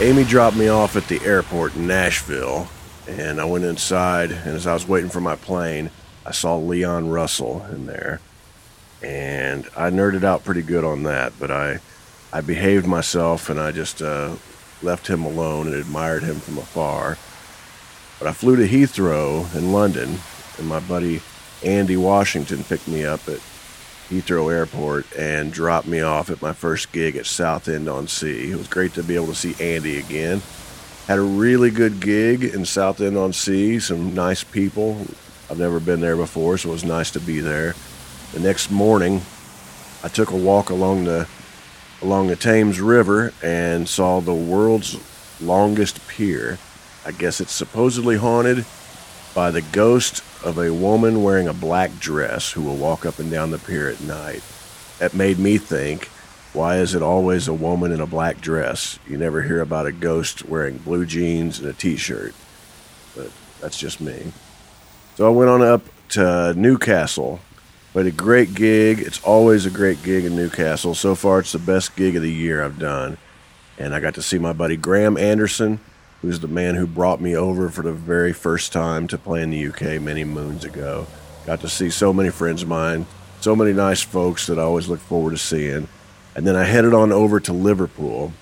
Amy 0.00 0.24
dropped 0.24 0.56
me 0.56 0.66
off 0.68 0.96
at 0.96 1.08
the 1.08 1.20
airport 1.26 1.76
in 1.76 1.86
Nashville, 1.86 2.68
and 3.06 3.38
I 3.38 3.44
went 3.44 3.66
inside. 3.66 4.32
And 4.32 4.56
as 4.56 4.66
I 4.66 4.72
was 4.72 4.88
waiting 4.88 5.10
for 5.10 5.20
my 5.20 5.36
plane, 5.36 5.90
I 6.24 6.30
saw 6.30 6.56
Leon 6.56 7.10
Russell 7.10 7.66
in 7.70 7.84
there, 7.84 8.22
and 9.02 9.68
I 9.76 9.90
nerded 9.90 10.24
out 10.24 10.42
pretty 10.42 10.62
good 10.62 10.86
on 10.86 11.02
that. 11.02 11.34
But 11.38 11.50
I, 11.50 11.80
I 12.32 12.40
behaved 12.40 12.86
myself, 12.86 13.50
and 13.50 13.60
I 13.60 13.72
just 13.72 14.00
uh, 14.00 14.36
left 14.82 15.06
him 15.06 15.22
alone 15.22 15.66
and 15.66 15.76
admired 15.76 16.22
him 16.22 16.36
from 16.36 16.56
afar. 16.56 17.18
But 18.18 18.28
I 18.28 18.32
flew 18.32 18.56
to 18.56 18.66
Heathrow 18.66 19.54
in 19.54 19.70
London, 19.70 20.20
and 20.56 20.66
my 20.66 20.80
buddy 20.80 21.20
Andy 21.62 21.98
Washington 21.98 22.64
picked 22.64 22.88
me 22.88 23.04
up 23.04 23.28
at 23.28 23.40
Heathrow 24.10 24.52
Airport 24.52 25.06
and 25.16 25.52
dropped 25.52 25.86
me 25.86 26.00
off 26.00 26.30
at 26.30 26.42
my 26.42 26.52
first 26.52 26.90
gig 26.90 27.14
at 27.14 27.26
Southend 27.26 27.88
on 27.88 28.08
Sea. 28.08 28.50
It 28.50 28.56
was 28.56 28.66
great 28.66 28.92
to 28.94 29.04
be 29.04 29.14
able 29.14 29.28
to 29.28 29.34
see 29.36 29.54
Andy 29.60 29.98
again. 29.98 30.42
Had 31.06 31.20
a 31.20 31.22
really 31.22 31.70
good 31.70 32.00
gig 32.00 32.42
in 32.42 32.64
Southend 32.64 33.16
on 33.16 33.32
Sea, 33.32 33.78
some 33.78 34.12
nice 34.12 34.42
people. 34.42 35.06
I've 35.48 35.60
never 35.60 35.78
been 35.78 36.00
there 36.00 36.16
before, 36.16 36.58
so 36.58 36.70
it 36.70 36.72
was 36.72 36.84
nice 36.84 37.12
to 37.12 37.20
be 37.20 37.38
there. 37.38 37.76
The 38.32 38.40
next 38.40 38.70
morning, 38.70 39.22
I 40.02 40.08
took 40.08 40.30
a 40.30 40.36
walk 40.36 40.70
along 40.70 41.04
the 41.04 41.28
along 42.02 42.28
the 42.28 42.36
Thames 42.36 42.80
River 42.80 43.32
and 43.42 43.88
saw 43.88 44.20
the 44.20 44.34
world's 44.34 44.98
longest 45.40 46.06
pier. 46.08 46.58
I 47.06 47.12
guess 47.12 47.40
it's 47.40 47.52
supposedly 47.52 48.16
haunted 48.16 48.64
by 49.34 49.50
the 49.50 49.62
ghost 49.62 50.24
of 50.44 50.58
a 50.58 50.72
woman 50.72 51.22
wearing 51.22 51.48
a 51.48 51.54
black 51.54 51.98
dress 51.98 52.52
who 52.52 52.62
will 52.62 52.76
walk 52.76 53.04
up 53.04 53.18
and 53.18 53.30
down 53.30 53.50
the 53.50 53.58
pier 53.58 53.88
at 53.88 54.00
night. 54.00 54.42
That 54.98 55.14
made 55.14 55.38
me 55.38 55.58
think, 55.58 56.06
why 56.52 56.78
is 56.78 56.94
it 56.94 57.02
always 57.02 57.48
a 57.48 57.54
woman 57.54 57.92
in 57.92 58.00
a 58.00 58.06
black 58.06 58.40
dress? 58.40 58.98
You 59.06 59.16
never 59.16 59.42
hear 59.42 59.60
about 59.60 59.86
a 59.86 59.92
ghost 59.92 60.44
wearing 60.46 60.78
blue 60.78 61.06
jeans 61.06 61.58
and 61.58 61.68
a 61.68 61.72
t 61.72 61.96
shirt. 61.96 62.34
But 63.14 63.30
that's 63.60 63.78
just 63.78 64.00
me. 64.00 64.32
So 65.16 65.26
I 65.26 65.30
went 65.30 65.50
on 65.50 65.62
up 65.62 65.82
to 66.10 66.54
Newcastle. 66.54 67.40
Played 67.92 68.06
a 68.06 68.12
great 68.12 68.54
gig. 68.54 69.00
It's 69.00 69.22
always 69.22 69.66
a 69.66 69.70
great 69.70 70.02
gig 70.02 70.24
in 70.24 70.36
Newcastle. 70.36 70.94
So 70.94 71.14
far, 71.14 71.40
it's 71.40 71.52
the 71.52 71.58
best 71.58 71.96
gig 71.96 72.16
of 72.16 72.22
the 72.22 72.32
year 72.32 72.64
I've 72.64 72.78
done. 72.78 73.18
And 73.78 73.94
I 73.94 74.00
got 74.00 74.14
to 74.14 74.22
see 74.22 74.38
my 74.38 74.52
buddy 74.52 74.76
Graham 74.76 75.16
Anderson 75.16 75.80
who's 76.22 76.40
the 76.40 76.48
man 76.48 76.74
who 76.74 76.86
brought 76.86 77.20
me 77.20 77.34
over 77.34 77.70
for 77.70 77.82
the 77.82 77.92
very 77.92 78.32
first 78.32 78.72
time 78.72 79.06
to 79.08 79.18
play 79.18 79.42
in 79.42 79.50
the 79.50 79.66
UK 79.68 80.00
many 80.00 80.24
moons 80.24 80.64
ago. 80.64 81.06
Got 81.46 81.60
to 81.60 81.68
see 81.68 81.90
so 81.90 82.12
many 82.12 82.30
friends 82.30 82.62
of 82.62 82.68
mine, 82.68 83.06
so 83.40 83.56
many 83.56 83.72
nice 83.72 84.02
folks 84.02 84.46
that 84.46 84.58
I 84.58 84.62
always 84.62 84.88
look 84.88 85.00
forward 85.00 85.30
to 85.30 85.38
seeing. 85.38 85.88
And 86.36 86.46
then 86.46 86.56
I 86.56 86.64
headed 86.64 86.94
on 86.94 87.10
over 87.10 87.40
to 87.40 87.52
Liverpool. 87.52 88.32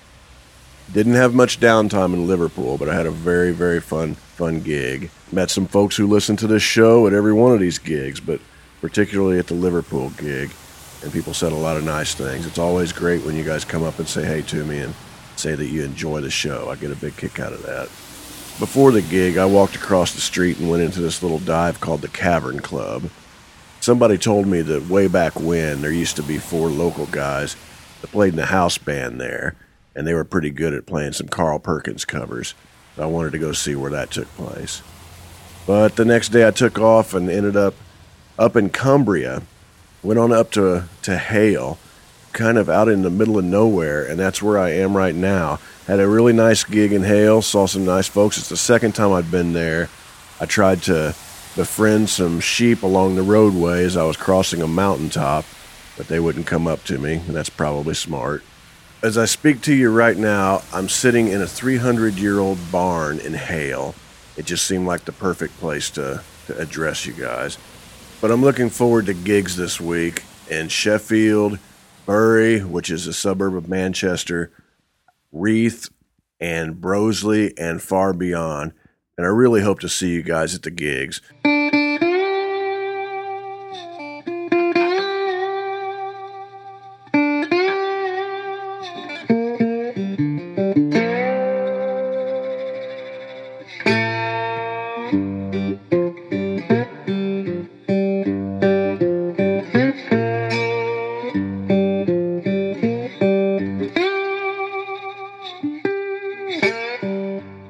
Didn't 0.91 1.13
have 1.13 1.33
much 1.33 1.59
downtime 1.59 2.13
in 2.13 2.27
Liverpool, 2.27 2.77
but 2.77 2.89
I 2.89 2.95
had 2.95 3.05
a 3.05 3.11
very, 3.11 3.51
very 3.51 3.79
fun, 3.79 4.15
fun 4.15 4.59
gig. 4.59 5.09
Met 5.31 5.49
some 5.49 5.67
folks 5.67 5.95
who 5.95 6.07
listen 6.07 6.35
to 6.37 6.47
this 6.47 6.63
show 6.63 7.07
at 7.07 7.13
every 7.13 7.33
one 7.33 7.53
of 7.53 7.59
these 7.59 7.77
gigs, 7.77 8.19
but 8.19 8.41
particularly 8.81 9.39
at 9.39 9.47
the 9.47 9.53
Liverpool 9.53 10.09
gig. 10.11 10.51
And 11.01 11.13
people 11.13 11.33
said 11.33 11.53
a 11.53 11.55
lot 11.55 11.77
of 11.77 11.83
nice 11.83 12.13
things. 12.13 12.45
It's 12.45 12.57
always 12.57 12.91
great 12.91 13.23
when 13.23 13.35
you 13.35 13.43
guys 13.43 13.63
come 13.63 13.83
up 13.83 13.99
and 13.99 14.07
say 14.07 14.25
hey 14.25 14.41
to 14.43 14.65
me 14.65 14.79
and 14.79 14.93
say 15.39 15.55
that 15.55 15.67
you 15.67 15.83
enjoy 15.83 16.21
the 16.21 16.29
show. 16.29 16.69
I 16.69 16.75
get 16.75 16.91
a 16.91 16.95
big 16.95 17.17
kick 17.17 17.39
out 17.39 17.53
of 17.53 17.63
that. 17.63 17.87
Before 18.59 18.91
the 18.91 19.01
gig, 19.01 19.37
I 19.37 19.45
walked 19.45 19.75
across 19.75 20.13
the 20.13 20.21
street 20.21 20.59
and 20.59 20.69
went 20.69 20.83
into 20.83 20.99
this 20.99 21.23
little 21.23 21.39
dive 21.39 21.79
called 21.79 22.01
the 22.01 22.09
Cavern 22.09 22.59
Club. 22.59 23.09
Somebody 23.79 24.17
told 24.17 24.47
me 24.47 24.61
that 24.61 24.89
way 24.89 25.07
back 25.07 25.39
when 25.39 25.81
there 25.81 25.91
used 25.91 26.17
to 26.17 26.23
be 26.23 26.37
four 26.37 26.67
local 26.67 27.05
guys 27.05 27.55
that 28.01 28.11
played 28.11 28.33
in 28.33 28.35
the 28.35 28.47
house 28.47 28.77
band 28.77 29.21
there, 29.21 29.55
and 29.95 30.05
they 30.05 30.13
were 30.13 30.25
pretty 30.25 30.49
good 30.49 30.73
at 30.73 30.85
playing 30.85 31.13
some 31.13 31.29
Carl 31.29 31.59
Perkins 31.59 32.03
covers. 32.03 32.53
I 32.97 33.05
wanted 33.05 33.31
to 33.31 33.39
go 33.39 33.53
see 33.53 33.75
where 33.75 33.91
that 33.91 34.11
took 34.11 34.27
place. 34.35 34.81
But 35.65 35.95
the 35.95 36.03
next 36.03 36.29
day 36.29 36.45
I 36.45 36.51
took 36.51 36.77
off 36.77 37.13
and 37.13 37.29
ended 37.29 37.55
up 37.55 37.75
up 38.37 38.55
in 38.57 38.69
Cumbria. 38.69 39.43
Went 40.03 40.19
on 40.19 40.33
up 40.33 40.51
to 40.51 40.85
to 41.03 41.17
Hale 41.17 41.77
kind 42.39 42.57
of 42.57 42.69
out 42.69 42.87
in 42.87 43.01
the 43.01 43.09
middle 43.09 43.37
of 43.37 43.43
nowhere, 43.43 44.05
and 44.05 44.17
that's 44.17 44.41
where 44.41 44.57
I 44.57 44.69
am 44.69 44.95
right 44.95 45.13
now. 45.13 45.59
Had 45.87 45.99
a 45.99 46.07
really 46.07 46.31
nice 46.31 46.63
gig 46.63 46.93
in 46.93 47.03
Hale, 47.03 47.41
saw 47.41 47.67
some 47.67 47.83
nice 47.83 48.07
folks. 48.07 48.37
It's 48.37 48.47
the 48.47 48.55
second 48.55 48.95
time 48.95 49.11
I'd 49.11 49.29
been 49.29 49.51
there. 49.51 49.89
I 50.39 50.45
tried 50.45 50.81
to 50.83 51.13
befriend 51.57 52.09
some 52.09 52.39
sheep 52.39 52.81
along 52.81 53.15
the 53.15 53.23
roadway 53.23 53.83
as 53.83 53.97
I 53.97 54.05
was 54.05 54.15
crossing 54.15 54.61
a 54.61 54.67
mountaintop, 54.67 55.43
but 55.97 56.07
they 56.07 56.21
wouldn't 56.21 56.47
come 56.47 56.65
up 56.65 56.85
to 56.85 56.97
me, 56.97 57.15
and 57.15 57.35
that's 57.35 57.49
probably 57.49 57.93
smart. 57.93 58.41
As 59.03 59.17
I 59.17 59.25
speak 59.25 59.61
to 59.63 59.73
you 59.73 59.91
right 59.91 60.17
now, 60.17 60.61
I'm 60.71 60.87
sitting 60.87 61.27
in 61.27 61.41
a 61.41 61.47
300 61.47 62.15
year 62.15 62.39
old 62.39 62.71
barn 62.71 63.19
in 63.19 63.33
Hale. 63.33 63.95
It 64.37 64.45
just 64.45 64.65
seemed 64.65 64.87
like 64.87 65.03
the 65.03 65.11
perfect 65.11 65.57
place 65.59 65.89
to, 65.91 66.23
to 66.47 66.57
address 66.57 67.05
you 67.05 67.11
guys. 67.11 67.57
But 68.21 68.31
I'm 68.31 68.41
looking 68.41 68.69
forward 68.69 69.07
to 69.07 69.13
gigs 69.13 69.57
this 69.57 69.81
week 69.81 70.23
in 70.49 70.69
Sheffield, 70.69 71.59
Bury, 72.09 72.61
which 72.61 72.89
is 72.89 73.05
a 73.05 73.13
suburb 73.13 73.55
of 73.55 73.69
Manchester, 73.69 74.51
Reeth, 75.31 75.91
and 76.39 76.81
Broseley, 76.81 77.53
and 77.55 77.83
far 77.83 78.13
beyond. 78.13 78.73
And 79.15 79.27
I 79.27 79.29
really 79.29 79.61
hope 79.61 79.79
to 79.81 79.89
see 79.89 80.09
you 80.09 80.23
guys 80.23 80.55
at 80.55 80.63
the 80.63 80.71
gigs. 80.71 81.21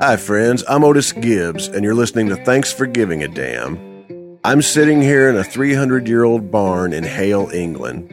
Hi, 0.09 0.17
friends. 0.17 0.63
I'm 0.67 0.83
Otis 0.83 1.11
Gibbs, 1.11 1.67
and 1.67 1.83
you're 1.83 1.93
listening 1.93 2.29
to 2.29 2.35
Thanks 2.35 2.73
for 2.73 2.87
Giving 2.87 3.21
a 3.21 3.27
Damn. 3.27 4.39
I'm 4.43 4.63
sitting 4.63 5.03
here 5.03 5.29
in 5.29 5.35
a 5.35 5.43
300 5.43 6.07
year 6.07 6.23
old 6.23 6.49
barn 6.49 6.93
in 6.93 7.03
Hale, 7.03 7.47
England. 7.53 8.09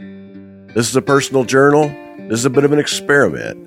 This 0.75 0.91
is 0.91 0.97
a 0.97 1.01
personal 1.01 1.45
journal. 1.45 1.89
This 2.29 2.41
is 2.41 2.45
a 2.45 2.51
bit 2.51 2.65
of 2.65 2.73
an 2.73 2.79
experiment. 2.79 3.67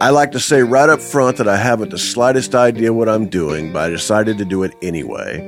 I 0.00 0.10
like 0.10 0.30
to 0.30 0.38
say 0.38 0.62
right 0.62 0.88
up 0.88 1.00
front 1.00 1.38
that 1.38 1.48
I 1.48 1.56
haven't 1.56 1.90
the 1.90 1.98
slightest 1.98 2.54
idea 2.54 2.92
what 2.92 3.08
I'm 3.08 3.26
doing, 3.26 3.72
but 3.72 3.86
I 3.86 3.88
decided 3.88 4.38
to 4.38 4.44
do 4.44 4.62
it 4.62 4.72
anyway. 4.80 5.40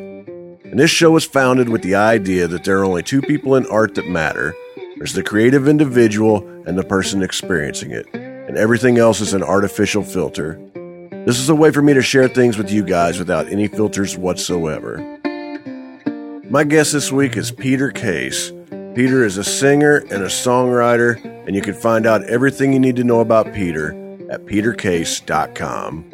And 0.64 0.80
this 0.80 0.90
show 0.90 1.12
was 1.12 1.24
founded 1.24 1.68
with 1.68 1.82
the 1.82 1.94
idea 1.94 2.48
that 2.48 2.64
there 2.64 2.80
are 2.80 2.84
only 2.84 3.04
two 3.04 3.22
people 3.22 3.54
in 3.54 3.66
art 3.66 3.94
that 3.94 4.08
matter 4.08 4.52
there's 4.96 5.12
the 5.12 5.22
creative 5.22 5.68
individual 5.68 6.38
and 6.66 6.76
the 6.76 6.82
person 6.82 7.22
experiencing 7.22 7.92
it, 7.92 8.12
and 8.14 8.56
everything 8.56 8.98
else 8.98 9.20
is 9.20 9.32
an 9.32 9.44
artificial 9.44 10.02
filter. 10.02 10.60
This 11.26 11.40
is 11.40 11.48
a 11.48 11.56
way 11.56 11.72
for 11.72 11.82
me 11.82 11.92
to 11.92 12.02
share 12.02 12.28
things 12.28 12.56
with 12.56 12.70
you 12.70 12.84
guys 12.84 13.18
without 13.18 13.48
any 13.48 13.66
filters 13.66 14.16
whatsoever. 14.16 14.98
My 16.48 16.62
guest 16.62 16.92
this 16.92 17.10
week 17.10 17.36
is 17.36 17.50
Peter 17.50 17.90
Case. 17.90 18.52
Peter 18.94 19.24
is 19.24 19.36
a 19.36 19.42
singer 19.42 19.96
and 20.08 20.22
a 20.22 20.28
songwriter, 20.28 21.16
and 21.44 21.56
you 21.56 21.62
can 21.62 21.74
find 21.74 22.06
out 22.06 22.22
everything 22.26 22.72
you 22.72 22.78
need 22.78 22.94
to 22.94 23.02
know 23.02 23.18
about 23.18 23.52
Peter 23.52 23.90
at 24.30 24.46
petercase.com. 24.46 26.04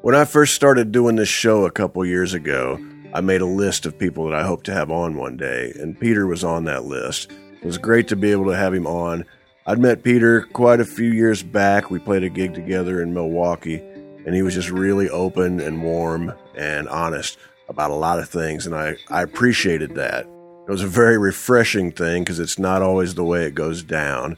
When 0.00 0.14
I 0.14 0.24
first 0.24 0.54
started 0.54 0.92
doing 0.92 1.16
this 1.16 1.28
show 1.28 1.66
a 1.66 1.70
couple 1.70 2.06
years 2.06 2.32
ago, 2.32 2.78
I 3.12 3.20
made 3.20 3.42
a 3.42 3.46
list 3.46 3.84
of 3.84 3.98
people 3.98 4.24
that 4.30 4.34
I 4.34 4.46
hope 4.46 4.62
to 4.62 4.72
have 4.72 4.90
on 4.90 5.18
one 5.18 5.36
day, 5.36 5.74
and 5.78 6.00
Peter 6.00 6.26
was 6.26 6.42
on 6.42 6.64
that 6.64 6.86
list. 6.86 7.30
It 7.60 7.66
was 7.66 7.76
great 7.76 8.08
to 8.08 8.16
be 8.16 8.30
able 8.30 8.46
to 8.46 8.56
have 8.56 8.72
him 8.72 8.86
on 8.86 9.26
I'd 9.68 9.80
met 9.80 10.04
Peter 10.04 10.42
quite 10.42 10.78
a 10.78 10.84
few 10.84 11.10
years 11.10 11.42
back. 11.42 11.90
We 11.90 11.98
played 11.98 12.22
a 12.22 12.28
gig 12.28 12.54
together 12.54 13.02
in 13.02 13.12
Milwaukee, 13.12 13.82
and 14.24 14.32
he 14.32 14.42
was 14.42 14.54
just 14.54 14.70
really 14.70 15.10
open 15.10 15.58
and 15.58 15.82
warm 15.82 16.32
and 16.54 16.88
honest 16.88 17.36
about 17.68 17.90
a 17.90 17.94
lot 17.94 18.20
of 18.20 18.28
things, 18.28 18.64
and 18.64 18.76
I, 18.76 18.96
I 19.10 19.22
appreciated 19.22 19.96
that. 19.96 20.24
It 20.24 20.70
was 20.70 20.84
a 20.84 20.88
very 20.88 21.18
refreshing 21.18 21.90
thing 21.90 22.22
because 22.22 22.38
it's 22.38 22.60
not 22.60 22.80
always 22.80 23.14
the 23.14 23.24
way 23.24 23.44
it 23.44 23.56
goes 23.56 23.82
down. 23.82 24.36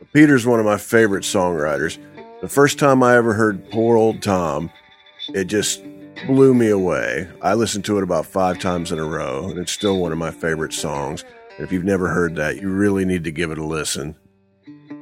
But 0.00 0.12
Peter's 0.12 0.46
one 0.46 0.58
of 0.58 0.66
my 0.66 0.78
favorite 0.78 1.22
songwriters. 1.22 1.98
The 2.40 2.48
first 2.48 2.76
time 2.76 3.04
I 3.04 3.14
ever 3.16 3.34
heard 3.34 3.70
Poor 3.70 3.96
Old 3.96 4.20
Tom, 4.20 4.72
it 5.32 5.44
just 5.44 5.84
blew 6.26 6.54
me 6.54 6.70
away. 6.70 7.28
I 7.40 7.54
listened 7.54 7.84
to 7.84 7.98
it 7.98 8.02
about 8.02 8.26
five 8.26 8.58
times 8.58 8.90
in 8.90 8.98
a 8.98 9.04
row, 9.04 9.48
and 9.48 9.60
it's 9.60 9.70
still 9.70 9.98
one 9.98 10.10
of 10.10 10.18
my 10.18 10.32
favorite 10.32 10.72
songs. 10.72 11.24
And 11.56 11.64
if 11.64 11.70
you've 11.70 11.84
never 11.84 12.08
heard 12.08 12.34
that, 12.34 12.60
you 12.60 12.68
really 12.68 13.04
need 13.04 13.22
to 13.24 13.30
give 13.30 13.52
it 13.52 13.58
a 13.58 13.64
listen. 13.64 14.16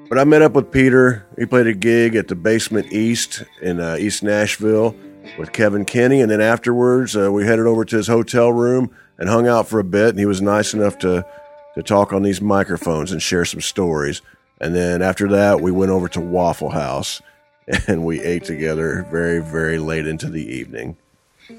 But 0.08 0.18
I 0.18 0.24
met 0.24 0.40
up 0.42 0.52
with 0.52 0.72
Peter. 0.72 1.26
He 1.38 1.44
played 1.44 1.66
a 1.66 1.74
gig 1.74 2.14
at 2.14 2.28
the 2.28 2.34
Basement 2.34 2.92
East 2.92 3.42
in 3.60 3.78
uh, 3.78 3.96
East 3.98 4.22
Nashville 4.22 4.96
with 5.38 5.52
Kevin 5.52 5.84
Kinney, 5.84 6.22
and 6.22 6.30
then 6.30 6.40
afterwards 6.40 7.14
uh, 7.14 7.30
we 7.30 7.44
headed 7.44 7.66
over 7.66 7.84
to 7.84 7.96
his 7.96 8.06
hotel 8.06 8.50
room 8.50 8.90
and 9.18 9.28
hung 9.28 9.46
out 9.46 9.68
for 9.68 9.78
a 9.78 9.84
bit. 9.84 10.10
And 10.10 10.18
he 10.18 10.24
was 10.24 10.40
nice 10.40 10.72
enough 10.72 10.98
to 11.00 11.26
to 11.74 11.82
talk 11.82 12.12
on 12.12 12.22
these 12.22 12.40
microphones 12.40 13.12
and 13.12 13.22
share 13.22 13.44
some 13.44 13.60
stories. 13.60 14.20
And 14.60 14.74
then 14.74 15.02
after 15.02 15.28
that, 15.28 15.60
we 15.60 15.70
went 15.70 15.92
over 15.92 16.08
to 16.08 16.20
Waffle 16.20 16.70
House 16.70 17.22
and 17.86 18.04
we 18.04 18.20
ate 18.20 18.44
together 18.44 19.06
very, 19.10 19.40
very 19.40 19.78
late 19.78 20.06
into 20.06 20.28
the 20.28 20.44
evening. 20.44 20.96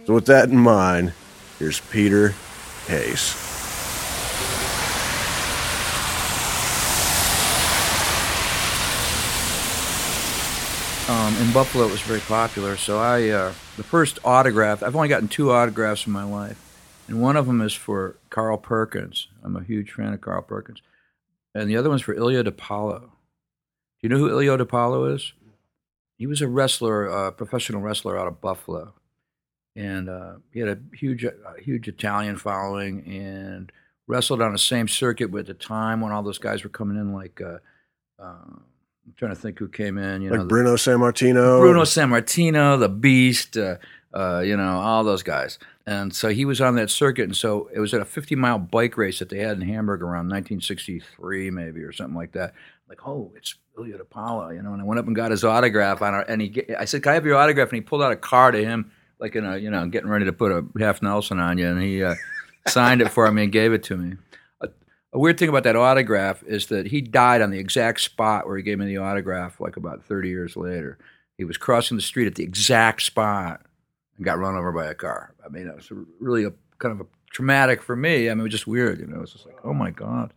So, 0.06 0.14
with 0.16 0.26
that 0.26 0.50
in 0.50 0.58
mind, 0.58 1.14
here's 1.58 1.80
Peter 1.80 2.34
Case. 2.86 3.59
Um, 11.10 11.36
in 11.38 11.52
Buffalo, 11.52 11.86
it 11.86 11.92
was 11.92 12.02
very 12.02 12.20
popular. 12.20 12.78
So 12.78 13.00
I, 13.00 13.30
uh, 13.30 13.52
the 13.78 13.84
first 13.84 14.20
autograph, 14.24 14.84
I've 14.84 14.96
only 14.96 15.08
gotten 15.08 15.28
two 15.28 15.52
autographs 15.52 16.06
in 16.06 16.14
my 16.14 16.24
life, 16.24 16.64
and 17.08 17.20
one 17.20 17.36
of 17.36 17.48
them 17.48 17.62
is 17.62 17.74
for 17.74 18.18
Carl 18.30 18.60
Perkins. 18.60 19.28
I'm 19.42 19.56
a 19.56 19.64
huge 19.64 19.92
fan 19.92 20.14
of 20.14 20.22
Carl 20.22 20.44
Perkins, 20.44 20.84
and 21.56 21.68
the 21.68 21.78
other 21.78 21.90
one's 21.90 22.04
for 22.04 22.14
Ilio 22.14 22.48
DiPaolo. 22.48 23.00
Do 23.02 23.10
you 24.04 24.10
know 24.10 24.20
who 24.20 24.30
Ilio 24.30 24.56
DiPaolo 24.60 25.16
is? 25.16 25.34
He 26.20 26.28
was 26.28 26.44
a 26.44 26.48
wrestler, 26.48 27.08
a 27.08 27.32
professional 27.32 27.82
wrestler 27.82 28.16
out 28.16 28.28
of 28.28 28.40
Buffalo, 28.40 28.94
and 29.76 30.10
uh, 30.10 30.34
he 30.54 30.60
had 30.60 30.70
a 30.70 30.78
huge, 30.96 31.24
a 31.24 31.34
huge 31.60 31.88
Italian 31.88 32.38
following, 32.38 33.04
and 33.08 33.72
wrestled 34.06 34.44
on 34.44 34.52
the 34.52 34.60
same 34.60 34.88
circuit 34.88 35.32
with 35.32 35.48
the 35.48 35.56
time 35.56 36.02
when 36.02 36.12
all 36.12 36.22
those 36.22 36.38
guys 36.38 36.64
were 36.64 36.70
coming 36.70 36.98
in, 36.98 37.16
like. 37.16 37.42
Uh, 37.42 37.58
uh, 38.22 38.60
I'm 39.10 39.16
trying 39.18 39.34
to 39.34 39.42
think 39.42 39.58
who 39.58 39.68
came 39.68 39.98
in. 39.98 40.22
You 40.22 40.30
know. 40.30 40.36
like 40.36 40.42
know, 40.44 40.48
Bruno 40.48 40.76
Sammartino. 40.76 41.60
Bruno 41.60 41.82
Sammartino, 41.82 42.80
the 42.80 42.90
Beast, 42.90 43.58
uh, 43.58 43.78
uh, 44.14 44.42
you 44.46 44.56
know, 44.56 44.80
all 44.80 45.04
those 45.04 45.24
guys. 45.24 45.58
And 45.88 46.14
so 46.14 46.30
he 46.30 46.46
was 46.46 46.62
on 46.62 46.76
that 46.76 46.92
circuit, 46.92 47.24
and 47.24 47.36
so 47.36 47.72
it 47.74 47.80
was 47.80 47.92
at 47.96 48.02
a 48.02 48.06
50 48.06 48.36
mile 48.36 48.60
bike 48.60 48.98
race 48.98 49.18
that 49.18 49.30
they 49.30 49.40
had 49.40 49.60
in 49.60 49.68
Hamburg 49.68 50.04
around 50.04 50.30
1963, 50.30 51.50
maybe 51.50 51.82
or 51.82 51.92
something 51.92 52.16
like 52.16 52.34
that. 52.34 52.54
Like, 52.88 53.08
oh, 53.08 53.32
it's 53.36 53.56
Ilio 53.76 54.00
DiPaolo, 54.00 54.54
you 54.54 54.62
know. 54.62 54.74
And 54.74 54.82
I 54.82 54.86
went 54.86 55.00
up 55.00 55.08
and 55.08 55.16
got 55.16 55.32
his 55.32 55.44
autograph 55.44 56.04
on 56.04 56.14
our, 56.14 56.22
and 56.22 56.44
he, 56.44 56.64
I 56.78 56.86
said, 56.86 57.02
"Can 57.02 57.14
I 57.14 57.16
have 57.16 57.26
your 57.26 57.38
autograph?" 57.38 57.70
And 57.70 57.78
he 57.78 57.82
pulled 57.82 58.04
out 58.04 58.12
a 58.12 58.16
card 58.16 58.54
to 58.54 58.64
him, 58.64 58.92
like 59.18 59.36
in 59.36 59.44
a, 59.44 59.58
you 59.58 59.72
know, 59.72 59.88
getting 59.88 60.10
ready 60.10 60.26
to 60.26 60.34
put 60.34 60.52
a 60.52 60.64
half 60.78 61.02
Nelson 61.02 61.40
on 61.40 61.58
you, 61.58 61.68
and 61.68 61.82
he 61.82 62.04
uh, 62.04 62.14
signed 62.68 63.02
it 63.02 63.10
for 63.10 63.32
me 63.32 63.44
and 63.44 63.52
gave 63.52 63.74
it 63.74 63.82
to 63.86 63.98
me 63.98 64.18
a 65.12 65.20
weird 65.20 65.40
thing 65.40 65.50
about 65.50 65.64
that 65.64 65.76
autograph 65.76 66.44
is 66.44 66.68
that 66.68 66.88
he 66.88 67.02
died 67.02 67.42
on 67.42 67.50
the 67.50 67.60
exact 67.60 68.02
spot 68.02 68.46
where 68.48 68.58
he 68.58 68.64
gave 68.64 68.78
me 68.78 68.86
the 68.86 68.98
autograph 68.98 69.60
like 69.60 69.78
about 69.78 70.04
30 70.04 70.30
years 70.30 70.56
later. 70.56 70.98
He 71.38 71.46
was 71.46 71.58
crossing 71.58 71.98
the 71.98 72.04
street 72.04 72.28
at 72.28 72.36
the 72.36 72.44
exact 72.44 73.02
spot 73.02 73.62
and 74.18 74.26
got 74.26 74.38
run 74.38 74.56
over 74.56 74.72
by 74.72 74.86
a 74.88 74.94
car. 74.94 75.34
I 75.44 75.50
mean, 75.50 75.68
it 75.68 75.76
was 75.76 75.92
really 76.20 76.44
a 76.44 76.52
kind 76.78 76.92
of 76.92 77.02
a 77.02 77.10
traumatic 77.32 77.82
for 77.82 77.96
me. 77.96 78.30
I 78.30 78.34
mean, 78.34 78.42
it 78.42 78.44
was 78.44 78.52
just 78.52 78.68
weird, 78.68 79.00
you 79.00 79.08
know. 79.08 79.18
It 79.18 79.22
was 79.22 79.34
just 79.34 79.46
like, 79.46 79.58
oh 79.64 79.74
my 79.74 79.92
God. 79.92 80.34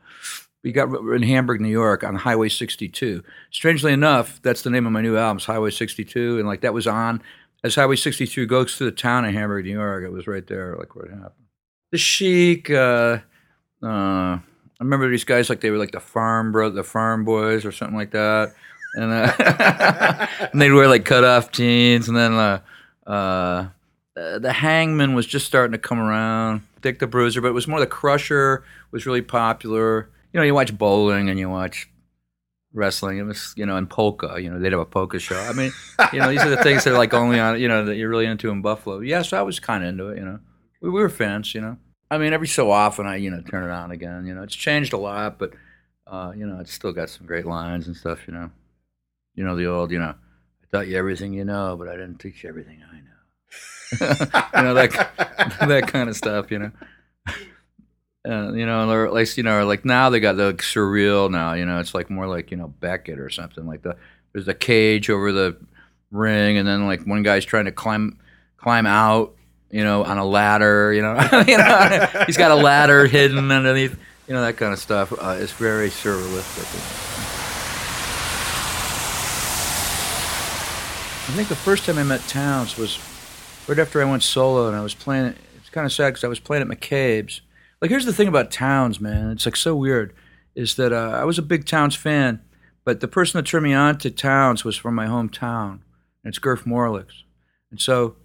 We 0.63 0.71
got 0.71 0.95
in 0.95 1.23
Hamburg, 1.23 1.61
New 1.61 1.69
York 1.69 2.05
on 2.05 2.15
Highway 2.15 2.49
62. 2.49 3.25
Strangely 3.51 3.93
enough, 3.93 4.41
that's 4.43 4.63
the 4.63 4.71
name 4.71 4.87
of 4.87 4.93
my 4.93 5.03
new 5.03 5.17
album, 5.17 5.41
Highway 5.41 5.71
62. 5.71 6.39
And 6.39 6.47
like 6.47 6.61
that 6.61 6.73
was 6.73 6.87
on 6.87 7.21
as 7.65 7.75
Highway 7.75 7.97
62 7.97 8.47
goes 8.47 8.77
through 8.77 8.91
the 8.91 8.97
town 8.97 9.25
of 9.25 9.33
Hamburg, 9.33 9.65
New 9.65 9.73
York. 9.73 10.05
It 10.05 10.13
was 10.13 10.27
right 10.27 10.47
there, 10.47 10.77
like 10.79 10.95
where 10.95 11.07
it 11.07 11.13
happened. 11.13 11.47
The 11.91 11.99
Chic, 11.99 12.71
uh, 12.71 13.19
uh, 13.83 14.39
I 14.83 14.85
remember 14.85 15.09
these 15.09 15.23
guys 15.23 15.49
like 15.49 15.61
they 15.61 15.71
were 15.71 15.79
like 15.79 15.93
the 15.93 16.01
farm 16.01 16.51
bro, 16.51 16.69
the 16.69 16.83
farm 16.83 17.25
boys 17.25 17.65
or 17.65 17.71
something 17.71 17.97
like 17.97 18.11
that, 18.11 18.53
and, 18.97 19.13
uh, 19.13 20.27
and 20.53 20.61
they'd 20.61 20.73
wear 20.73 20.89
like 20.89 21.05
cut 21.05 21.23
off 21.23 21.53
jeans, 21.53 22.09
and 22.09 22.17
then 22.17 22.33
uh, 22.33 22.59
uh, 23.07 23.69
the 24.17 24.53
Hangman 24.53 25.15
was 25.15 25.25
just 25.25 25.47
starting 25.47 25.71
to 25.71 25.79
come 25.79 26.01
around. 26.01 26.63
Dick 26.81 26.99
the 26.99 27.07
Bruiser, 27.07 27.41
but 27.41 27.47
it 27.47 27.53
was 27.53 27.69
more 27.69 27.79
the 27.79 27.87
Crusher 27.87 28.65
was 28.91 29.07
really 29.07 29.23
popular. 29.23 30.11
You 30.33 30.41
know, 30.41 30.45
you 30.45 30.53
watch 30.53 30.77
bowling 30.77 31.31
and 31.31 31.39
you 31.39 31.49
watch 31.49 31.89
wrestling. 32.73 33.19
It 33.19 33.23
was, 33.23 33.55
you 33.57 33.65
know, 33.65 33.77
and 33.77 33.89
polka. 33.89 34.35
You 34.41 34.51
know, 34.51 34.59
they'd 34.59 34.73
have 34.73 34.81
a 34.81 34.85
polka 34.85 35.21
show. 35.21 35.39
I 35.39 35.53
mean, 35.53 35.71
you 36.13 36.19
know, 36.19 36.29
these 36.29 36.43
are 36.43 36.51
the 36.51 36.61
things 36.65 36.83
that 36.83 36.93
are 36.93 36.99
like 36.99 37.15
only 37.15 37.39
on, 37.39 37.61
you 37.61 37.69
know, 37.69 37.85
that 37.85 37.95
you're 37.95 38.09
really 38.09 38.27
into 38.27 38.51
in 38.51 38.63
Buffalo. 38.63 38.99
Yeah, 38.99 39.23
so 39.23 39.39
I 39.39 39.43
was 39.43 39.61
kind 39.61 39.85
of 39.85 39.91
into 39.91 40.09
it. 40.09 40.19
You 40.19 40.25
know, 40.25 40.41
we, 40.81 40.91
we 40.91 41.01
were 41.01 41.09
fans. 41.09 41.55
You 41.55 41.61
know. 41.61 41.77
I 42.13 42.19
mean, 42.19 42.35
every 42.35 42.47
so 42.47 42.71
often 42.71 43.07
I, 43.07 43.17
you 43.17 43.31
know, 43.31 43.41
turn 43.41 43.65
it 43.65 43.73
on 43.73 43.91
again. 43.91 44.27
You 44.27 44.35
know, 44.35 44.43
it's 44.43 44.55
changed 44.55 44.93
a 44.93 44.99
lot, 44.99 45.39
but 45.39 45.55
uh, 46.07 46.35
you 46.37 46.45
know, 46.45 46.61
it's 46.61 46.71
still 46.71 46.93
got 46.93 47.09
some 47.09 47.27
great 47.27 47.47
lines 47.47 47.87
and 47.87 47.97
stuff. 47.97 48.29
You 48.29 48.35
know, 48.35 48.51
you 49.35 49.43
know 49.43 49.57
the 49.57 49.65
old, 49.65 49.91
you 49.91 49.99
know, 49.99 50.15
I 50.15 50.67
taught 50.71 50.89
you 50.89 50.99
everything 50.99 51.33
you 51.33 51.47
know, 51.47 51.75
but 51.79 51.89
I 51.89 51.93
didn't 51.93 52.19
teach 52.19 52.43
you 52.43 52.51
everything 52.51 52.83
I 52.87 52.97
know. 52.97 54.49
you 54.57 54.63
know 54.63 54.75
that 54.75 54.91
that 55.67 55.89
kind 55.89 56.11
of 56.11 56.17
stuff. 56.17 56.51
You 56.51 56.59
know. 56.59 56.73
Uh, 58.25 58.53
you 58.53 58.65
know, 58.65 58.89
or 58.89 59.05
at 59.05 59.13
least 59.13 59.37
you 59.37 59.43
know, 59.43 59.67
like 59.67 59.85
now 59.85 60.09
they 60.09 60.21
got 60.21 60.37
the 60.37 60.47
like, 60.47 60.59
surreal. 60.59 61.29
Now 61.29 61.55
you 61.55 61.67
know, 61.67 61.81
it's 61.81 61.93
like 61.93 62.09
more 62.09 62.29
like 62.29 62.53
you 62.53 62.57
know 62.57 62.69
Beckett 62.69 63.19
or 63.19 63.31
something 63.31 63.67
like 63.67 63.83
the. 63.83 63.97
There's 64.33 64.47
a 64.47 64.55
cage 64.55 65.11
over 65.11 65.33
the 65.33 65.57
ring, 66.13 66.57
and 66.57 66.69
then 66.69 66.87
like 66.87 67.05
one 67.05 67.25
guy's 67.25 67.45
trying 67.45 67.65
to 67.65 67.73
climb 67.73 68.21
climb 68.59 68.87
out, 68.87 69.35
you 69.73 69.83
know, 69.83 70.05
on 70.05 70.19
a 70.19 70.25
ladder, 70.25 70.93
you 70.93 71.03
know, 71.03 71.15
you 71.49 71.57
know, 71.59 72.09
he's 72.27 72.37
got 72.37 72.53
a 72.53 72.55
ladder 72.55 73.07
hidden 73.07 73.51
underneath, 73.51 73.99
you 74.29 74.35
know, 74.35 74.43
that 74.43 74.57
kind 74.57 74.73
of 74.73 74.79
stuff. 74.79 75.13
Uh, 75.13 75.37
it's 75.41 75.53
very 75.53 75.89
surrealistic. 75.89 76.69
I 81.29 81.35
think 81.35 81.49
the 81.49 81.57
first 81.57 81.87
time 81.87 81.97
I 81.97 82.03
met 82.03 82.21
Townes 82.29 82.77
was 82.77 83.01
right 83.67 83.79
after 83.79 84.03
I 84.03 84.05
went 84.05 84.23
solo, 84.23 84.69
and 84.69 84.77
I 84.77 84.83
was 84.83 84.95
playing. 84.95 85.35
It's 85.57 85.71
kind 85.71 85.87
of 85.87 85.93
sad 85.93 86.11
because 86.11 86.25
I 86.25 86.29
was 86.29 86.39
playing 86.41 86.63
at 86.63 86.69
McCabe's. 86.69 87.41
Like, 87.81 87.91
here's 87.91 88.05
the 88.05 88.13
thing 88.13 88.29
about 88.29 88.51
Townes, 88.51 89.01
man. 89.01 89.31
It's 89.31 89.47
like 89.47 89.57
so 89.57 89.75
weird. 89.75 90.15
Is 90.55 90.75
that 90.75 90.93
uh, 90.93 91.19
I 91.19 91.25
was 91.25 91.39
a 91.39 91.43
big 91.43 91.65
Townes 91.65 91.97
fan, 91.97 92.43
but 92.85 93.01
the 93.01 93.09
person 93.09 93.39
that 93.39 93.47
turned 93.49 93.65
me 93.65 93.73
on 93.73 93.97
to 93.99 94.11
Townes 94.11 94.63
was 94.63 94.77
from 94.77 94.95
my 94.95 95.07
hometown, 95.07 95.81
and 96.23 96.27
it's 96.27 96.39
Gurf 96.39 96.65
Morlix. 96.65 97.23
And 97.71 97.81
so 97.81 98.17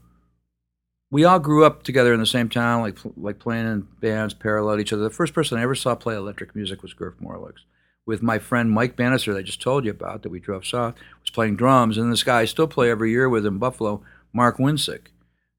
we 1.10 1.24
all 1.24 1.40
grew 1.40 1.64
up 1.64 1.84
together 1.84 2.14
in 2.14 2.20
the 2.20 2.26
same 2.26 2.50
town, 2.50 2.82
like 2.82 2.98
like 3.16 3.40
playing 3.40 3.66
in 3.66 3.88
bands, 4.02 4.34
parallel 4.34 4.80
each 4.80 4.92
other. 4.92 5.04
The 5.04 5.10
first 5.10 5.34
person 5.34 5.58
I 5.58 5.64
ever 5.64 5.76
saw 5.76 5.96
play 5.96 6.16
electric 6.16 6.56
music 6.56 6.82
was 6.82 6.94
Gurf 6.94 7.16
Morlix. 7.22 7.60
With 8.06 8.24
my 8.24 8.40
friend 8.40 8.72
Mike 8.72 8.96
Bannister, 8.96 9.34
that 9.34 9.40
I 9.40 9.44
just 9.44 9.62
told 9.62 9.84
you 9.84 9.92
about, 9.92 10.24
that 10.24 10.30
we 10.30 10.40
drove 10.40 10.66
south, 10.66 10.96
was 11.22 11.30
playing 11.30 11.58
drums, 11.58 11.98
and 11.98 12.12
this 12.12 12.24
guy 12.24 12.42
I 12.42 12.46
still 12.46 12.68
play 12.68 12.90
every 12.90 13.12
year 13.12 13.28
with 13.28 13.46
in 13.46 13.58
Buffalo, 13.58 14.02
Mark 14.32 14.58
Winsick. 14.58 15.08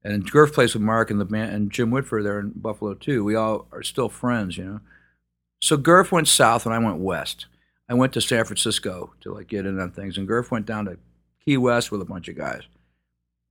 And 0.03 0.31
Gurf 0.31 0.53
plays 0.53 0.73
with 0.73 0.81
Mark 0.81 1.11
and 1.11 1.19
the 1.19 1.25
band, 1.25 1.53
and 1.53 1.71
Jim 1.71 1.91
Whitford 1.91 2.25
there 2.25 2.39
in 2.39 2.53
Buffalo 2.55 2.93
too. 2.93 3.23
We 3.23 3.35
all 3.35 3.67
are 3.71 3.83
still 3.83 4.09
friends, 4.09 4.57
you 4.57 4.65
know. 4.65 4.79
So 5.61 5.77
Gurf 5.77 6.11
went 6.11 6.27
south, 6.27 6.65
and 6.65 6.73
I 6.73 6.79
went 6.79 6.97
west. 6.99 7.47
I 7.89 7.95
went 7.95 8.13
to 8.13 8.21
San 8.21 8.45
Francisco 8.45 9.13
to 9.21 9.33
like 9.33 9.47
get 9.47 9.65
in 9.65 9.79
on 9.79 9.91
things, 9.91 10.17
and 10.17 10.27
Gurf 10.27 10.51
went 10.51 10.65
down 10.65 10.85
to 10.85 10.97
Key 11.43 11.57
West 11.57 11.91
with 11.91 12.01
a 12.01 12.05
bunch 12.05 12.29
of 12.29 12.37
guys 12.37 12.63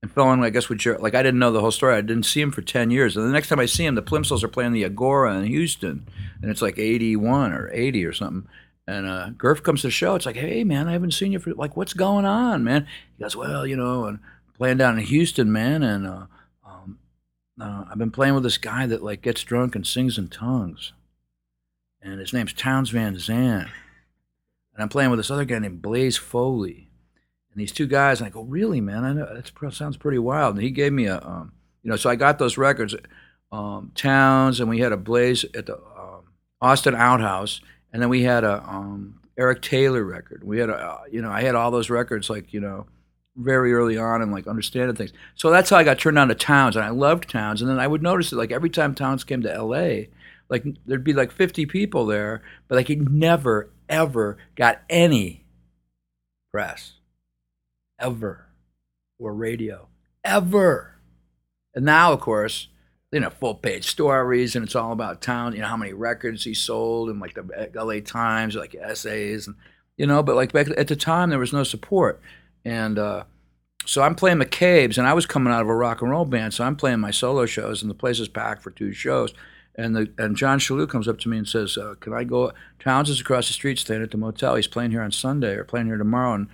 and 0.03 0.13
fell 0.13 0.33
in, 0.33 0.43
I 0.43 0.51
guess, 0.51 0.69
with 0.69 0.79
Jerry. 0.79 0.99
Like, 0.99 1.15
I 1.15 1.23
didn't 1.23 1.41
know 1.41 1.51
the 1.51 1.61
whole 1.61 1.73
story. 1.73 1.97
I 1.97 2.01
didn't 2.03 2.25
see 2.25 2.41
him 2.41 2.53
for 2.53 2.63
10 2.63 2.91
years. 2.91 3.17
And 3.17 3.27
the 3.27 3.33
next 3.33 3.49
time 3.49 3.59
I 3.59 3.67
see 3.67 3.85
him, 3.85 3.97
the 3.97 4.03
Plimsouls 4.03 4.45
are 4.45 4.49
playing 4.49 4.73
the 4.73 4.85
Agora 4.85 5.37
in 5.39 5.47
Houston. 5.47 6.09
And 6.41 6.51
it's 6.51 6.63
like 6.63 6.79
81 6.79 7.53
or 7.53 7.71
80 7.73 8.05
or 8.05 8.13
something. 8.13 8.49
And 8.87 9.07
uh, 9.07 9.31
Gurf 9.37 9.63
comes 9.63 9.83
to 9.83 9.89
the 9.89 9.93
show. 9.93 10.15
It's 10.15 10.25
like, 10.25 10.37
hey, 10.37 10.63
man, 10.65 10.89
I 10.89 10.93
haven't 10.93 11.15
seen 11.15 11.33
you 11.33 11.41
for, 11.41 11.53
like, 11.53 11.77
what's 11.77 11.95
going 11.95 12.25
on, 12.25 12.65
man? 12.65 12.87
He 13.17 13.23
goes, 13.23 13.37
well, 13.37 13.67
you 13.67 13.77
know, 13.77 14.05
and 14.05 14.21
playing 14.55 14.79
down 14.79 14.99
in 14.99 15.05
Houston, 15.05 15.51
man. 15.53 15.83
And 15.83 16.07
uh, 16.07 16.27
um, 16.65 16.99
uh, 17.61 17.85
I've 17.91 17.99
been 17.99 18.13
playing 18.13 18.35
with 18.35 18.45
this 18.45 18.59
guy 18.59 18.87
that, 18.87 19.03
like, 19.03 19.21
gets 19.21 19.43
drunk 19.43 19.75
and 19.75 19.87
sings 19.87 20.17
in 20.17 20.29
tongues. 20.29 20.93
And 22.01 22.21
his 22.21 22.33
name's 22.33 22.53
Townes 22.53 22.91
Van 22.91 23.19
Zandt. 23.19 23.69
And 24.75 24.83
I'm 24.83 24.89
playing 24.89 25.11
with 25.11 25.19
this 25.19 25.31
other 25.31 25.45
guy 25.45 25.59
named 25.59 25.83
Blaze 25.83 26.17
Foley 26.17 26.88
and 27.59 27.63
these 27.65 27.73
two 27.73 27.89
guys, 27.89 28.21
and 28.21 28.29
I 28.29 28.31
go, 28.31 28.43
really, 28.43 28.81
man? 28.81 29.05
I 29.05 29.13
know 29.13 29.35
that 29.35 29.75
sounds 29.75 29.97
pretty 29.97 30.21
wild. 30.21 30.55
And 30.55 30.63
he 30.63 30.71
gave 30.71 30.93
me 30.93 31.07
a, 31.07 31.17
um, 31.17 31.51
you 31.83 31.91
know, 31.91 31.97
so 31.97 32.09
I 32.09 32.15
got 32.15 32.39
those 32.39 32.57
records, 32.57 32.95
um, 33.51 33.91
Townes, 33.97 34.61
and 34.61 34.69
we 34.69 34.79
had 34.79 34.93
a 34.93 34.97
Blaze 34.97 35.45
at 35.57 35.67
the 35.67 35.75
um, 35.75 36.23
Austin 36.61 36.95
Outhouse, 36.95 37.61
and 37.93 38.01
then 38.01 38.11
we 38.11 38.23
had 38.23 38.45
a 38.45 38.63
um, 38.63 39.19
Eric 39.37 39.61
Taylor 39.61 40.05
record. 40.05 40.45
We 40.45 40.61
had 40.61 40.71
a, 40.71 40.77
uh, 40.77 41.01
you 41.11 41.21
know, 41.21 41.33
I 41.33 41.43
had 41.43 41.57
all 41.57 41.73
those 41.73 41.91
records, 41.91 42.31
like 42.31 42.53
you 42.53 42.61
know, 42.61 42.87
very 43.35 43.73
early 43.73 43.99
on, 43.99 44.23
and 44.23 44.31
like 44.31 44.47
understanding 44.47 44.95
things. 44.95 45.13
So 45.35 45.51
that's 45.51 45.71
how 45.71 45.79
I 45.79 45.83
got 45.83 45.99
turned 45.99 46.17
on 46.17 46.29
to 46.29 46.37
Townes, 46.37 46.77
and 46.77 46.85
I 46.85 46.91
loved 46.91 47.29
Townes. 47.29 47.61
And 47.61 47.69
then 47.69 47.81
I 47.81 47.89
would 47.89 48.05
notice 48.05 48.31
that, 48.31 48.37
like 48.37 48.53
every 48.53 48.71
time 48.71 48.95
Townes 48.95 49.25
came 49.25 49.43
to 49.43 49.53
L.A., 49.53 50.11
like 50.49 50.65
there'd 50.87 51.03
be 51.03 51.13
like 51.13 51.33
50 51.33 51.67
people 51.67 52.07
there, 52.07 52.41
but 52.69 52.77
like 52.77 52.87
he 52.87 52.95
never 52.95 53.71
ever 53.89 54.39
got 54.55 54.81
any 54.89 55.45
press 56.53 56.98
ever 57.99 58.47
or 59.19 59.35
radio 59.35 59.89
ever. 60.25 60.95
And 61.75 61.85
now, 61.85 62.13
of 62.13 62.21
course, 62.21 62.69
you 63.13 63.21
know, 63.21 63.31
full 63.31 63.55
page 63.55 63.87
stories, 63.87 64.55
and 64.55 64.65
it's 64.65 64.75
all 64.75 64.93
about 64.93 65.23
town. 65.23 65.55
You 65.55 65.61
know 65.61 65.69
how 65.69 65.77
many 65.77 65.93
records 65.93 66.45
he 66.45 66.55
sold, 66.55 67.09
and 67.09 67.21
like 67.21 67.35
the 67.35 67.71
L.A. 67.75 68.01
Times, 68.01 68.55
like 68.55 68.75
essays, 68.75 69.47
and 69.47 69.57
you 69.97 70.07
know. 70.07 70.23
But 70.23 70.37
like 70.37 70.53
back 70.53 70.69
at 70.77 70.89
the 70.89 70.97
time, 70.97 71.31
there 71.31 71.39
was 71.39 71.53
no 71.53 71.65
support, 71.65 72.21
and 72.65 72.99
uh, 72.99 73.25
so 73.87 74.03
I'm 74.03 74.15
playing 74.15 74.39
McCabe's, 74.39 74.99
and 74.99 75.07
I 75.07 75.15
was 75.15 75.25
coming 75.25 75.53
out 75.53 75.63
of 75.63 75.69
a 75.69 75.75
rock 75.75 76.03
and 76.03 76.11
roll 76.11 76.27
band, 76.27 76.53
so 76.53 76.65
I'm 76.65 76.77
playing 76.77 77.01
my 77.01 77.11
solo 77.11 77.47
shows, 77.47 77.81
and 77.81 77.91
the 77.91 77.95
place 77.95 78.21
is 78.21 78.29
packed 78.29 78.63
for 78.63 78.71
two 78.71 78.93
shows. 78.93 79.33
And 79.75 79.95
the 79.95 80.13
and 80.19 80.37
John 80.37 80.59
Chelew 80.59 80.89
comes 80.89 81.09
up 81.09 81.19
to 81.21 81.29
me 81.29 81.39
and 81.39 81.49
says, 81.49 81.79
uh, 81.79 81.95
"Can 82.01 82.13
I 82.13 82.25
go? 82.25 82.53
Townes 82.79 83.09
is 83.09 83.21
across 83.21 83.47
the 83.47 83.55
street, 83.55 83.79
staying 83.79 84.03
at 84.03 84.11
the 84.11 84.19
motel. 84.19 84.57
He's 84.57 84.67
playing 84.67 84.91
here 84.91 85.03
on 85.03 85.13
Sunday 85.13 85.55
or 85.55 85.65
playing 85.65 85.87
here 85.87 85.97
tomorrow, 85.97 86.35
and 86.35 86.49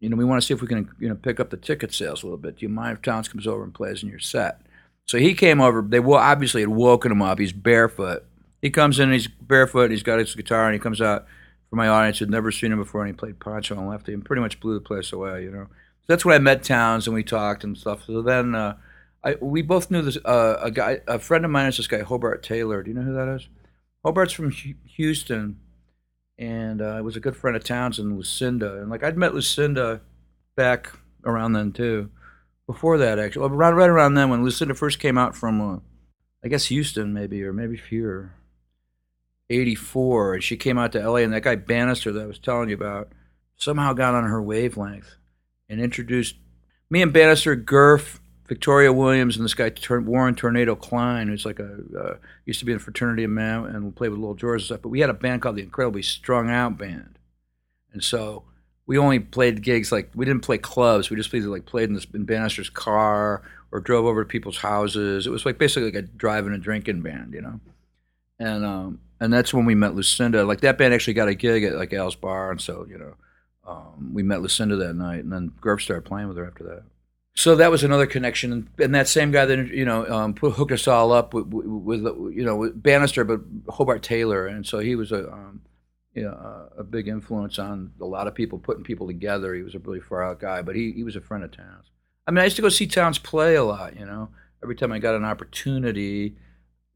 you 0.00 0.08
know 0.08 0.16
we 0.16 0.24
want 0.24 0.40
to 0.40 0.46
see 0.46 0.54
if 0.54 0.60
we 0.60 0.66
can 0.66 0.90
you 0.98 1.08
know 1.08 1.14
pick 1.14 1.38
up 1.38 1.50
the 1.50 1.56
ticket 1.56 1.92
sales 1.92 2.22
a 2.22 2.26
little 2.26 2.38
bit. 2.38 2.56
Do 2.56 2.66
you 2.66 2.68
mind 2.68 2.96
if 2.96 3.02
Townes 3.02 3.28
comes 3.28 3.46
over 3.46 3.62
and 3.62 3.74
plays 3.74 4.02
in 4.02 4.08
your 4.08 4.18
set?" 4.18 4.62
So 5.06 5.18
he 5.18 5.34
came 5.34 5.60
over. 5.60 5.82
They 5.82 6.00
wo- 6.00 6.16
obviously 6.16 6.62
had 6.62 6.70
woken 6.70 7.12
him 7.12 7.22
up. 7.22 7.38
He's 7.38 7.52
barefoot. 7.52 8.24
He 8.62 8.70
comes 8.70 8.98
in. 8.98 9.12
He's 9.12 9.28
barefoot. 9.28 9.90
He's 9.90 10.02
got 10.02 10.18
his 10.18 10.34
guitar, 10.34 10.66
and 10.66 10.74
he 10.74 10.80
comes 10.80 11.00
out 11.00 11.26
for 11.68 11.76
my 11.76 11.88
audience 11.88 12.18
who'd 12.18 12.30
never 12.30 12.50
seen 12.50 12.72
him 12.72 12.78
before, 12.78 13.02
and 13.02 13.10
he 13.10 13.16
played 13.16 13.40
Pancho 13.40 13.76
and 13.76 13.88
Lefty, 13.88 14.12
and 14.12 14.24
pretty 14.24 14.42
much 14.42 14.60
blew 14.60 14.74
the 14.74 14.80
place 14.80 15.12
away. 15.12 15.44
You 15.44 15.50
know, 15.50 15.66
so 15.70 16.04
that's 16.06 16.24
when 16.24 16.34
I 16.34 16.38
met 16.38 16.62
Townes, 16.62 17.06
and 17.06 17.14
we 17.14 17.22
talked 17.22 17.64
and 17.64 17.76
stuff. 17.76 18.04
So 18.06 18.22
then. 18.22 18.54
Uh, 18.54 18.76
I, 19.22 19.36
we 19.40 19.60
both 19.60 19.90
knew 19.90 20.00
this. 20.02 20.16
Uh, 20.24 20.56
a 20.60 20.70
guy, 20.70 21.00
a 21.06 21.18
friend 21.18 21.44
of 21.44 21.50
mine 21.50 21.66
is 21.66 21.76
this 21.76 21.86
guy 21.86 22.00
Hobart 22.00 22.42
Taylor. 22.42 22.82
Do 22.82 22.90
you 22.90 22.96
know 22.96 23.02
who 23.02 23.12
that 23.12 23.28
is? 23.28 23.48
Hobart's 24.04 24.32
from 24.32 24.50
Houston, 24.50 25.60
and 26.40 26.80
uh, 26.80 27.00
was 27.04 27.16
a 27.16 27.20
good 27.20 27.36
friend 27.36 27.54
of 27.54 27.62
Townsend, 27.62 28.16
Lucinda. 28.16 28.80
And 28.80 28.90
like 28.90 29.04
I'd 29.04 29.18
met 29.18 29.34
Lucinda 29.34 30.00
back 30.56 30.90
around 31.24 31.52
then 31.52 31.70
too. 31.70 32.10
Before 32.66 32.98
that, 32.98 33.18
actually, 33.18 33.48
right 33.50 33.90
around 33.90 34.14
then 34.14 34.30
when 34.30 34.42
Lucinda 34.42 34.74
first 34.74 35.00
came 35.00 35.18
out 35.18 35.36
from, 35.36 35.60
uh, 35.60 35.78
I 36.42 36.48
guess 36.48 36.66
Houston 36.66 37.12
maybe 37.12 37.44
or 37.44 37.52
maybe 37.52 37.76
fewer. 37.76 38.32
84 39.50 40.34
and 40.34 40.44
she 40.44 40.56
came 40.56 40.78
out 40.78 40.92
to 40.92 41.00
LA 41.00 41.16
and 41.16 41.32
that 41.32 41.42
guy 41.42 41.56
Bannister 41.56 42.12
that 42.12 42.22
I 42.22 42.26
was 42.26 42.38
telling 42.38 42.68
you 42.68 42.76
about 42.76 43.08
somehow 43.56 43.92
got 43.92 44.14
on 44.14 44.22
her 44.22 44.40
wavelength 44.40 45.16
and 45.68 45.80
introduced 45.80 46.36
me 46.88 47.02
and 47.02 47.12
Bannister, 47.12 47.56
Gurf, 47.56 48.20
Victoria 48.50 48.92
Williams 48.92 49.36
and 49.36 49.44
this 49.44 49.54
guy 49.54 49.70
Warren 49.88 50.34
Tornado 50.34 50.74
Klein, 50.74 51.28
who's 51.28 51.46
like 51.46 51.60
a 51.60 51.78
uh, 51.96 52.16
used 52.46 52.58
to 52.58 52.64
be 52.64 52.72
in 52.72 52.78
a 52.78 52.80
fraternity 52.80 53.22
of 53.22 53.30
men 53.30 53.64
and 53.66 53.94
played 53.94 54.08
with 54.08 54.18
Lowell 54.18 54.34
George 54.34 54.62
and 54.62 54.66
stuff. 54.66 54.82
But 54.82 54.88
we 54.88 54.98
had 54.98 55.08
a 55.08 55.14
band 55.14 55.40
called 55.40 55.54
the 55.54 55.62
Incredibly 55.62 56.02
Strung 56.02 56.50
Out 56.50 56.76
Band, 56.76 57.16
and 57.92 58.02
so 58.02 58.42
we 58.86 58.98
only 58.98 59.20
played 59.20 59.62
gigs 59.62 59.92
like 59.92 60.10
we 60.16 60.24
didn't 60.24 60.42
play 60.42 60.58
clubs. 60.58 61.10
We 61.10 61.16
just 61.16 61.30
played 61.30 61.44
like 61.44 61.64
played 61.64 61.90
in 61.90 61.94
this 61.94 62.08
in 62.12 62.24
Bannister's 62.24 62.68
car 62.68 63.42
or 63.70 63.78
drove 63.78 64.04
over 64.04 64.24
to 64.24 64.28
people's 64.28 64.58
houses. 64.58 65.28
It 65.28 65.30
was 65.30 65.46
like 65.46 65.56
basically 65.56 65.92
like 65.92 66.02
a 66.02 66.02
driving 66.02 66.52
and 66.52 66.60
drinking 66.60 67.02
band, 67.02 67.34
you 67.34 67.42
know. 67.42 67.60
And 68.40 68.64
um, 68.64 69.00
and 69.20 69.32
that's 69.32 69.54
when 69.54 69.64
we 69.64 69.76
met 69.76 69.94
Lucinda. 69.94 70.44
Like 70.44 70.62
that 70.62 70.76
band 70.76 70.92
actually 70.92 71.14
got 71.14 71.28
a 71.28 71.36
gig 71.36 71.62
at 71.62 71.76
like 71.76 71.92
Al's 71.92 72.16
Bar, 72.16 72.50
and 72.50 72.60
so 72.60 72.84
you 72.90 72.98
know, 72.98 73.14
um, 73.64 74.12
we 74.12 74.24
met 74.24 74.42
Lucinda 74.42 74.74
that 74.74 74.94
night, 74.94 75.22
and 75.22 75.32
then 75.32 75.52
Gurf 75.60 75.82
started 75.82 76.04
playing 76.04 76.26
with 76.26 76.36
her 76.36 76.48
after 76.48 76.64
that 76.64 76.82
so 77.34 77.56
that 77.56 77.70
was 77.70 77.84
another 77.84 78.06
connection, 78.06 78.68
and 78.78 78.94
that 78.94 79.08
same 79.08 79.30
guy 79.30 79.46
that 79.46 79.68
you 79.68 79.84
know 79.84 80.06
um, 80.06 80.34
put, 80.34 80.54
hooked 80.54 80.72
us 80.72 80.88
all 80.88 81.12
up 81.12 81.32
with, 81.34 81.46
with, 81.46 82.02
you 82.34 82.44
know 82.44 82.56
with 82.56 82.82
Bannister, 82.82 83.24
but 83.24 83.40
Hobart 83.68 84.02
Taylor, 84.02 84.46
and 84.46 84.66
so 84.66 84.78
he 84.78 84.94
was 84.96 85.12
a 85.12 85.30
um, 85.32 85.62
you 86.14 86.22
know, 86.24 86.68
a 86.76 86.82
big 86.82 87.08
influence 87.08 87.58
on 87.58 87.92
a 88.00 88.04
lot 88.04 88.26
of 88.26 88.34
people 88.34 88.58
putting 88.58 88.82
people 88.82 89.06
together. 89.06 89.54
He 89.54 89.62
was 89.62 89.74
a 89.74 89.78
really 89.78 90.00
far 90.00 90.24
out 90.24 90.40
guy, 90.40 90.62
but 90.62 90.74
he 90.74 90.92
he 90.92 91.04
was 91.04 91.16
a 91.16 91.20
friend 91.20 91.44
of 91.44 91.52
Townes. 91.52 91.90
I 92.26 92.30
mean, 92.30 92.40
I 92.40 92.44
used 92.44 92.56
to 92.56 92.62
go 92.62 92.68
see 92.68 92.86
Townes 92.86 93.18
play 93.18 93.54
a 93.54 93.64
lot. 93.64 93.98
You 93.98 94.06
know, 94.06 94.30
every 94.62 94.74
time 94.74 94.92
I 94.92 94.98
got 94.98 95.14
an 95.14 95.24
opportunity. 95.24 96.36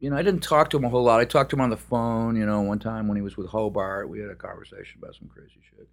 You 0.01 0.11
know, 0.11 0.17
I 0.17 0.23
didn't 0.23 0.43
talk 0.43 0.69
to 0.71 0.77
him 0.77 0.85
a 0.85 0.91
whole 0.91 1.05
lot. 1.05 1.21
I 1.21 1.25
talked 1.25 1.51
to 1.51 1.57
him 1.57 1.63
on 1.63 1.71
the 1.71 1.79
phone. 1.79 2.37
You 2.37 2.45
know, 2.45 2.61
one 2.61 2.79
time 2.79 3.09
when 3.09 3.17
he 3.17 3.23
was 3.23 3.37
with 3.37 3.47
Hobart, 3.47 4.09
we 4.11 4.21
had 4.21 4.29
a 4.29 4.35
conversation 4.35 4.99
about 4.99 5.15
some 5.15 5.29
crazy 5.29 5.61
shit. 5.71 5.89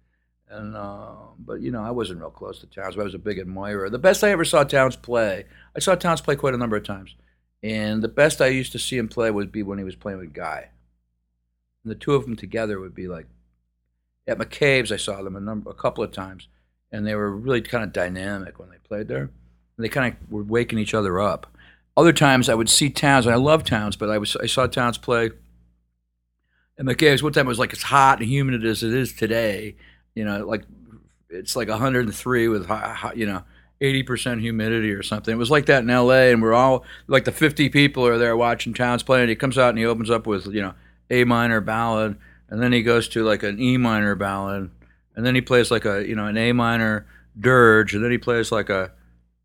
And 0.52 0.76
uh, 0.76 1.14
but 1.38 1.62
you 1.62 1.70
know, 1.70 1.82
I 1.82 1.90
wasn't 1.90 2.20
real 2.20 2.30
close 2.30 2.58
to 2.58 2.66
Townes. 2.66 2.94
But 2.94 3.02
I 3.02 3.04
was 3.04 3.14
a 3.14 3.18
big 3.18 3.38
admirer. 3.38 3.88
The 3.88 3.98
best 3.98 4.22
I 4.22 4.30
ever 4.30 4.44
saw 4.44 4.64
Townes 4.64 4.96
play, 4.96 5.46
I 5.74 5.80
saw 5.80 5.94
Townes 5.94 6.20
play 6.20 6.36
quite 6.36 6.52
a 6.52 6.58
number 6.58 6.76
of 6.76 6.84
times, 6.84 7.16
and 7.62 8.02
the 8.02 8.08
best 8.08 8.42
I 8.42 8.48
used 8.48 8.72
to 8.72 8.78
see 8.78 8.98
him 8.98 9.08
play 9.08 9.30
would 9.30 9.50
be 9.50 9.62
when 9.62 9.78
he 9.78 9.84
was 9.84 9.96
playing 9.96 10.18
with 10.18 10.34
Guy. 10.34 10.68
And 11.82 11.90
the 11.90 11.96
two 11.96 12.14
of 12.14 12.24
them 12.24 12.36
together 12.36 12.78
would 12.78 12.94
be 12.94 13.08
like 13.08 13.26
at 14.26 14.38
McCabe's. 14.38 14.92
I 14.92 14.98
saw 14.98 15.22
them 15.22 15.36
a 15.36 15.40
number, 15.40 15.70
a 15.70 15.74
couple 15.74 16.04
of 16.04 16.12
times, 16.12 16.48
and 16.92 17.06
they 17.06 17.14
were 17.14 17.34
really 17.34 17.62
kind 17.62 17.82
of 17.82 17.94
dynamic 17.94 18.58
when 18.58 18.68
they 18.68 18.76
played 18.76 19.08
there. 19.08 19.30
And 19.76 19.84
they 19.84 19.88
kind 19.88 20.14
of 20.14 20.30
were 20.30 20.44
waking 20.44 20.78
each 20.78 20.92
other 20.92 21.18
up. 21.18 21.46
Other 21.96 22.12
times 22.12 22.50
I 22.50 22.54
would 22.54 22.68
see 22.68 22.90
Townes, 22.90 23.24
and 23.24 23.34
I 23.34 23.38
love 23.38 23.64
Townes, 23.64 23.96
but 23.96 24.10
I 24.10 24.18
was 24.18 24.36
I 24.36 24.46
saw 24.46 24.66
Townes 24.66 24.98
play 24.98 25.30
at 26.78 26.84
McCabe's. 26.84 27.22
One 27.22 27.32
time 27.32 27.46
it 27.46 27.48
was 27.48 27.58
like 27.58 27.72
as 27.72 27.84
hot 27.84 28.20
and 28.20 28.28
humid 28.28 28.66
as 28.66 28.82
it 28.82 28.92
is 28.92 29.14
today 29.14 29.76
you 30.14 30.24
know, 30.24 30.46
like 30.46 30.64
it's 31.28 31.56
like 31.56 31.68
103 31.68 32.48
with 32.48 32.68
you 33.14 33.26
know 33.26 33.42
80% 33.80 34.40
humidity 34.40 34.92
or 34.92 35.02
something. 35.02 35.34
It 35.34 35.38
was 35.38 35.50
like 35.50 35.66
that 35.66 35.82
in 35.82 35.88
LA, 35.88 36.30
and 36.30 36.40
we're 36.40 36.54
all 36.54 36.84
like 37.08 37.24
the 37.24 37.32
50 37.32 37.68
people 37.70 38.06
are 38.06 38.18
there 38.18 38.36
watching 38.36 38.72
Townes 38.72 39.02
play, 39.02 39.20
and 39.20 39.28
he 39.28 39.34
comes 39.34 39.58
out 39.58 39.70
and 39.70 39.78
he 39.78 39.84
opens 39.84 40.10
up 40.10 40.26
with 40.26 40.46
you 40.46 40.62
know 40.62 40.74
A 41.10 41.24
minor 41.24 41.60
ballad, 41.60 42.16
and 42.48 42.62
then 42.62 42.72
he 42.72 42.82
goes 42.82 43.08
to 43.08 43.24
like 43.24 43.42
an 43.42 43.60
E 43.60 43.76
minor 43.76 44.14
ballad, 44.14 44.70
and 45.16 45.26
then 45.26 45.34
he 45.34 45.40
plays 45.40 45.70
like 45.70 45.84
a 45.84 46.06
you 46.06 46.14
know 46.14 46.26
an 46.26 46.36
A 46.36 46.52
minor 46.52 47.06
dirge, 47.38 47.94
and 47.94 48.04
then 48.04 48.10
he 48.10 48.18
plays 48.18 48.52
like 48.52 48.70
a 48.70 48.92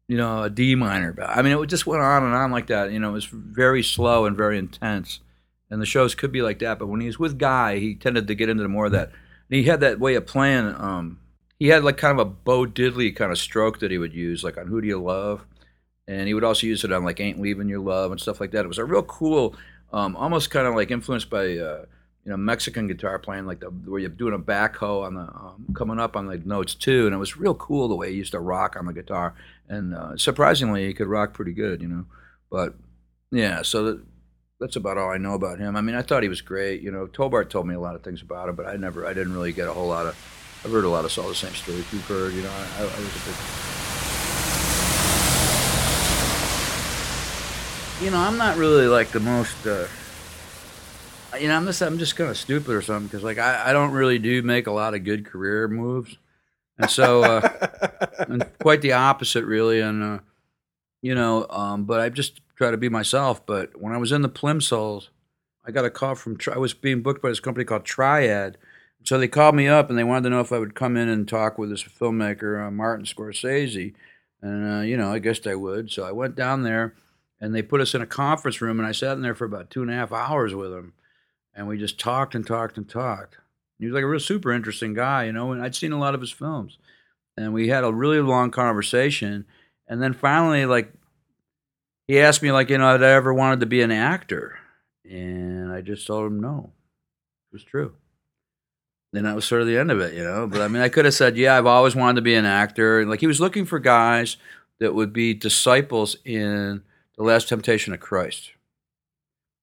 you 0.07 0.17
know 0.17 0.43
a 0.43 0.49
D 0.49 0.75
minor 0.75 1.13
ballad. 1.13 1.37
I 1.37 1.41
mean, 1.41 1.57
it 1.57 1.67
just 1.67 1.87
went 1.87 2.03
on 2.03 2.23
and 2.23 2.35
on 2.35 2.51
like 2.51 2.67
that. 2.67 2.91
You 2.91 2.99
know, 2.99 3.09
it 3.09 3.13
was 3.13 3.25
very 3.25 3.81
slow 3.81 4.25
and 4.25 4.37
very 4.37 4.59
intense, 4.59 5.19
and 5.71 5.81
the 5.81 5.85
shows 5.85 6.13
could 6.13 6.31
be 6.31 6.41
like 6.43 6.59
that. 6.59 6.77
But 6.77 6.87
when 6.87 7.01
he 7.01 7.07
was 7.07 7.17
with 7.17 7.39
Guy, 7.39 7.79
he 7.79 7.95
tended 7.95 8.27
to 8.27 8.35
get 8.35 8.49
into 8.49 8.67
more 8.67 8.85
of 8.85 8.91
that 8.91 9.11
he 9.49 9.63
had 9.63 9.79
that 9.79 9.99
way 9.99 10.15
of 10.15 10.25
playing. 10.25 10.73
Um, 10.77 11.19
he 11.59 11.67
had 11.67 11.83
like 11.83 11.97
kind 11.97 12.19
of 12.19 12.27
a 12.27 12.29
Bo 12.29 12.65
Diddley 12.65 13.15
kind 13.15 13.31
of 13.31 13.37
stroke 13.37 13.79
that 13.79 13.91
he 13.91 13.97
would 13.97 14.13
use, 14.13 14.43
like 14.43 14.57
on 14.57 14.67
"Who 14.67 14.81
Do 14.81 14.87
You 14.87 15.01
Love," 15.01 15.45
and 16.07 16.27
he 16.27 16.33
would 16.33 16.43
also 16.43 16.67
use 16.67 16.83
it 16.83 16.91
on 16.91 17.03
like 17.03 17.19
"Ain't 17.19 17.39
Leaving 17.39 17.69
Your 17.69 17.79
Love" 17.79 18.11
and 18.11 18.19
stuff 18.19 18.39
like 18.39 18.51
that. 18.51 18.65
It 18.65 18.67
was 18.67 18.77
a 18.77 18.85
real 18.85 19.03
cool, 19.03 19.55
um, 19.91 20.15
almost 20.15 20.51
kind 20.51 20.67
of 20.67 20.75
like 20.75 20.91
influenced 20.91 21.29
by 21.29 21.57
uh, 21.57 21.85
you 22.25 22.31
know 22.31 22.37
Mexican 22.37 22.87
guitar 22.87 23.17
playing, 23.19 23.45
like 23.45 23.61
the, 23.61 23.67
where 23.67 23.99
you're 23.99 24.09
doing 24.09 24.33
a 24.33 24.39
backhoe 24.39 25.05
on 25.05 25.15
the 25.15 25.21
um, 25.21 25.67
coming 25.73 25.99
up 25.99 26.15
on 26.15 26.27
the 26.27 26.37
notes 26.37 26.75
too, 26.75 27.05
and 27.05 27.15
it 27.15 27.19
was 27.19 27.37
real 27.37 27.55
cool 27.55 27.87
the 27.87 27.95
way 27.95 28.11
he 28.11 28.17
used 28.17 28.33
to 28.33 28.39
rock 28.39 28.75
on 28.77 28.85
the 28.85 28.93
guitar, 28.93 29.33
and 29.67 29.95
uh, 29.95 30.17
surprisingly 30.17 30.85
he 30.85 30.93
could 30.93 31.07
rock 31.07 31.33
pretty 31.33 31.53
good, 31.53 31.81
you 31.81 31.87
know. 31.87 32.05
But 32.51 32.75
yeah, 33.31 33.61
so. 33.61 33.83
That, 33.83 34.03
that's 34.59 34.75
about 34.75 34.97
all 34.97 35.11
I 35.11 35.17
know 35.17 35.33
about 35.33 35.59
him. 35.59 35.75
I 35.75 35.81
mean, 35.81 35.95
I 35.95 36.01
thought 36.01 36.23
he 36.23 36.29
was 36.29 36.41
great. 36.41 36.81
You 36.81 36.91
know, 36.91 37.07
Hobart 37.15 37.49
told 37.49 37.67
me 37.67 37.75
a 37.75 37.79
lot 37.79 37.95
of 37.95 38.03
things 38.03 38.21
about 38.21 38.49
him, 38.49 38.55
but 38.55 38.65
I 38.65 38.75
never, 38.75 39.05
I 39.05 39.13
didn't 39.13 39.33
really 39.33 39.51
get 39.53 39.67
a 39.67 39.73
whole 39.73 39.87
lot 39.87 40.07
of. 40.07 40.15
I've 40.65 40.71
heard 40.71 40.85
a 40.85 40.89
lot 40.89 41.05
of 41.05 41.17
all 41.19 41.29
the 41.29 41.35
same 41.35 41.53
stories 41.53 41.85
you've 41.93 42.05
heard. 42.07 42.33
You 42.33 42.41
know, 42.41 42.49
I, 42.49 42.81
I 42.81 42.83
was 42.83 42.93
a 42.93 43.25
big. 43.25 43.35
You 48.03 48.11
know, 48.11 48.17
I'm 48.17 48.37
not 48.37 48.57
really 48.57 48.87
like 48.87 49.09
the 49.09 49.19
most. 49.19 49.65
Uh, 49.65 49.85
you 51.39 51.47
know, 51.47 51.55
I'm 51.55 51.65
just, 51.65 51.81
I'm 51.81 51.99
just 51.99 52.15
kind 52.15 52.29
of 52.29 52.37
stupid 52.37 52.71
or 52.71 52.81
something 52.81 53.07
because 53.07 53.23
like 53.23 53.37
I, 53.37 53.69
I 53.69 53.73
don't 53.73 53.91
really 53.91 54.17
do 54.17 54.41
make 54.41 54.65
a 54.65 54.71
lot 54.71 54.95
of 54.95 55.03
good 55.03 55.25
career 55.25 55.67
moves, 55.67 56.17
and 56.79 56.89
so, 56.89 57.23
uh, 57.23 57.67
and 58.27 58.45
quite 58.59 58.81
the 58.81 58.93
opposite 58.93 59.45
really, 59.45 59.81
and 59.81 60.03
uh, 60.03 60.19
you 61.03 61.13
know, 61.13 61.45
um, 61.49 61.85
but 61.85 61.99
I 61.99 62.09
just 62.09 62.41
try 62.57 62.71
to 62.71 62.77
be 62.77 62.89
myself. 62.89 63.45
But 63.45 63.79
when 63.79 63.93
I 63.93 63.97
was 63.97 64.11
in 64.11 64.21
the 64.23 64.29
Plimsouls, 64.29 65.09
I 65.65 65.71
got 65.71 65.85
a 65.85 65.89
call 65.89 66.15
from, 66.15 66.37
I 66.53 66.57
was 66.57 66.73
being 66.73 67.01
booked 67.01 67.21
by 67.21 67.29
this 67.29 67.39
company 67.39 67.65
called 67.65 67.85
Triad. 67.85 68.57
So 69.03 69.17
they 69.17 69.27
called 69.27 69.55
me 69.55 69.67
up 69.67 69.89
and 69.89 69.97
they 69.97 70.03
wanted 70.03 70.23
to 70.23 70.29
know 70.31 70.41
if 70.41 70.51
I 70.51 70.59
would 70.59 70.75
come 70.75 70.97
in 70.97 71.07
and 71.07 71.27
talk 71.27 71.57
with 71.57 71.69
this 71.69 71.83
filmmaker, 71.83 72.67
uh, 72.67 72.71
Martin 72.71 73.05
Scorsese. 73.05 73.93
And, 74.41 74.79
uh, 74.79 74.81
you 74.81 74.97
know, 74.97 75.11
I 75.11 75.19
guessed 75.19 75.47
I 75.47 75.55
would. 75.55 75.91
So 75.91 76.03
I 76.03 76.11
went 76.11 76.35
down 76.35 76.63
there 76.63 76.95
and 77.39 77.53
they 77.53 77.61
put 77.61 77.81
us 77.81 77.93
in 77.93 78.01
a 78.01 78.07
conference 78.07 78.59
room 78.59 78.79
and 78.79 78.87
I 78.87 78.91
sat 78.91 79.13
in 79.13 79.21
there 79.21 79.35
for 79.35 79.45
about 79.45 79.69
two 79.69 79.81
and 79.81 79.91
a 79.91 79.93
half 79.93 80.11
hours 80.11 80.53
with 80.53 80.73
him. 80.73 80.93
And 81.53 81.67
we 81.67 81.77
just 81.77 81.99
talked 81.99 82.35
and 82.35 82.45
talked 82.45 82.77
and 82.77 82.87
talked. 82.87 83.37
He 83.79 83.85
was 83.85 83.93
like 83.93 84.03
a 84.03 84.07
real 84.07 84.19
super 84.19 84.51
interesting 84.51 84.93
guy, 84.93 85.25
you 85.25 85.31
know, 85.31 85.51
and 85.51 85.61
I'd 85.61 85.75
seen 85.75 85.91
a 85.91 85.99
lot 85.99 86.15
of 86.15 86.21
his 86.21 86.31
films. 86.31 86.77
And 87.35 87.53
we 87.53 87.67
had 87.67 87.83
a 87.83 87.93
really 87.93 88.19
long 88.19 88.51
conversation. 88.51 89.45
And 89.87 90.01
then 90.01 90.13
finally, 90.13 90.65
like 90.65 90.91
he 92.07 92.19
asked 92.19 92.41
me 92.41 92.51
like 92.51 92.69
you 92.69 92.77
know 92.77 92.91
had 92.91 93.03
I 93.03 93.11
ever 93.11 93.33
wanted 93.33 93.59
to 93.59 93.65
be 93.65 93.81
an 93.81 93.91
actor, 93.91 94.57
and 95.03 95.71
I 95.71 95.81
just 95.81 96.07
told 96.07 96.25
him 96.25 96.39
no. 96.39 96.71
It 97.51 97.55
was 97.55 97.63
true. 97.63 97.93
Then 99.13 99.23
that 99.23 99.35
was 99.35 99.45
sort 99.45 99.61
of 99.61 99.67
the 99.67 99.77
end 99.77 99.91
of 99.91 99.99
it, 99.99 100.13
you 100.13 100.23
know. 100.23 100.47
But 100.47 100.61
I 100.61 100.67
mean, 100.67 100.81
I 100.81 100.89
could 100.89 101.05
have 101.05 101.13
said, 101.13 101.37
yeah, 101.37 101.57
I've 101.57 101.65
always 101.65 101.95
wanted 101.95 102.15
to 102.15 102.21
be 102.21 102.35
an 102.35 102.45
actor. 102.45 102.99
And 102.99 103.09
like 103.09 103.21
he 103.21 103.27
was 103.27 103.39
looking 103.39 103.65
for 103.65 103.79
guys 103.79 104.37
that 104.79 104.93
would 104.93 105.13
be 105.13 105.33
disciples 105.33 106.17
in 106.25 106.83
the 107.17 107.23
Last 107.23 107.49
Temptation 107.49 107.93
of 107.93 107.99
Christ, 107.99 108.51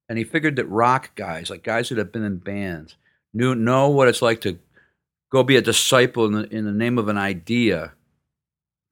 and 0.09 0.19
he 0.19 0.25
figured 0.25 0.57
that 0.57 0.67
rock 0.67 1.15
guys, 1.15 1.51
like 1.51 1.63
guys 1.63 1.89
that 1.89 1.99
have 1.99 2.13
been 2.13 2.25
in 2.25 2.39
bands, 2.39 2.97
knew 3.33 3.55
know 3.55 3.89
what 3.89 4.09
it's 4.09 4.23
like 4.23 4.41
to 4.43 4.59
go 5.31 5.43
be 5.43 5.57
a 5.57 5.63
disciple 5.63 6.27
in 6.27 6.33
the, 6.33 6.49
in 6.55 6.65
the 6.65 6.73
name 6.73 6.99
of 6.99 7.09
an 7.09 7.19
idea 7.19 7.93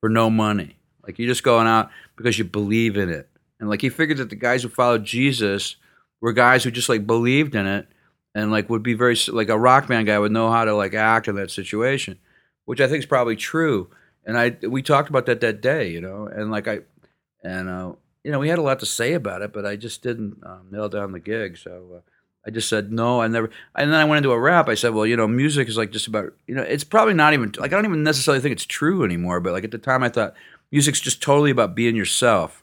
for 0.00 0.09
no 0.09 0.28
money. 0.30 0.76
Like 1.04 1.18
you're 1.18 1.28
just 1.28 1.42
going 1.42 1.66
out 1.66 1.90
because 2.16 2.38
you 2.38 2.44
believe 2.44 2.97
in 2.97 3.09
it 3.09 3.28
and 3.62 3.71
like 3.71 3.81
he 3.81 3.90
figured 3.90 4.19
that 4.19 4.28
the 4.28 4.35
guys 4.35 4.64
who 4.64 4.69
followed 4.69 5.04
Jesus 5.04 5.76
were 6.21 6.33
guys 6.33 6.64
who 6.64 6.73
just 6.73 6.88
like 6.88 7.07
believed 7.07 7.54
in 7.54 7.64
it 7.64 7.87
and 8.35 8.50
like 8.50 8.69
would 8.69 8.83
be 8.83 8.95
very 8.95 9.16
like 9.28 9.50
a 9.50 9.59
rock 9.59 9.87
band 9.87 10.09
guy 10.09 10.19
would 10.19 10.33
know 10.33 10.50
how 10.50 10.64
to 10.64 10.75
like 10.75 10.95
act 10.95 11.28
in 11.28 11.37
that 11.37 11.52
situation, 11.52 12.19
which 12.64 12.81
I 12.81 12.88
think 12.88 12.99
is 12.99 13.07
probably 13.07 13.37
true. 13.37 13.88
And 14.26 14.37
I 14.37 14.57
we 14.66 14.83
talked 14.83 15.11
about 15.11 15.26
that 15.26 15.40
that 15.42 15.62
day, 15.62 15.88
you 15.92 16.00
know, 16.00 16.26
and 16.26 16.50
like 16.50 16.66
I 16.66 16.81
and 17.45 17.69
uh, 17.69 17.92
you 18.25 18.33
know, 18.33 18.40
we 18.40 18.49
had 18.49 18.59
a 18.59 18.62
lot 18.62 18.81
to 18.81 18.87
say 18.87 19.12
about 19.14 19.42
it, 19.42 19.52
but 19.52 19.64
I 19.64 19.76
just 19.76 20.02
didn't 20.02 20.38
um, 20.45 20.66
nail 20.73 20.88
down 20.88 21.12
the 21.12 21.21
gig. 21.21 21.57
So 21.57 21.99
uh, 21.99 22.00
I 22.45 22.50
just 22.50 22.69
said 22.69 22.90
no. 22.90 23.21
I 23.21 23.28
never. 23.28 23.49
And 23.76 23.92
then 23.92 24.00
I 24.00 24.04
went 24.04 24.19
into 24.19 24.33
a 24.33 24.40
rap. 24.40 24.69
I 24.69 24.75
said, 24.75 24.92
well, 24.92 25.07
you 25.07 25.16
know, 25.16 25.28
music 25.28 25.69
is 25.69 25.76
like 25.76 25.92
just 25.92 26.09
about. 26.09 26.33
You 26.49 26.57
know, 26.57 26.62
it's 26.62 26.83
probably 26.83 27.14
not 27.14 27.33
even 27.33 27.52
like 27.59 27.73
I 27.73 27.76
don't 27.76 27.87
even 27.87 28.02
necessarily 28.02 28.40
think 28.40 28.54
it's 28.54 28.66
true 28.66 29.04
anymore. 29.04 29.38
But 29.38 29.52
like 29.52 29.62
at 29.62 29.71
the 29.71 29.78
time, 29.78 30.02
I 30.02 30.09
thought 30.09 30.35
music's 30.73 31.00
just 31.00 31.23
totally 31.23 31.52
about 31.52 31.76
being 31.76 31.95
yourself. 31.95 32.62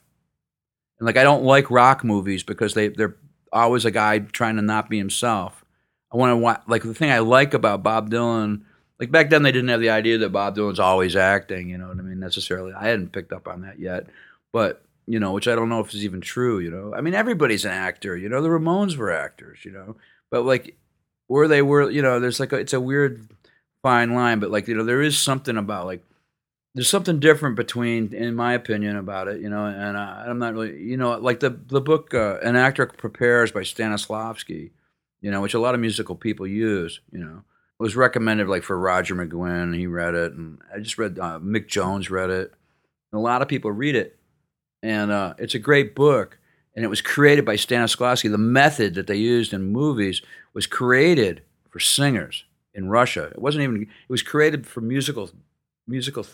And 1.00 1.06
like 1.06 1.16
I 1.16 1.24
don't 1.24 1.44
like 1.44 1.70
rock 1.70 2.04
movies 2.04 2.42
because 2.42 2.74
they 2.74 2.88
they're 2.88 3.16
always 3.52 3.84
a 3.84 3.90
guy 3.90 4.18
trying 4.20 4.56
to 4.56 4.62
not 4.62 4.88
be 4.88 4.98
himself. 4.98 5.64
I 6.12 6.16
want 6.16 6.30
to 6.30 6.36
watch 6.36 6.62
like 6.66 6.82
the 6.82 6.94
thing 6.94 7.10
I 7.10 7.20
like 7.20 7.54
about 7.54 7.82
Bob 7.82 8.10
Dylan. 8.10 8.62
Like 8.98 9.10
back 9.10 9.30
then, 9.30 9.42
they 9.42 9.52
didn't 9.52 9.70
have 9.70 9.80
the 9.80 9.90
idea 9.90 10.18
that 10.18 10.28
Bob 10.28 10.56
Dylan's 10.56 10.78
always 10.78 11.16
acting. 11.16 11.70
You 11.70 11.78
know 11.78 11.88
what 11.88 11.98
I 11.98 12.02
mean? 12.02 12.20
Necessarily, 12.20 12.74
I 12.74 12.88
hadn't 12.88 13.12
picked 13.12 13.32
up 13.32 13.48
on 13.48 13.62
that 13.62 13.78
yet. 13.78 14.06
But 14.52 14.84
you 15.06 15.18
know, 15.18 15.32
which 15.32 15.48
I 15.48 15.54
don't 15.54 15.70
know 15.70 15.80
if 15.80 15.94
is 15.94 16.04
even 16.04 16.20
true, 16.20 16.58
you 16.58 16.70
know. 16.70 16.94
I 16.94 17.00
mean, 17.00 17.14
everybody's 17.14 17.64
an 17.64 17.72
actor, 17.72 18.16
you 18.16 18.28
know. 18.28 18.42
The 18.42 18.48
Ramones 18.48 18.96
were 18.96 19.10
actors, 19.10 19.64
you 19.64 19.72
know, 19.72 19.96
but 20.30 20.44
like 20.44 20.76
where 21.28 21.48
they 21.48 21.62
were, 21.62 21.90
you 21.90 22.02
know, 22.02 22.20
there's 22.20 22.40
like 22.40 22.52
a, 22.52 22.56
it's 22.56 22.74
a 22.74 22.80
weird 22.80 23.26
fine 23.82 24.14
line, 24.14 24.38
but 24.38 24.50
like 24.50 24.68
you 24.68 24.76
know, 24.76 24.84
there 24.84 25.00
is 25.00 25.18
something 25.18 25.56
about 25.56 25.86
like 25.86 26.04
there's 26.74 26.88
something 26.88 27.18
different 27.18 27.56
between, 27.56 28.14
in 28.14 28.34
my 28.34 28.52
opinion, 28.52 28.96
about 28.96 29.28
it, 29.28 29.40
you 29.40 29.48
know. 29.48 29.66
And 29.66 29.96
uh, 29.96 30.24
I'm 30.26 30.38
not 30.38 30.54
really, 30.54 30.80
you 30.80 30.96
know, 30.96 31.18
like 31.18 31.40
the 31.40 31.50
the 31.50 31.80
book 31.80 32.14
uh, 32.14 32.38
"An 32.42 32.56
Actor 32.56 32.86
Prepares" 32.86 33.50
by 33.50 33.60
Stanislavski, 33.60 34.70
you 35.20 35.30
know, 35.30 35.40
which 35.40 35.54
a 35.54 35.60
lot 35.60 35.74
of 35.74 35.80
musical 35.80 36.14
people 36.14 36.46
use, 36.46 37.00
you 37.10 37.18
know. 37.18 37.42
It 37.78 37.82
was 37.82 37.96
recommended 37.96 38.46
like 38.46 38.62
for 38.62 38.78
Roger 38.78 39.14
McGuinn. 39.14 39.76
He 39.76 39.86
read 39.86 40.14
it, 40.14 40.32
and 40.34 40.58
I 40.74 40.78
just 40.78 40.98
read 40.98 41.18
uh, 41.18 41.40
Mick 41.40 41.66
Jones 41.66 42.10
read 42.10 42.30
it. 42.30 42.52
A 43.12 43.18
lot 43.18 43.42
of 43.42 43.48
people 43.48 43.72
read 43.72 43.96
it, 43.96 44.18
and 44.82 45.10
uh, 45.10 45.34
it's 45.38 45.54
a 45.54 45.58
great 45.58 45.94
book. 45.94 46.38
And 46.76 46.84
it 46.84 46.88
was 46.88 47.00
created 47.00 47.44
by 47.44 47.56
Stanislavski. 47.56 48.30
The 48.30 48.38
method 48.38 48.94
that 48.94 49.08
they 49.08 49.16
used 49.16 49.52
in 49.52 49.72
movies 49.72 50.22
was 50.54 50.68
created 50.68 51.42
for 51.68 51.80
singers 51.80 52.44
in 52.72 52.88
Russia. 52.88 53.24
It 53.24 53.40
wasn't 53.40 53.64
even. 53.64 53.82
It 53.82 53.88
was 54.08 54.22
created 54.22 54.68
for 54.68 54.80
musical 54.80 55.30
musical 55.88 56.24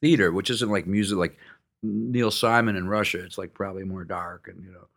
theater, 0.00 0.32
which 0.32 0.50
isn't 0.50 0.70
like 0.70 0.86
music 0.86 1.18
like 1.18 1.38
Neil 1.82 2.30
Simon 2.30 2.76
in 2.76 2.88
Russia. 2.88 3.22
It's 3.24 3.38
like 3.38 3.54
probably 3.54 3.84
more 3.84 4.04
dark 4.04 4.48
and 4.48 4.64
you 4.64 4.72
know 4.72 4.88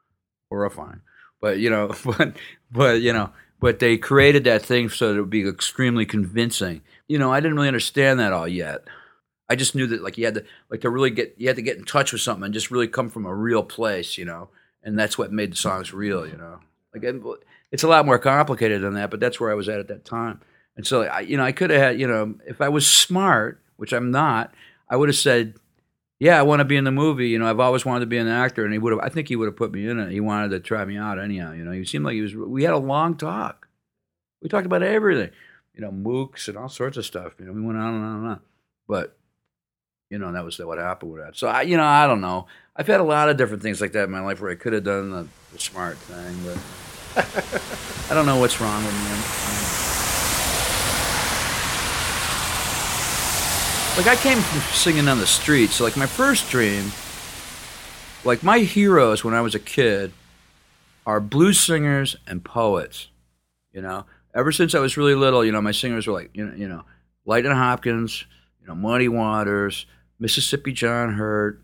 horrifying. 0.50 1.02
But 1.42 1.60
you 1.60 1.70
know, 1.70 1.94
but 2.06 2.36
but 2.72 3.02
you 3.02 3.14
know, 3.14 3.32
but 3.60 3.80
they 3.80 3.98
created 3.98 4.44
that 4.46 4.64
thing 4.64 4.90
so 4.90 5.10
that 5.10 5.18
it 5.18 5.22
would 5.22 5.30
be 5.30 5.48
extremely 5.48 6.06
convincing. 6.06 6.82
You 7.08 7.20
know, 7.20 7.32
I 7.32 7.40
didn't 7.40 7.56
really 7.56 7.68
understand 7.68 8.20
that 8.20 8.34
all 8.34 8.48
yet. 8.48 8.84
I 9.50 9.56
just 9.56 9.76
knew 9.76 9.88
that 9.88 10.04
like 10.04 10.18
you 10.18 10.26
had 10.26 10.36
to 10.36 10.46
like 10.70 10.82
to 10.82 10.90
really 10.90 11.12
get 11.12 11.36
you 11.38 11.48
had 11.48 11.58
to 11.58 11.62
get 11.62 11.78
in 11.78 11.86
touch 11.86 12.12
with 12.12 12.22
something 12.22 12.46
and 12.46 12.54
just 12.54 12.72
really 12.72 12.88
come 12.88 13.10
from 13.10 13.26
a 13.26 13.36
real 13.36 13.64
place, 13.64 14.18
you 14.18 14.26
know, 14.26 14.50
and 14.84 14.98
that's 14.98 15.18
what 15.18 15.32
made 15.32 15.52
the 15.52 15.58
songs 15.58 15.94
real, 15.94 16.26
you 16.28 16.38
know. 16.38 16.60
Like 16.94 17.04
it's 17.72 17.84
a 17.84 17.88
lot 17.88 18.06
more 18.06 18.20
complicated 18.20 18.82
than 18.82 18.94
that, 18.94 19.10
but 19.10 19.20
that's 19.20 19.40
where 19.40 19.52
I 19.52 19.56
was 19.56 19.68
at 19.68 19.80
at 19.80 19.88
that 19.88 20.06
time. 20.06 20.42
And 20.76 20.86
so 20.86 21.04
I, 21.04 21.22
you 21.22 21.38
know, 21.38 21.44
I 21.44 21.52
could 21.52 21.70
have 21.70 21.82
had, 21.82 22.00
you 22.00 22.08
know, 22.08 22.36
if 22.46 22.62
I 22.62 22.70
was 22.70 22.88
smart, 22.88 23.62
which 23.78 23.94
I'm 23.94 24.12
not, 24.12 24.54
I 24.94 24.96
would 24.96 25.10
have 25.10 25.16
said, 25.16 25.56
"Yeah, 26.20 26.38
I 26.38 26.44
want 26.44 26.60
to 26.60 26.66
be 26.66 26.78
in 26.78 26.84
the 26.84 26.92
movie." 26.92 27.30
You 27.30 27.40
know, 27.40 27.50
I've 27.50 27.60
always 27.60 27.84
wanted 27.84 28.02
to 28.02 28.06
be 28.06 28.20
an 28.20 28.28
actor, 28.28 28.64
and 28.64 28.72
he 28.72 28.78
would 28.78 28.94
have. 28.94 29.00
I 29.02 29.10
think 29.10 29.28
he 29.28 29.36
would 29.36 29.48
have 29.48 29.56
put 29.56 29.72
me 29.72 29.88
in 29.90 29.98
it. 29.98 30.12
He 30.12 30.20
wanted 30.20 30.50
to 30.50 30.60
try 30.60 30.86
me 30.86 30.98
out 30.98 31.18
anyhow. 31.18 31.54
You 31.54 31.66
know, 31.66 31.72
he 31.72 31.84
seemed 31.84 32.06
like 32.06 32.14
he 32.14 32.22
was. 32.22 32.36
We 32.36 32.62
had 32.62 32.76
a 32.76 32.78
long 32.78 33.18
talk. 33.18 33.68
We 34.40 34.50
talked 34.50 34.68
about 34.68 34.84
everything, 34.84 35.32
you 35.74 35.82
know, 35.82 35.90
mooks 35.90 36.48
and 36.48 36.58
all 36.60 36.70
sorts 36.70 36.98
of 36.98 37.08
stuff. 37.08 37.34
You 37.40 37.46
know, 37.46 37.54
we 37.54 37.62
went 37.62 37.80
on 37.80 37.96
and 37.96 38.04
on 38.04 38.16
and 38.18 38.28
on. 38.28 38.40
But 38.88 39.18
you 40.12 40.20
know, 40.20 40.32
that 40.32 40.46
was 40.46 40.60
what 40.60 40.78
happened 40.78 41.12
with 41.12 41.24
that. 41.24 41.36
So 41.36 41.48
I, 41.48 41.64
you 41.64 41.76
know, 41.76 41.86
I 41.86 42.06
don't 42.06 42.22
know. 42.22 42.46
I've 42.76 42.86
had 42.86 43.00
a 43.00 43.04
lot 43.04 43.30
of 43.30 43.38
different 43.38 43.64
things 43.64 43.82
like 43.82 43.94
that 43.94 44.04
in 44.04 44.12
my 44.12 44.20
life 44.20 44.42
where 44.42 44.52
I 44.52 44.56
could 44.56 44.74
have 44.74 44.84
done 44.84 45.10
the, 45.10 45.28
the 45.54 45.60
smart 45.60 45.98
thing, 45.98 46.38
but 46.46 48.12
I 48.12 48.14
don't 48.14 48.28
know 48.28 48.38
what's 48.38 48.62
wrong 48.62 48.86
with 48.86 48.94
me. 48.94 49.93
Like 53.98 54.08
I 54.08 54.16
came 54.16 54.40
from 54.40 54.60
singing 54.74 55.08
on 55.08 55.20
the 55.20 55.28
streets. 55.28 55.76
So 55.76 55.84
like 55.84 55.96
my 55.96 56.08
first 56.08 56.50
dream, 56.50 56.92
like 58.24 58.42
my 58.42 58.60
heroes 58.60 59.24
when 59.24 59.36
I 59.36 59.42
was 59.42 59.54
a 59.54 59.60
kid, 59.60 60.12
are 61.06 61.20
blues 61.20 61.60
singers 61.60 62.16
and 62.26 62.44
poets. 62.44 63.10
You 63.72 63.82
know, 63.82 64.06
ever 64.34 64.52
since 64.52 64.74
I 64.74 64.80
was 64.80 64.98
really 64.98 65.14
little, 65.14 65.46
you 65.46 65.52
know, 65.52 65.62
my 65.62 65.72
singers 65.72 66.08
were 66.08 66.14
like, 66.14 66.32
you 66.34 66.44
know, 66.44 66.56
you 66.56 66.68
know, 66.68 66.84
Lightnin' 67.26 67.56
Hopkins, 67.56 68.26
you 68.62 68.68
know, 68.68 68.74
Muddy 68.74 69.10
Waters, 69.10 69.86
Mississippi 70.20 70.72
John 70.72 71.14
Hurt, 71.14 71.62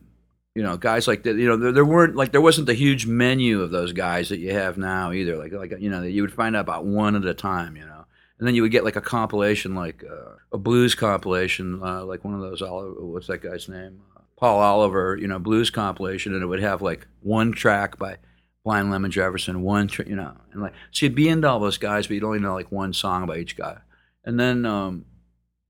you 0.53 0.61
know, 0.61 0.77
guys 0.77 1.07
like 1.07 1.23
that. 1.23 1.35
You 1.35 1.47
know, 1.47 1.57
there, 1.57 1.71
there, 1.71 1.85
weren't 1.85 2.15
like 2.15 2.31
there 2.31 2.41
wasn't 2.41 2.67
the 2.67 2.75
huge 2.75 3.07
menu 3.07 3.61
of 3.61 3.71
those 3.71 3.91
guys 3.91 4.29
that 4.29 4.39
you 4.39 4.53
have 4.53 4.77
now 4.77 5.11
either. 5.11 5.35
Like 5.35 5.51
like 5.51 5.79
you 5.79 5.89
know, 5.89 6.03
you 6.03 6.21
would 6.21 6.33
find 6.33 6.55
out 6.55 6.61
about 6.61 6.85
one 6.85 7.15
at 7.15 7.25
a 7.25 7.33
time. 7.33 7.75
You 7.75 7.85
know 7.85 7.98
and 8.39 8.47
then 8.47 8.55
you 8.55 8.61
would 8.61 8.71
get 8.71 8.85
like 8.85 8.95
a 8.95 9.01
compilation, 9.01 9.75
like 9.75 10.03
uh, 10.09 10.35
a 10.51 10.57
blues 10.57 10.95
compilation, 10.95 11.81
uh, 11.83 12.03
like 12.05 12.23
one 12.23 12.33
of 12.33 12.41
those. 12.41 12.61
Oliver, 12.61 13.05
what's 13.05 13.27
that 13.27 13.43
guy's 13.43 13.69
name? 13.69 14.01
Paul 14.37 14.59
Oliver, 14.59 15.17
you 15.19 15.27
know, 15.27 15.39
blues 15.39 15.69
compilation, 15.69 16.33
and 16.33 16.41
it 16.41 16.47
would 16.47 16.61
have 16.61 16.81
like 16.81 17.07
one 17.21 17.51
track 17.51 17.99
by 17.99 18.17
Blind 18.63 18.89
Lemon 18.89 19.11
Jefferson, 19.11 19.61
one, 19.61 19.87
tra- 19.87 20.07
you 20.07 20.15
know, 20.15 20.35
and 20.53 20.61
like 20.61 20.73
so 20.91 21.05
you'd 21.05 21.15
be 21.15 21.27
into 21.27 21.47
all 21.49 21.59
those 21.59 21.77
guys, 21.77 22.07
but 22.07 22.13
you'd 22.13 22.23
only 22.23 22.39
know 22.39 22.53
like 22.53 22.71
one 22.71 22.93
song 22.93 23.25
by 23.25 23.37
each 23.37 23.55
guy, 23.57 23.77
and 24.25 24.39
then. 24.39 24.65
um 24.65 25.05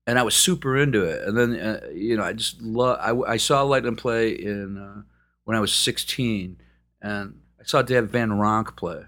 and 0.06 0.18
I 0.18 0.24
was 0.24 0.34
super 0.34 0.76
into 0.76 1.04
it. 1.04 1.22
And 1.22 1.36
then, 1.38 1.60
uh, 1.60 1.80
you 1.92 2.16
know, 2.16 2.24
I 2.24 2.32
just 2.32 2.60
love. 2.60 2.98
I, 3.00 3.34
I 3.34 3.36
saw 3.36 3.62
Lightnin' 3.62 3.94
play 3.94 4.30
in 4.30 4.76
uh, 4.76 5.02
when 5.44 5.56
I 5.56 5.60
was 5.60 5.72
16, 5.72 6.56
and 7.00 7.40
I 7.60 7.64
saw 7.64 7.82
Dave 7.82 8.08
Van 8.08 8.30
Ronk 8.30 8.76
play. 8.76 9.02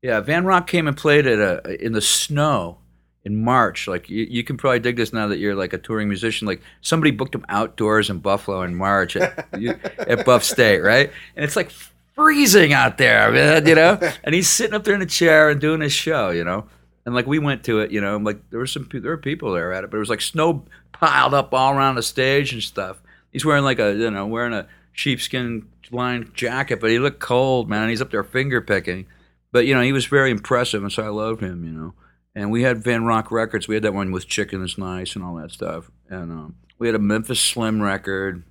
Yeah, 0.00 0.20
Van 0.20 0.44
Ronk 0.44 0.66
came 0.66 0.88
and 0.88 0.96
played 0.96 1.26
at 1.26 1.38
a, 1.38 1.84
in 1.84 1.92
the 1.92 2.00
snow 2.00 2.78
in 3.26 3.42
March. 3.42 3.88
Like 3.88 4.08
you, 4.08 4.24
you 4.30 4.44
can 4.44 4.56
probably 4.56 4.78
dig 4.78 4.96
this 4.96 5.12
now 5.12 5.26
that 5.26 5.38
you're 5.38 5.56
like 5.56 5.72
a 5.72 5.78
touring 5.78 6.06
musician. 6.06 6.46
Like 6.46 6.62
somebody 6.80 7.10
booked 7.10 7.34
him 7.34 7.44
outdoors 7.48 8.08
in 8.08 8.20
Buffalo 8.20 8.62
in 8.62 8.76
March 8.76 9.16
at, 9.16 9.48
at 9.98 10.24
Buff 10.24 10.44
State, 10.44 10.78
right? 10.78 11.10
And 11.34 11.44
it's 11.44 11.56
like 11.56 11.72
freezing 12.14 12.72
out 12.72 12.98
there, 12.98 13.30
man. 13.32 13.66
You 13.66 13.74
know, 13.74 13.98
and 14.22 14.32
he's 14.32 14.48
sitting 14.48 14.74
up 14.74 14.84
there 14.84 14.94
in 14.94 15.02
a 15.02 15.06
chair 15.06 15.50
and 15.50 15.60
doing 15.60 15.80
his 15.80 15.92
show. 15.92 16.30
You 16.30 16.44
know, 16.44 16.66
and 17.04 17.16
like 17.16 17.26
we 17.26 17.40
went 17.40 17.64
to 17.64 17.80
it. 17.80 17.90
You 17.90 18.00
know, 18.00 18.16
like 18.16 18.48
there 18.50 18.60
were 18.60 18.66
some 18.66 18.88
there 18.92 19.10
were 19.10 19.18
people 19.18 19.52
there 19.52 19.72
at 19.72 19.82
it, 19.82 19.90
but 19.90 19.96
it 19.96 20.00
was 20.00 20.10
like 20.10 20.20
snow 20.20 20.64
piled 20.92 21.34
up 21.34 21.52
all 21.52 21.74
around 21.74 21.96
the 21.96 22.02
stage 22.04 22.52
and 22.52 22.62
stuff. 22.62 23.02
He's 23.32 23.44
wearing 23.44 23.64
like 23.64 23.80
a 23.80 23.92
you 23.92 24.10
know 24.10 24.26
wearing 24.26 24.52
a 24.52 24.68
sheepskin 24.92 25.66
lined 25.90 26.32
jacket, 26.32 26.80
but 26.80 26.90
he 26.90 27.00
looked 27.00 27.18
cold, 27.18 27.68
man. 27.68 27.88
He's 27.88 28.00
up 28.00 28.12
there 28.12 28.22
finger 28.22 28.60
picking. 28.60 29.06
But 29.50 29.66
you 29.66 29.74
know, 29.74 29.82
he 29.82 29.92
was 29.92 30.06
very 30.06 30.30
impressive, 30.30 30.84
and 30.84 30.92
so 30.92 31.02
I 31.02 31.08
loved 31.08 31.42
him. 31.42 31.64
You 31.64 31.72
know 31.72 31.94
and 32.36 32.50
we 32.50 32.62
had 32.62 32.84
Van 32.84 33.02
Ronk 33.02 33.30
records. 33.30 33.66
We 33.66 33.74
had 33.74 33.84
that 33.84 33.94
one 33.94 34.12
with 34.12 34.28
Chicken 34.28 34.62
is 34.62 34.76
Nice 34.76 35.16
and 35.16 35.24
all 35.24 35.34
that 35.36 35.50
stuff. 35.50 35.90
And 36.10 36.30
um, 36.30 36.56
we 36.78 36.86
had 36.86 36.94
a 36.94 37.00
Memphis 37.00 37.40
Slim 37.40 37.80
record. 37.80 38.44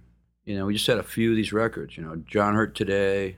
You 0.43 0.57
know, 0.57 0.65
we 0.65 0.73
just 0.73 0.87
had 0.87 0.97
a 0.97 1.03
few 1.03 1.29
of 1.29 1.35
these 1.35 1.53
records. 1.53 1.95
You 1.95 2.03
know, 2.03 2.15
John 2.27 2.55
Hurt 2.55 2.75
Today. 2.75 3.37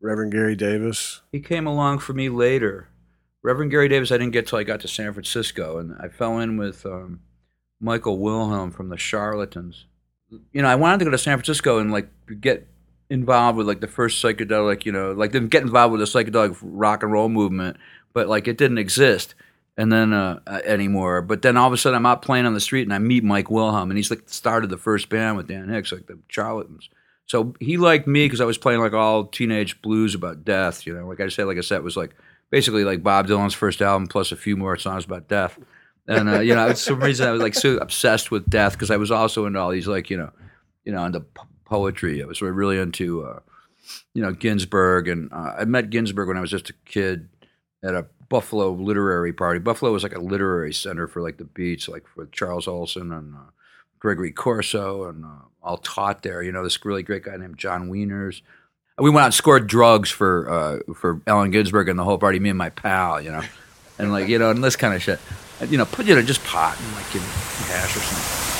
Reverend 0.00 0.32
Gary 0.32 0.54
Davis. 0.54 1.22
He 1.32 1.40
came 1.40 1.66
along 1.66 1.98
for 2.00 2.12
me 2.12 2.28
later. 2.28 2.88
Reverend 3.42 3.70
Gary 3.70 3.88
Davis, 3.88 4.12
I 4.12 4.18
didn't 4.18 4.32
get 4.32 4.46
till 4.46 4.58
I 4.58 4.62
got 4.62 4.80
to 4.80 4.88
San 4.88 5.12
Francisco, 5.12 5.78
and 5.78 5.96
I 5.98 6.08
fell 6.08 6.38
in 6.38 6.56
with 6.56 6.84
um, 6.84 7.20
Michael 7.80 8.18
Wilhelm 8.18 8.70
from 8.70 8.90
the 8.90 8.98
Charlatans. 8.98 9.86
You 10.52 10.62
know, 10.62 10.68
I 10.68 10.74
wanted 10.74 10.98
to 10.98 11.04
go 11.06 11.10
to 11.10 11.18
San 11.18 11.38
Francisco 11.38 11.78
and 11.78 11.90
like 11.90 12.08
get 12.40 12.68
involved 13.08 13.56
with 13.56 13.66
like 13.66 13.80
the 13.80 13.88
first 13.88 14.22
psychedelic, 14.22 14.84
you 14.84 14.92
know, 14.92 15.12
like 15.12 15.32
get 15.32 15.62
involved 15.62 15.92
with 15.92 16.00
the 16.00 16.06
psychedelic 16.06 16.56
rock 16.62 17.02
and 17.02 17.10
roll 17.10 17.28
movement, 17.28 17.78
but 18.12 18.28
like 18.28 18.46
it 18.46 18.58
didn't 18.58 18.78
exist 18.78 19.34
and 19.76 19.92
then 19.92 20.12
uh, 20.12 20.40
anymore. 20.64 21.22
But 21.22 21.42
then 21.42 21.56
all 21.56 21.66
of 21.66 21.72
a 21.72 21.76
sudden, 21.76 21.96
I'm 21.96 22.06
out 22.06 22.22
playing 22.22 22.46
on 22.46 22.54
the 22.54 22.60
street, 22.60 22.82
and 22.82 22.94
I 22.94 22.98
meet 22.98 23.24
Mike 23.24 23.50
Wilhelm, 23.50 23.90
and 23.90 23.98
he's 23.98 24.10
like 24.10 24.28
started 24.28 24.70
the 24.70 24.78
first 24.78 25.08
band 25.08 25.36
with 25.36 25.48
Dan 25.48 25.68
Hicks, 25.68 25.92
like 25.92 26.06
the 26.06 26.18
Charlatans. 26.28 26.88
So 27.26 27.54
he 27.58 27.78
liked 27.78 28.06
me 28.06 28.26
because 28.26 28.40
I 28.40 28.44
was 28.44 28.58
playing 28.58 28.80
like 28.80 28.92
all 28.92 29.24
teenage 29.26 29.80
blues 29.82 30.14
about 30.14 30.44
death. 30.44 30.86
You 30.86 30.94
know, 30.94 31.06
like 31.06 31.20
I 31.20 31.28
said, 31.28 31.46
like 31.46 31.58
I 31.58 31.62
said, 31.62 31.76
it 31.76 31.84
was 31.84 31.96
like 31.96 32.14
basically 32.50 32.84
like 32.84 33.02
Bob 33.02 33.26
Dylan's 33.26 33.54
first 33.54 33.80
album 33.80 34.06
plus 34.06 34.30
a 34.30 34.36
few 34.36 34.56
more 34.56 34.76
songs 34.76 35.04
about 35.04 35.28
death. 35.28 35.58
And 36.06 36.28
uh, 36.28 36.40
you 36.40 36.54
know, 36.54 36.68
for 36.68 36.74
some 36.76 37.00
reason 37.00 37.26
I 37.26 37.30
was 37.30 37.40
like 37.40 37.54
so 37.54 37.78
obsessed 37.78 38.30
with 38.30 38.48
death 38.48 38.72
because 38.72 38.90
I 38.90 38.98
was 38.98 39.10
also 39.10 39.46
into 39.46 39.58
all 39.58 39.70
these 39.70 39.86
like 39.86 40.10
you 40.10 40.18
know, 40.18 40.30
you 40.84 40.92
know, 40.92 41.04
into 41.04 41.24
poetry. 41.64 42.22
I 42.22 42.26
was 42.26 42.42
really 42.42 42.78
into. 42.78 43.24
Uh, 43.24 43.40
you 44.14 44.22
know 44.22 44.32
Ginsberg, 44.32 45.08
and 45.08 45.32
uh, 45.32 45.54
I 45.58 45.64
met 45.64 45.90
Ginsberg 45.90 46.28
when 46.28 46.36
I 46.36 46.40
was 46.40 46.50
just 46.50 46.70
a 46.70 46.74
kid 46.84 47.28
at 47.82 47.94
a 47.94 48.06
Buffalo 48.34 48.72
literary 48.72 49.32
party. 49.32 49.60
Buffalo 49.60 49.92
was 49.92 50.02
like 50.02 50.16
a 50.16 50.20
literary 50.20 50.74
center 50.74 51.06
for 51.06 51.22
like 51.22 51.36
the 51.36 51.44
beats, 51.44 51.86
like 51.86 52.04
for 52.08 52.26
Charles 52.26 52.66
Olson 52.66 53.12
and 53.12 53.32
uh, 53.32 53.50
Gregory 54.00 54.32
Corso, 54.32 55.08
and 55.08 55.24
uh, 55.24 55.28
all 55.62 55.76
taught 55.76 56.24
there. 56.24 56.42
You 56.42 56.50
know, 56.50 56.64
this 56.64 56.84
really 56.84 57.04
great 57.04 57.22
guy 57.22 57.36
named 57.36 57.58
John 57.58 57.88
Wieners. 57.88 58.42
We 58.98 59.10
went 59.10 59.22
out 59.22 59.26
and 59.26 59.34
scored 59.34 59.68
drugs 59.68 60.10
for 60.10 60.50
uh, 60.50 60.94
for 60.94 61.22
Allen 61.28 61.52
Ginsberg 61.52 61.88
and 61.88 61.96
the 61.96 62.02
whole 62.02 62.18
party. 62.18 62.40
Me 62.40 62.48
and 62.48 62.58
my 62.58 62.70
pal, 62.70 63.20
you 63.20 63.30
know, 63.30 63.42
and 64.00 64.10
like 64.10 64.26
you 64.26 64.40
know, 64.40 64.50
and 64.50 64.64
this 64.64 64.74
kind 64.74 64.94
of 64.94 65.00
shit. 65.00 65.20
And, 65.60 65.70
you 65.70 65.78
know, 65.78 65.84
put 65.84 66.04
you 66.06 66.16
know 66.16 66.22
just 66.22 66.42
pot 66.42 66.76
and 66.76 66.92
like 66.96 67.14
you 67.14 67.20
know, 67.20 67.26
hash 67.26 67.96
or 67.96 68.00
something. 68.00 68.50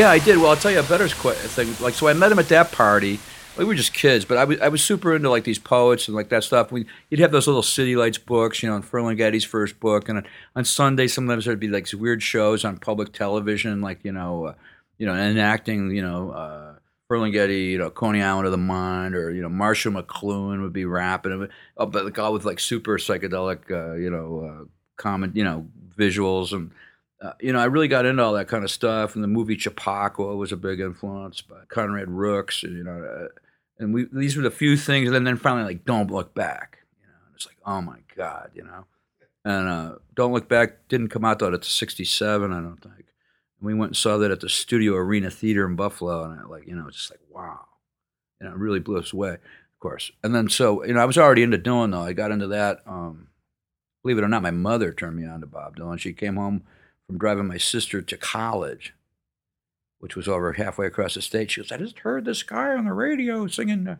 Yeah, 0.00 0.08
I 0.08 0.18
did. 0.18 0.38
Well, 0.38 0.48
I'll 0.48 0.56
tell 0.56 0.70
you 0.70 0.80
a 0.80 0.82
better 0.82 1.08
thing. 1.08 1.76
Like, 1.78 1.92
so 1.92 2.08
I 2.08 2.14
met 2.14 2.32
him 2.32 2.38
at 2.38 2.48
that 2.48 2.72
party. 2.72 3.20
We 3.56 3.64
were 3.64 3.74
just 3.74 3.94
kids, 3.94 4.24
but 4.24 4.36
I 4.36 4.44
was 4.44 4.60
I 4.60 4.68
was 4.68 4.82
super 4.82 5.14
into 5.14 5.30
like 5.30 5.44
these 5.44 5.60
poets 5.60 6.08
and 6.08 6.16
like 6.16 6.28
that 6.30 6.42
stuff. 6.42 6.72
We 6.72 6.86
you'd 7.08 7.20
have 7.20 7.30
those 7.30 7.46
little 7.46 7.62
City 7.62 7.94
Lights 7.94 8.18
books, 8.18 8.62
you 8.62 8.68
know, 8.68 8.74
and 8.74 8.84
Ferlinghetti's 8.84 9.44
first 9.44 9.78
book, 9.78 10.08
and 10.08 10.18
on, 10.18 10.26
on 10.56 10.64
Sunday 10.64 11.06
sometimes 11.06 11.44
there'd 11.44 11.60
be 11.60 11.68
like 11.68 11.86
weird 11.92 12.22
shows 12.22 12.64
on 12.64 12.78
public 12.78 13.12
television, 13.12 13.80
like 13.80 14.00
you 14.04 14.10
know, 14.10 14.46
uh, 14.46 14.54
you 14.98 15.06
know, 15.06 15.14
enacting, 15.14 15.90
you 15.90 16.02
know. 16.02 16.30
Uh, 16.30 16.74
Ferlinghetti, 17.10 17.70
you 17.70 17.78
know, 17.78 17.90
Coney 17.90 18.22
Island 18.22 18.46
of 18.46 18.50
the 18.50 18.58
Mind, 18.58 19.14
or 19.14 19.30
you 19.30 19.42
know, 19.42 19.48
Marshall 19.48 19.92
McLuhan 19.92 20.62
would 20.62 20.72
be 20.72 20.86
rapping, 20.86 21.48
uh, 21.76 21.86
but 21.86 22.04
like 22.04 22.18
all 22.18 22.32
with 22.32 22.44
like 22.46 22.58
super 22.58 22.96
psychedelic, 22.98 23.70
uh, 23.70 23.94
you 23.94 24.10
know, 24.10 24.40
uh, 24.40 24.64
comment, 24.96 25.36
you 25.36 25.44
know, 25.44 25.66
visuals, 25.96 26.52
and 26.52 26.70
uh, 27.20 27.32
you 27.40 27.52
know, 27.52 27.58
I 27.58 27.66
really 27.66 27.88
got 27.88 28.06
into 28.06 28.22
all 28.22 28.32
that 28.34 28.48
kind 28.48 28.64
of 28.64 28.70
stuff. 28.70 29.14
And 29.14 29.22
the 29.22 29.28
movie 29.28 29.56
Chappaqua 29.56 30.34
was 30.34 30.50
a 30.50 30.56
big 30.56 30.80
influence 30.80 31.40
by 31.42 31.60
Conrad 31.68 32.10
Rooks, 32.10 32.62
you 32.62 32.82
know, 32.82 33.04
uh, 33.04 33.28
and 33.78 33.92
we 33.94 34.06
these 34.12 34.36
were 34.36 34.42
the 34.42 34.50
few 34.50 34.76
things. 34.76 35.10
And 35.10 35.26
then 35.26 35.36
finally, 35.36 35.64
like, 35.64 35.84
Don't 35.84 36.10
Look 36.10 36.34
Back, 36.34 36.78
you 37.00 37.06
know, 37.06 37.34
it's 37.34 37.46
like, 37.46 37.56
oh 37.64 37.80
my 37.80 37.98
god, 38.16 38.50
you 38.54 38.64
know, 38.64 38.86
and 39.44 39.68
uh, 39.68 39.94
Don't 40.14 40.32
Look 40.32 40.48
Back 40.48 40.88
didn't 40.88 41.08
come 41.08 41.24
out 41.24 41.38
though. 41.38 41.52
it's 41.52 41.68
'67, 41.68 42.52
I 42.52 42.60
don't 42.60 42.82
think 42.82 42.94
And 42.96 43.06
we 43.62 43.74
went 43.74 43.90
and 43.90 43.96
saw 43.96 44.18
that 44.18 44.30
at 44.30 44.40
the 44.40 44.48
Studio 44.48 44.94
Arena 44.94 45.30
Theater 45.30 45.66
in 45.66 45.76
Buffalo, 45.76 46.24
and 46.24 46.40
I 46.40 46.44
like, 46.44 46.66
you 46.66 46.74
know, 46.74 46.90
just 46.90 47.10
like, 47.10 47.20
wow, 47.30 47.66
you 48.40 48.46
know, 48.46 48.54
it 48.54 48.58
really 48.58 48.80
blew 48.80 48.98
us 48.98 49.12
away, 49.12 49.34
of 49.34 49.80
course. 49.80 50.10
And 50.22 50.34
then 50.34 50.48
so, 50.48 50.84
you 50.84 50.94
know, 50.94 51.00
I 51.00 51.04
was 51.06 51.18
already 51.18 51.42
into 51.42 51.58
Dylan 51.58 51.92
though. 51.92 52.00
I 52.02 52.12
got 52.12 52.30
into 52.30 52.48
that. 52.48 52.80
Um, 52.86 53.28
believe 54.02 54.18
it 54.18 54.24
or 54.24 54.28
not, 54.28 54.42
my 54.42 54.50
mother 54.50 54.92
turned 54.92 55.16
me 55.16 55.26
on 55.26 55.40
to 55.40 55.46
Bob 55.46 55.76
Dylan. 55.76 55.98
She 55.98 56.12
came 56.12 56.36
home 56.36 56.62
from 57.06 57.18
driving 57.18 57.46
my 57.46 57.58
sister 57.58 58.00
to 58.02 58.16
college, 58.16 58.94
which 60.04 60.16
was 60.16 60.28
over 60.28 60.52
halfway 60.52 60.86
across 60.86 61.14
the 61.14 61.22
state. 61.22 61.50
She 61.50 61.62
goes, 61.62 61.72
I 61.72 61.78
just 61.78 62.00
heard 62.00 62.26
this 62.26 62.42
guy 62.42 62.74
on 62.74 62.84
the 62.84 62.92
radio 62.92 63.46
singing. 63.46 63.88
Uh, 63.88 63.96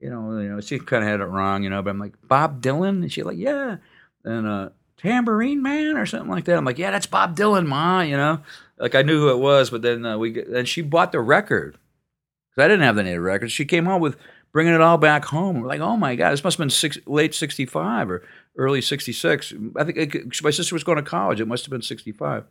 you 0.00 0.08
know, 0.08 0.38
you 0.38 0.48
know, 0.48 0.62
she 0.62 0.78
kind 0.78 1.04
of 1.04 1.10
had 1.10 1.20
it 1.20 1.26
wrong, 1.26 1.62
you 1.62 1.68
know. 1.68 1.82
But 1.82 1.90
I'm 1.90 1.98
like, 1.98 2.14
Bob 2.26 2.62
Dylan, 2.62 3.02
and 3.02 3.12
she's 3.12 3.26
like, 3.26 3.36
yeah. 3.36 3.76
And 4.24 4.48
uh, 4.48 4.70
Tambourine 4.96 5.62
Man 5.62 5.98
or 5.98 6.06
something 6.06 6.30
like 6.30 6.46
that. 6.46 6.56
I'm 6.56 6.64
like, 6.64 6.78
yeah, 6.78 6.90
that's 6.90 7.04
Bob 7.04 7.36
Dylan, 7.36 7.66
ma. 7.66 8.00
You 8.00 8.16
know, 8.16 8.40
like 8.78 8.94
I 8.94 9.02
knew 9.02 9.20
who 9.20 9.28
it 9.28 9.40
was. 9.40 9.68
But 9.68 9.82
then 9.82 10.06
uh, 10.06 10.16
we 10.16 10.42
then 10.42 10.64
she 10.64 10.80
bought 10.80 11.12
the 11.12 11.20
record 11.20 11.76
because 12.48 12.64
I 12.64 12.68
didn't 12.68 12.84
have 12.84 12.96
the 12.96 13.02
native 13.02 13.22
records. 13.22 13.52
She 13.52 13.66
came 13.66 13.84
home 13.84 14.00
with 14.00 14.16
bringing 14.52 14.72
it 14.72 14.80
all 14.80 14.96
back 14.96 15.26
home. 15.26 15.60
We're 15.60 15.68
like, 15.68 15.82
oh 15.82 15.98
my 15.98 16.16
god, 16.16 16.30
this 16.30 16.42
must 16.42 16.56
have 16.56 16.64
been 16.64 16.70
six, 16.70 16.96
late 17.04 17.34
'65 17.34 18.10
or 18.10 18.22
early 18.56 18.80
'66. 18.80 19.52
I 19.76 19.84
think 19.84 19.98
it, 19.98 20.42
my 20.42 20.50
sister 20.50 20.74
was 20.74 20.82
going 20.82 20.96
to 20.96 21.02
college. 21.02 21.42
It 21.42 21.46
must 21.46 21.66
have 21.66 21.70
been 21.70 21.82
'65. 21.82 22.44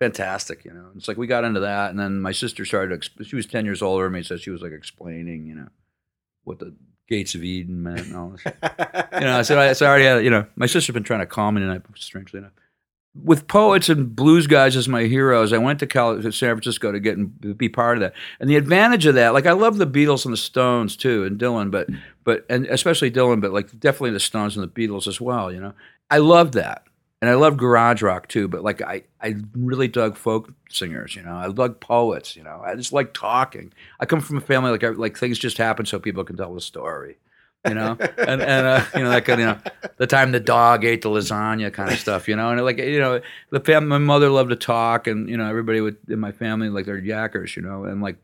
Fantastic, 0.00 0.64
you 0.64 0.72
know. 0.72 0.90
It's 0.96 1.08
like 1.08 1.16
we 1.16 1.26
got 1.26 1.44
into 1.44 1.60
that, 1.60 1.90
and 1.90 1.98
then 1.98 2.20
my 2.20 2.30
sister 2.32 2.64
started. 2.64 3.08
She 3.22 3.34
was 3.34 3.46
ten 3.46 3.64
years 3.64 3.82
older 3.82 4.04
than 4.04 4.12
me, 4.12 4.22
so 4.22 4.36
she 4.36 4.50
was 4.50 4.62
like 4.62 4.72
explaining, 4.72 5.46
you 5.46 5.56
know, 5.56 5.68
what 6.44 6.60
the 6.60 6.74
gates 7.08 7.34
of 7.34 7.42
Eden 7.42 7.82
meant 7.82 8.06
and 8.06 8.16
all 8.16 8.28
this. 8.30 8.42
you 8.44 9.20
know, 9.20 9.38
I 9.38 9.42
said, 9.42 9.58
I, 9.58 9.72
so 9.72 9.86
I 9.86 9.88
already 9.88 10.04
had, 10.04 10.24
you 10.24 10.30
know, 10.30 10.46
my 10.56 10.66
sister's 10.66 10.92
been 10.92 11.02
trying 11.02 11.20
to 11.20 11.26
call 11.26 11.50
me 11.50 11.60
tonight, 11.60 11.82
strangely 11.96 12.38
enough. 12.38 12.52
With 13.14 13.48
poets 13.48 13.88
and 13.88 14.14
blues 14.14 14.46
guys 14.46 14.76
as 14.76 14.86
my 14.86 15.04
heroes, 15.04 15.52
I 15.52 15.58
went 15.58 15.80
to, 15.80 15.86
Cal- 15.86 16.22
to 16.22 16.30
San 16.30 16.54
Francisco 16.54 16.92
to 16.92 17.00
get 17.00 17.16
and 17.16 17.58
be 17.58 17.68
part 17.68 17.96
of 17.96 18.02
that. 18.02 18.12
And 18.38 18.48
the 18.48 18.56
advantage 18.56 19.06
of 19.06 19.16
that, 19.16 19.32
like 19.32 19.46
I 19.46 19.52
love 19.52 19.78
the 19.78 19.86
Beatles 19.86 20.24
and 20.24 20.32
the 20.32 20.36
Stones 20.36 20.96
too, 20.96 21.24
and 21.24 21.40
Dylan, 21.40 21.72
but 21.72 21.88
but 22.22 22.44
and 22.48 22.66
especially 22.66 23.10
Dylan, 23.10 23.40
but 23.40 23.52
like 23.52 23.80
definitely 23.80 24.10
the 24.10 24.20
Stones 24.20 24.56
and 24.56 24.62
the 24.62 24.68
Beatles 24.68 25.08
as 25.08 25.20
well. 25.20 25.50
You 25.50 25.60
know, 25.60 25.72
I 26.10 26.18
love 26.18 26.52
that 26.52 26.84
and 27.20 27.28
I 27.28 27.34
love 27.34 27.56
garage 27.56 28.00
rock 28.02 28.28
too, 28.28 28.46
but 28.46 28.62
like 28.62 28.80
I, 28.80 29.02
I 29.20 29.36
really 29.54 29.88
dug 29.88 30.16
folk 30.16 30.52
singers, 30.70 31.16
you 31.16 31.22
know. 31.22 31.34
I 31.34 31.50
dug 31.50 31.80
poets, 31.80 32.36
you 32.36 32.44
know. 32.44 32.62
I 32.64 32.76
just 32.76 32.92
like 32.92 33.12
talking. 33.12 33.72
I 33.98 34.06
come 34.06 34.20
from 34.20 34.36
a 34.36 34.40
family 34.40 34.70
like 34.70 34.82
like 34.96 35.18
things 35.18 35.38
just 35.38 35.58
happen 35.58 35.84
so 35.84 35.98
people 35.98 36.22
can 36.22 36.36
tell 36.36 36.54
the 36.54 36.60
story, 36.60 37.18
you 37.66 37.74
know. 37.74 37.96
and 38.18 38.40
and 38.40 38.66
uh, 38.66 38.84
you 38.94 39.02
know 39.02 39.10
that 39.10 39.24
kind 39.24 39.40
of 39.40 39.48
you 39.48 39.52
know 39.52 39.88
the 39.96 40.06
time 40.06 40.30
the 40.30 40.38
dog 40.38 40.84
ate 40.84 41.02
the 41.02 41.08
lasagna 41.08 41.72
kind 41.72 41.90
of 41.90 41.98
stuff, 41.98 42.28
you 42.28 42.36
know. 42.36 42.50
And 42.50 42.64
like 42.64 42.78
you 42.78 43.00
know 43.00 43.20
the 43.50 43.60
family, 43.60 43.88
my 43.88 43.98
mother 43.98 44.30
loved 44.30 44.50
to 44.50 44.56
talk, 44.56 45.08
and 45.08 45.28
you 45.28 45.36
know 45.36 45.48
everybody 45.48 45.80
would 45.80 45.96
in 46.08 46.20
my 46.20 46.30
family 46.30 46.68
like 46.68 46.86
they're 46.86 47.02
yackers, 47.02 47.56
you 47.56 47.62
know, 47.62 47.82
and 47.84 48.00
like 48.00 48.16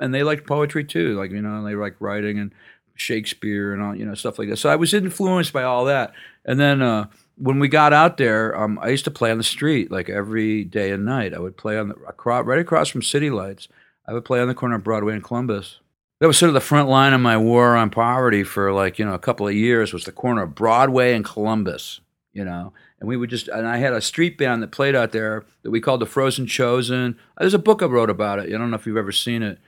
and 0.00 0.14
they 0.14 0.22
liked 0.22 0.46
poetry 0.46 0.84
too, 0.84 1.18
like 1.18 1.32
you 1.32 1.42
know 1.42 1.58
and 1.58 1.66
they 1.66 1.74
like 1.74 1.96
writing 2.00 2.38
and 2.38 2.52
Shakespeare 2.94 3.74
and 3.74 3.82
all 3.82 3.94
you 3.94 4.06
know 4.06 4.14
stuff 4.14 4.38
like 4.38 4.48
that. 4.48 4.56
So 4.56 4.70
I 4.70 4.76
was 4.76 4.94
influenced 4.94 5.52
by 5.52 5.64
all 5.64 5.84
that, 5.84 6.14
and 6.46 6.58
then. 6.58 6.80
uh 6.80 7.08
when 7.38 7.60
we 7.60 7.68
got 7.68 7.92
out 7.92 8.16
there, 8.16 8.58
um, 8.58 8.78
I 8.82 8.88
used 8.88 9.04
to 9.04 9.10
play 9.10 9.30
on 9.30 9.38
the 9.38 9.44
street 9.44 9.90
like 9.90 10.08
every 10.08 10.64
day 10.64 10.90
and 10.90 11.04
night. 11.04 11.32
I 11.32 11.38
would 11.38 11.56
play 11.56 11.78
on 11.78 11.88
the 11.88 11.94
across, 12.06 12.44
right 12.44 12.58
across 12.58 12.88
from 12.88 13.02
City 13.02 13.30
Lights. 13.30 13.68
I 14.06 14.12
would 14.12 14.24
play 14.24 14.40
on 14.40 14.48
the 14.48 14.54
corner 14.54 14.76
of 14.76 14.84
Broadway 14.84 15.14
and 15.14 15.22
Columbus. 15.22 15.78
That 16.20 16.26
was 16.26 16.36
sort 16.36 16.48
of 16.48 16.54
the 16.54 16.60
front 16.60 16.88
line 16.88 17.12
of 17.12 17.20
my 17.20 17.36
war 17.36 17.76
on 17.76 17.90
poverty 17.90 18.42
for 18.42 18.72
like 18.72 18.98
you 18.98 19.04
know 19.04 19.14
a 19.14 19.20
couple 19.20 19.46
of 19.46 19.54
years. 19.54 19.92
Was 19.92 20.04
the 20.04 20.12
corner 20.12 20.42
of 20.42 20.56
Broadway 20.56 21.14
and 21.14 21.24
Columbus, 21.24 22.00
you 22.32 22.44
know, 22.44 22.72
and 22.98 23.08
we 23.08 23.16
would 23.16 23.30
just 23.30 23.46
and 23.46 23.68
I 23.68 23.76
had 23.76 23.92
a 23.92 24.00
street 24.00 24.36
band 24.36 24.62
that 24.62 24.72
played 24.72 24.96
out 24.96 25.12
there 25.12 25.44
that 25.62 25.70
we 25.70 25.80
called 25.80 26.00
the 26.00 26.06
Frozen 26.06 26.48
Chosen. 26.48 27.16
There's 27.38 27.54
a 27.54 27.58
book 27.58 27.82
I 27.82 27.86
wrote 27.86 28.10
about 28.10 28.40
it. 28.40 28.52
I 28.52 28.58
don't 28.58 28.70
know 28.70 28.76
if 28.76 28.86
you've 28.86 28.96
ever 28.96 29.12
seen 29.12 29.44
it. 29.44 29.58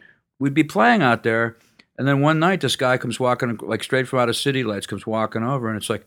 We'd 0.40 0.54
be 0.54 0.64
playing 0.64 1.02
out 1.02 1.22
there, 1.22 1.56
and 1.96 2.09
then 2.09 2.20
one 2.20 2.40
night 2.40 2.62
this 2.62 2.74
guy 2.74 2.96
comes 2.96 3.20
walking 3.20 3.61
like 3.62 3.85
straight 3.85 4.09
from 4.09 4.18
out 4.18 4.28
of 4.28 4.37
City 4.37 4.64
Lights, 4.64 4.87
comes 4.87 5.06
walking 5.06 5.44
over, 5.44 5.68
and 5.68 5.76
it's 5.76 5.90
like, 5.90 6.04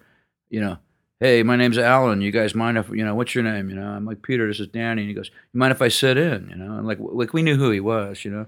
you 0.50 0.60
know 0.60 0.80
hey, 1.20 1.44
my 1.44 1.56
name's 1.56 1.78
Allen. 1.78 2.22
You 2.22 2.32
guys 2.32 2.56
mind 2.56 2.78
if 2.78 2.90
you 2.90 3.06
know 3.06 3.16
what's 3.16 3.36
your 3.36 3.44
name? 3.44 3.70
You 3.70 3.76
know, 3.76 3.88
I'm 3.88 4.06
like 4.06 4.22
Peter. 4.22 4.48
This 4.48 4.60
is 4.60 4.68
Danny. 4.68 5.04
And 5.04 5.10
he 5.10 5.16
goes, 5.16 5.30
you 5.54 5.60
mind 5.60 5.72
if 5.72 5.82
I 5.82 5.88
sit 5.88 6.18
in? 6.18 6.50
You 6.50 6.56
know, 6.56 6.78
and 6.78 6.88
like 6.88 7.00
like 7.00 7.34
we 7.34 7.42
knew 7.42 7.56
who 7.56 7.72
he 7.72 7.80
was. 7.80 8.26
You 8.26 8.32
know, 8.32 8.46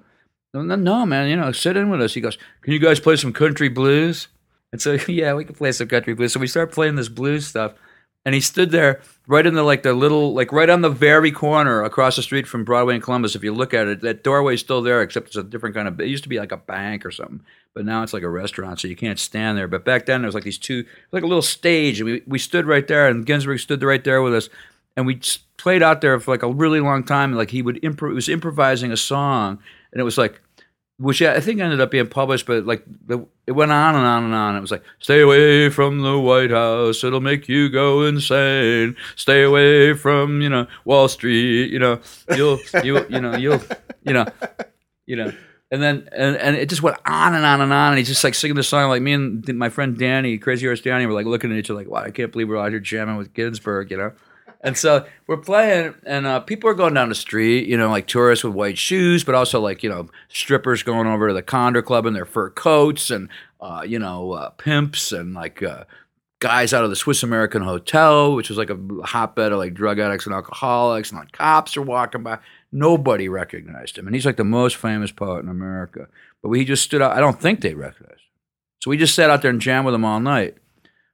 no, 0.54 0.76
no, 0.76 1.06
man. 1.06 1.30
You 1.30 1.36
know, 1.36 1.52
sit 1.52 1.78
in 1.78 1.90
with 1.90 2.02
us. 2.02 2.14
He 2.14 2.22
goes, 2.22 2.38
can 2.62 2.74
you 2.74 2.80
guys 2.80 3.00
play 3.00 3.16
some 3.16 3.34
country 3.34 3.70
blues? 3.70 4.28
And 4.72 4.82
so 4.82 4.94
yeah, 5.08 5.34
we 5.34 5.46
can 5.46 5.56
play 5.56 5.72
some 5.72 5.88
country 5.88 6.14
blues. 6.14 6.34
So 6.34 6.40
we 6.40 6.48
start 6.48 6.72
playing 6.72 6.96
this 6.96 7.10
blues 7.10 7.48
stuff, 7.48 7.74
and 8.26 8.36
he 8.36 8.42
stood 8.42 8.72
there 8.72 9.02
right 9.28 9.46
in 9.46 9.54
the 9.54 9.64
like 9.64 9.84
the 9.84 9.94
little 9.94 10.34
like 10.34 10.52
right 10.52 10.70
on 10.70 10.82
the 10.82 10.90
very 10.90 11.32
corner 11.32 11.84
across 11.84 12.16
the 12.16 12.22
street 12.22 12.48
from 12.48 12.64
Broadway 12.64 12.96
and 12.96 13.04
Columbus. 13.04 13.36
If 13.36 13.44
you 13.44 13.54
look 13.54 13.74
at 13.74 13.88
it, 13.88 14.02
that 14.02 14.24
doorway's 14.24 14.60
still 14.60 14.82
there, 14.82 15.02
except 15.02 15.28
it's 15.28 15.36
a 15.36 15.44
different 15.44 15.76
kind 15.76 15.88
of. 15.88 16.00
It 16.00 16.08
used 16.08 16.24
to 16.24 16.30
be 16.30 16.40
like 16.40 16.52
a 16.52 16.58
bank 16.58 17.06
or 17.06 17.12
something, 17.12 17.42
but 17.74 17.86
now 17.86 18.04
it's 18.04 18.14
like 18.14 18.24
a 18.24 18.30
restaurant, 18.30 18.80
so 18.80 18.88
you 18.88 18.96
can't 18.96 19.20
stand 19.20 19.58
there. 19.58 19.68
But 19.68 19.86
back 19.86 20.06
then 20.06 20.22
there 20.22 20.28
was 20.28 20.36
like 20.36 20.44
these 20.44 20.58
two, 20.58 20.86
like 21.12 21.24
a 21.24 21.28
little 21.28 21.42
stage, 21.42 22.00
and 22.00 22.10
we 22.10 22.24
we 22.28 22.40
stood 22.40 22.66
right 22.66 22.88
there, 22.88 23.08
and 23.08 23.26
Ginsberg 23.26 23.60
stood 23.60 23.84
right 23.84 24.04
there 24.04 24.22
with 24.22 24.34
us, 24.34 24.50
and 24.96 25.06
we 25.06 25.20
played 25.58 25.84
out 25.84 26.02
there 26.02 26.20
for 26.20 26.32
like 26.32 26.44
a 26.44 26.52
really 26.52 26.80
long 26.80 27.04
time. 27.04 27.32
And 27.32 27.38
like 27.38 27.52
he 27.52 27.62
would 27.62 27.82
improv, 27.82 28.14
was 28.14 28.30
improvising 28.30 28.92
a 28.92 28.98
song, 28.98 29.60
and 29.92 30.00
it 30.00 30.04
was 30.04 30.18
like 30.18 30.42
which 30.98 31.22
I 31.22 31.40
think 31.40 31.60
ended 31.60 31.82
up 31.82 31.92
being 31.92 32.08
published, 32.08 32.46
but 32.46 32.66
like 32.66 32.84
it 33.48 33.52
went 33.52 33.72
on 33.72 33.96
and 33.96 34.06
on 34.06 34.24
and 34.24 34.34
on. 34.34 34.56
It 34.56 34.62
was 34.62 34.72
like, 34.72 34.84
"Stay 35.00 35.22
away 35.22 35.70
from 35.70 36.02
the 36.02 36.18
White 36.18 36.52
House; 36.52 37.04
it'll 37.04 37.22
make 37.22 37.50
you 37.50 37.70
go 37.70 38.04
insane. 38.04 38.96
Stay 39.16 39.44
away 39.44 39.94
from 39.94 40.42
you 40.42 40.50
know 40.50 40.68
Wall 40.86 41.08
Street. 41.08 41.72
You 41.72 41.80
know 41.80 42.00
you'll 42.36 42.60
you 42.84 43.06
you 43.10 43.20
know 43.20 43.36
you'll 43.36 43.62
you 44.04 44.14
know 44.14 44.26
you 45.06 45.16
know." 45.16 45.34
And 45.72 45.82
then 45.82 46.08
and, 46.14 46.38
and 46.38 46.56
it 46.56 46.70
just 46.70 46.84
went 46.84 46.98
on 47.06 47.34
and 47.34 47.44
on 47.44 47.60
and 47.60 47.74
on. 47.74 47.90
And 47.90 47.98
he's 47.98 48.08
just 48.08 48.24
like 48.24 48.36
singing 48.36 48.56
the 48.56 48.64
song. 48.64 48.90
Like 48.90 49.02
me 49.02 49.14
and 49.14 49.46
my 49.58 49.70
friend 49.70 49.98
Danny, 49.98 50.38
Crazy 50.38 50.66
Horse 50.66 50.80
Danny, 50.80 51.06
were 51.06 51.14
like 51.14 51.26
looking 51.26 51.52
at 51.52 51.58
each 51.58 51.70
other 51.70 51.80
like, 51.80 51.90
"Wow, 51.90 52.04
I 52.04 52.12
can't 52.12 52.32
believe 52.32 52.48
we're 52.48 52.58
out 52.58 52.72
here 52.72 52.80
jamming 52.80 53.18
with 53.18 53.34
Ginsberg," 53.34 53.92
you 53.92 53.98
know 53.98 54.14
and 54.66 54.76
so 54.76 55.06
we're 55.28 55.38
playing, 55.38 55.94
and 56.08 56.26
uh, 56.26 56.40
people 56.40 56.68
are 56.68 56.74
going 56.74 56.96
down 56.96 57.10
the 57.10 57.16
street, 57.16 57.68
you 57.68 57.78
know, 57.78 57.92
like 57.92 58.08
tourists 58.08 58.44
with 58.44 58.56
white 58.56 58.80
shoes, 58.80 59.24
but 59.24 59.36
also 59.36 59.62
like 59.62 59.84
you 59.84 59.90
know 59.90 60.10
strippers 60.28 60.82
going 60.82 61.06
over 61.06 61.28
to 61.28 61.36
the 61.36 61.44
Condor 61.44 61.84
Club 61.84 62.08
in 62.08 62.14
their 62.14 62.26
fur 62.26 62.50
coats, 62.50 63.12
and 63.12 63.30
uh, 63.62 63.84
you 63.86 64.00
know 64.00 64.32
uh, 64.32 64.50
pimps 64.50 65.12
and 65.12 65.36
like 65.36 65.62
uh, 65.62 65.84
guys 66.40 66.74
out 66.74 66.84
of 66.84 66.90
the 66.90 66.96
Swiss 66.96 67.22
American 67.22 67.62
Hotel, 67.62 68.34
which 68.34 68.50
was 68.50 68.58
like 68.58 68.72
a 68.72 68.80
hotbed 69.04 69.52
of 69.52 69.60
like 69.60 69.76
drug 69.76 70.00
addicts 70.00 70.26
and 70.26 70.34
alcoholics, 70.34 71.12
and 71.12 71.20
like 71.20 71.32
cops 71.32 71.78
are 71.78 71.84
walking 71.84 72.24
by. 72.24 72.40
Nobody 72.72 73.30
recognized 73.30 74.00
him, 74.00 74.08
and 74.08 74.16
he's 74.16 74.26
like 74.26 74.38
the 74.38 74.44
most 74.44 74.78
famous 74.78 75.12
poet 75.12 75.44
in 75.44 75.50
America. 75.50 76.08
But 76.42 76.52
he 76.54 76.66
just 76.66 76.84
stood 76.84 77.04
out. 77.04 77.16
I 77.16 77.20
don't 77.20 77.40
think 77.40 77.62
they 77.62 77.76
recognized 77.76 78.14
him. 78.14 78.20
So 78.82 78.90
we 78.90 78.98
just 78.98 79.14
sat 79.14 79.30
out 79.30 79.44
there 79.44 79.52
and 79.52 79.62
jammed 79.62 79.86
with 79.86 79.94
him 79.94 80.06
all 80.06 80.20
night. 80.20 80.56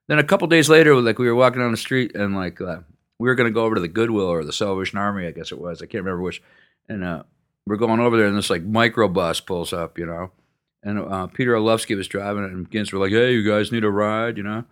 Then 0.07 0.19
a 0.19 0.23
couple 0.23 0.47
days 0.47 0.69
later, 0.69 0.95
like 0.95 1.19
we 1.19 1.27
were 1.27 1.35
walking 1.35 1.59
down 1.59 1.71
the 1.71 1.77
street, 1.77 2.15
and 2.15 2.33
like 2.33 2.61
uh, 2.61 2.79
we 3.21 3.27
were 3.27 3.35
going 3.35 3.49
to 3.49 3.53
go 3.53 3.63
over 3.63 3.75
to 3.75 3.81
the 3.81 3.87
Goodwill 3.87 4.25
or 4.25 4.43
the 4.43 4.51
Salvation 4.51 4.97
Army, 4.97 5.27
I 5.27 5.31
guess 5.31 5.51
it 5.51 5.61
was. 5.61 5.81
I 5.81 5.85
can't 5.85 6.03
remember 6.03 6.23
which. 6.23 6.41
And 6.89 7.03
uh, 7.03 7.23
we're 7.67 7.77
going 7.77 7.99
over 7.99 8.17
there, 8.17 8.25
and 8.25 8.35
this 8.35 8.49
like 8.49 8.67
microbus 8.67 9.45
pulls 9.45 9.73
up, 9.73 9.99
you 9.99 10.05
know. 10.05 10.31
And 10.83 10.97
uh, 10.97 11.27
Peter 11.27 11.53
Orlovsky 11.53 11.93
was 11.93 12.07
driving 12.07 12.43
it, 12.43 12.51
and 12.51 12.69
Gins 12.69 12.91
were 12.91 12.99
like, 12.99 13.11
"Hey, 13.11 13.33
you 13.33 13.47
guys 13.47 13.71
need 13.71 13.83
a 13.83 13.91
ride?" 13.91 14.37
You 14.37 14.43
know. 14.43 14.63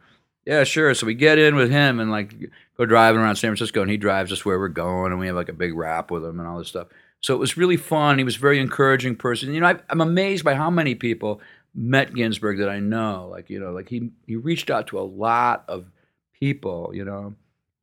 Yeah, 0.45 0.63
sure. 0.63 0.95
So 0.95 1.05
we 1.05 1.13
get 1.13 1.37
in 1.37 1.55
with 1.55 1.69
him 1.69 1.99
and 1.99 2.09
like 2.09 2.33
go 2.75 2.85
driving 2.87 3.21
around 3.21 3.35
San 3.35 3.49
Francisco, 3.49 3.83
and 3.83 3.91
he 3.91 3.97
drives 3.97 4.31
us 4.31 4.43
where 4.43 4.57
we're 4.57 4.67
going, 4.67 5.11
and 5.11 5.19
we 5.19 5.27
have 5.27 5.35
like 5.35 5.49
a 5.49 5.53
big 5.53 5.75
rap 5.75 6.09
with 6.09 6.25
him 6.25 6.39
and 6.39 6.47
all 6.47 6.57
this 6.57 6.69
stuff. 6.69 6.87
So 7.21 7.35
it 7.35 7.39
was 7.39 7.57
really 7.57 7.77
fun. 7.77 8.17
He 8.17 8.23
was 8.23 8.37
a 8.37 8.39
very 8.39 8.59
encouraging 8.59 9.15
person. 9.17 9.53
You 9.53 9.59
know, 9.59 9.67
I, 9.67 9.75
I'm 9.89 10.01
amazed 10.01 10.43
by 10.43 10.55
how 10.55 10.71
many 10.71 10.95
people 10.95 11.41
met 11.75 12.15
Ginsberg 12.15 12.57
that 12.59 12.69
I 12.69 12.79
know. 12.79 13.27
Like 13.29 13.51
you 13.51 13.59
know, 13.59 13.71
like 13.71 13.89
he 13.89 14.09
he 14.25 14.35
reached 14.35 14.71
out 14.71 14.87
to 14.87 14.99
a 14.99 15.01
lot 15.01 15.65
of 15.67 15.85
people. 16.33 16.91
You 16.93 17.05
know, 17.05 17.35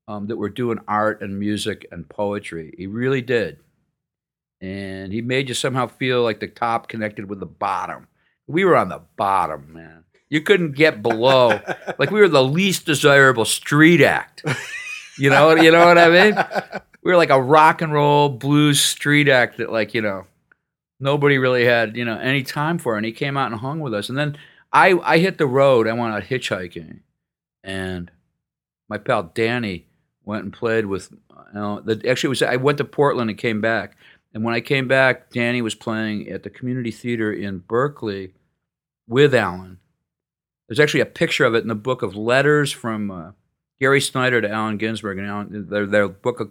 um, 0.08 0.26
that 0.28 0.36
were 0.36 0.48
doing 0.48 0.78
art 0.88 1.20
and 1.22 1.38
music 1.38 1.86
and 1.90 2.08
poetry. 2.08 2.74
He 2.78 2.86
really 2.86 3.22
did. 3.22 3.58
and 4.60 5.12
he 5.12 5.20
made 5.20 5.48
you 5.48 5.54
somehow 5.54 5.86
feel 5.86 6.22
like 6.22 6.40
the 6.40 6.46
top 6.48 6.88
connected 6.88 7.28
with 7.28 7.40
the 7.40 7.46
bottom. 7.46 8.08
We 8.46 8.64
were 8.64 8.76
on 8.76 8.88
the 8.88 9.02
bottom, 9.16 9.72
man. 9.74 10.04
You 10.30 10.40
couldn't 10.40 10.72
get 10.72 11.02
below. 11.02 11.60
like 11.98 12.10
we 12.10 12.20
were 12.20 12.28
the 12.28 12.42
least 12.44 12.86
desirable 12.86 13.44
street 13.44 14.00
act. 14.00 14.44
You 15.18 15.30
know, 15.30 15.54
you 15.56 15.70
know 15.70 15.86
what 15.86 15.98
I 15.98 16.08
mean? 16.08 16.34
We 17.02 17.10
were 17.10 17.16
like 17.16 17.30
a 17.30 17.40
rock 17.40 17.82
and 17.82 17.92
roll 17.92 18.28
blues 18.28 18.80
street 18.80 19.28
act 19.28 19.58
that, 19.58 19.70
like, 19.72 19.94
you 19.94 20.02
know, 20.02 20.26
nobody 21.00 21.38
really 21.38 21.64
had, 21.64 21.96
you 21.96 22.04
know, 22.04 22.18
any 22.18 22.42
time 22.42 22.78
for. 22.78 22.96
And 22.96 23.06
he 23.06 23.12
came 23.12 23.36
out 23.36 23.50
and 23.50 23.60
hung 23.60 23.80
with 23.80 23.94
us. 23.94 24.08
And 24.08 24.18
then 24.18 24.36
I, 24.72 24.98
I 25.02 25.18
hit 25.18 25.38
the 25.38 25.46
road. 25.46 25.86
I 25.86 25.92
went 25.92 26.14
out 26.14 26.24
hitchhiking, 26.24 27.00
and 27.64 28.10
my 28.88 28.98
pal 28.98 29.30
Danny 29.34 29.86
went 30.26 30.44
and 30.44 30.52
played 30.52 30.84
with. 30.84 31.10
You 31.54 31.60
know, 31.60 31.80
the, 31.80 32.06
actually, 32.06 32.28
was 32.28 32.42
I 32.42 32.56
went 32.56 32.76
to 32.78 32.84
Portland 32.84 33.30
and 33.30 33.38
came 33.38 33.62
back. 33.62 33.96
And 34.34 34.44
when 34.44 34.54
I 34.54 34.60
came 34.60 34.86
back, 34.86 35.30
Danny 35.30 35.62
was 35.62 35.74
playing 35.74 36.28
at 36.28 36.42
the 36.42 36.50
community 36.50 36.90
theater 36.90 37.32
in 37.32 37.60
Berkeley 37.60 38.34
with 39.08 39.34
Allen. 39.34 39.78
There's 40.68 40.80
actually 40.80 41.00
a 41.00 41.06
picture 41.06 41.46
of 41.46 41.54
it 41.54 41.62
in 41.62 41.68
the 41.68 41.74
book 41.74 42.02
of 42.02 42.14
letters 42.14 42.70
from 42.70 43.10
uh, 43.10 43.30
Gary 43.80 44.00
Snyder 44.00 44.42
to 44.42 44.50
Allen 44.50 44.76
Ginsberg 44.76 45.16
and 45.16 45.26
Allen, 45.26 45.66
their, 45.70 45.86
their 45.86 46.08
book 46.08 46.40
of 46.40 46.50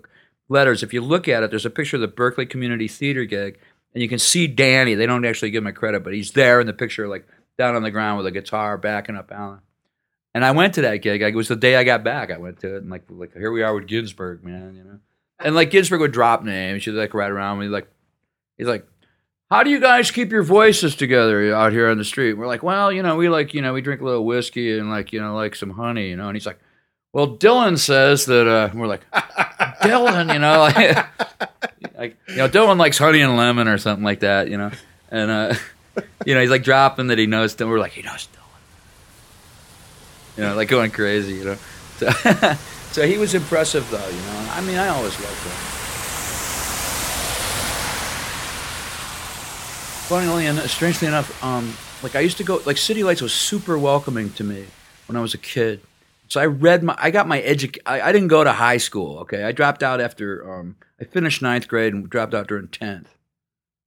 letters. 0.50 0.82
If 0.82 0.94
you 0.94 1.02
look 1.02 1.28
at 1.28 1.44
it, 1.44 1.52
there's 1.52 1.66
a 1.66 1.70
picture 1.70 1.98
of 1.98 2.02
the 2.02 2.08
Berkeley 2.08 2.46
Community 2.46 2.88
Theater 2.88 3.26
gig, 3.26 3.60
and 3.94 4.02
you 4.02 4.10
can 4.10 4.20
see 4.20 4.48
Danny. 4.48 4.96
They 4.96 5.06
don't 5.06 5.26
actually 5.26 5.52
give 5.52 5.64
him 5.64 5.68
a 5.68 5.74
credit, 5.74 6.04
but 6.04 6.14
he's 6.14 6.32
there 6.32 6.60
in 6.62 6.68
the 6.68 6.74
picture, 6.74 7.08
like 7.08 7.28
down 7.58 7.76
on 7.76 7.84
the 7.84 7.92
ground 7.92 8.18
with 8.18 8.26
a 8.26 8.32
guitar 8.32 8.78
backing 8.78 9.16
up 9.16 9.32
Allen. 9.32 9.60
And 10.36 10.44
I 10.44 10.52
went 10.52 10.74
to 10.74 10.82
that 10.82 10.98
gig. 10.98 11.22
It 11.22 11.34
was 11.34 11.48
the 11.48 11.56
day 11.56 11.78
I 11.78 11.86
got 11.86 12.04
back. 12.04 12.30
I 12.30 12.38
went 12.38 12.60
to 12.60 12.76
it, 12.76 12.82
and 12.82 12.92
like, 12.92 13.04
like 13.08 13.32
here 13.32 13.54
we 13.54 13.64
are 13.64 13.74
with 13.74 13.88
Ginsberg, 13.88 14.44
man. 14.44 14.76
You 14.76 14.84
know, 14.84 15.00
and 15.40 15.56
like 15.56 15.72
Ginsberg 15.72 16.02
would 16.02 16.12
drop 16.12 16.44
names. 16.44 16.84
She'd 16.84 16.92
like 16.92 17.14
right 17.14 17.32
around 17.32 17.60
me, 17.60 17.68
like 17.70 17.88
he's 18.58 18.68
like, 18.68 18.86
"How 19.50 19.64
do 19.64 19.70
you 19.70 19.80
guys 19.80 20.12
keep 20.12 20.34
your 20.34 20.44
voices 20.44 20.94
together 20.98 21.56
out 21.56 21.72
here 21.72 21.90
on 21.90 21.98
the 21.98 22.04
street?" 22.04 22.34
We're 22.34 22.48
like, 22.48 22.64
"Well, 22.64 22.92
you 22.92 23.02
know, 23.02 23.16
we 23.16 23.30
like, 23.30 23.54
you 23.54 23.62
know, 23.62 23.72
we 23.72 23.80
drink 23.80 24.02
a 24.02 24.04
little 24.04 24.26
whiskey 24.26 24.78
and 24.78 24.90
like, 24.90 25.14
you 25.14 25.22
know, 25.22 25.34
like 25.36 25.56
some 25.56 25.70
honey, 25.70 26.10
you 26.10 26.18
know." 26.18 26.28
And 26.28 26.36
he's 26.36 26.46
like, 26.46 26.60
"Well, 27.14 27.38
Dylan 27.38 27.80
says 27.80 28.26
that." 28.26 28.46
Uh, 28.46 28.72
we're 28.74 28.88
like, 28.88 29.10
"Dylan, 29.14 30.34
you 30.34 30.40
know, 30.40 30.60
like, 30.60 31.98
like, 31.98 32.18
you 32.28 32.36
know, 32.36 32.50
Dylan 32.50 32.78
likes 32.78 32.98
honey 32.98 33.22
and 33.22 33.38
lemon 33.38 33.70
or 33.70 33.78
something 33.78 34.04
like 34.04 34.20
that, 34.20 34.50
you 34.50 34.58
know." 34.58 34.72
And 35.10 35.32
uh, 35.32 35.56
you 36.26 36.34
know, 36.34 36.42
he's 36.42 36.50
like 36.50 36.64
dropping 36.64 37.08
that 37.08 37.18
he 37.18 37.26
knows. 37.26 37.56
Dylan. 37.56 37.70
We're 37.70 37.80
like, 37.80 37.94
he 37.94 38.02
knows 38.02 38.28
Dylan. 38.34 38.45
You 40.38 40.44
know, 40.44 40.56
like 40.56 40.68
going 40.68 40.92
crazy, 40.92 41.36
you 41.36 41.46
know. 41.46 41.58
So, 41.98 42.10
so 42.92 43.08
he 43.08 43.18
was 43.18 43.34
impressive, 43.34 43.90
though. 43.90 44.08
You 44.08 44.22
know, 44.22 44.50
I 44.52 44.62
mean, 44.62 44.78
I 44.78 44.90
always 44.90 45.18
liked 45.20 45.42
him. 45.42 45.52
Funnily 50.08 50.46
and 50.46 50.60
strangely 50.70 51.08
enough, 51.08 51.44
um, 51.44 51.74
like 52.04 52.16
I 52.16 52.20
used 52.20 52.38
to 52.38 52.44
go, 52.44 52.62
like 52.66 52.78
City 52.78 53.04
Lights 53.04 53.22
was 53.22 53.34
super 53.34 53.78
welcoming 53.78 54.32
to 54.34 54.44
me 54.44 54.66
when 55.08 55.16
I 55.16 55.22
was 55.22 55.34
a 55.34 55.40
kid. 55.40 55.82
So 56.28 56.42
I 56.42 56.46
read 56.46 56.84
my, 56.84 56.96
I 57.00 57.12
got 57.12 57.28
my 57.28 57.42
edu. 57.42 57.78
I, 57.86 58.02
I 58.02 58.12
didn't 58.12 58.28
go 58.28 58.44
to 58.44 58.52
high 58.52 58.78
school. 58.78 59.20
Okay, 59.20 59.44
I 59.44 59.52
dropped 59.52 59.84
out 59.84 60.02
after 60.02 60.60
um, 60.60 60.76
I 61.00 61.06
finished 61.06 61.42
ninth 61.42 61.68
grade 61.68 61.94
and 61.94 62.10
dropped 62.10 62.34
out 62.34 62.48
during 62.48 62.68
tenth, 62.68 63.16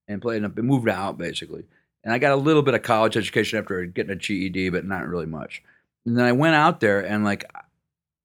and 0.07 0.23
played 0.23 0.43
and 0.43 0.57
moved 0.57 0.89
out 0.89 1.19
basically. 1.19 1.65
And 2.05 2.13
I 2.13 2.19
got 2.19 2.33
a 2.33 2.37
little 2.37 2.63
bit 2.63 2.75
of 2.75 2.83
college 2.83 3.17
education 3.17 3.59
after 3.59 3.85
getting 3.85 4.13
a 4.13 4.17
GED, 4.17 4.71
but 4.71 4.85
not 4.85 5.07
really 5.07 5.27
much. 5.27 5.63
And 6.09 6.17
then 6.17 6.25
I 6.25 6.33
went 6.33 6.55
out 6.55 6.81
there 6.81 7.05
and 7.05 7.23
like 7.23 7.45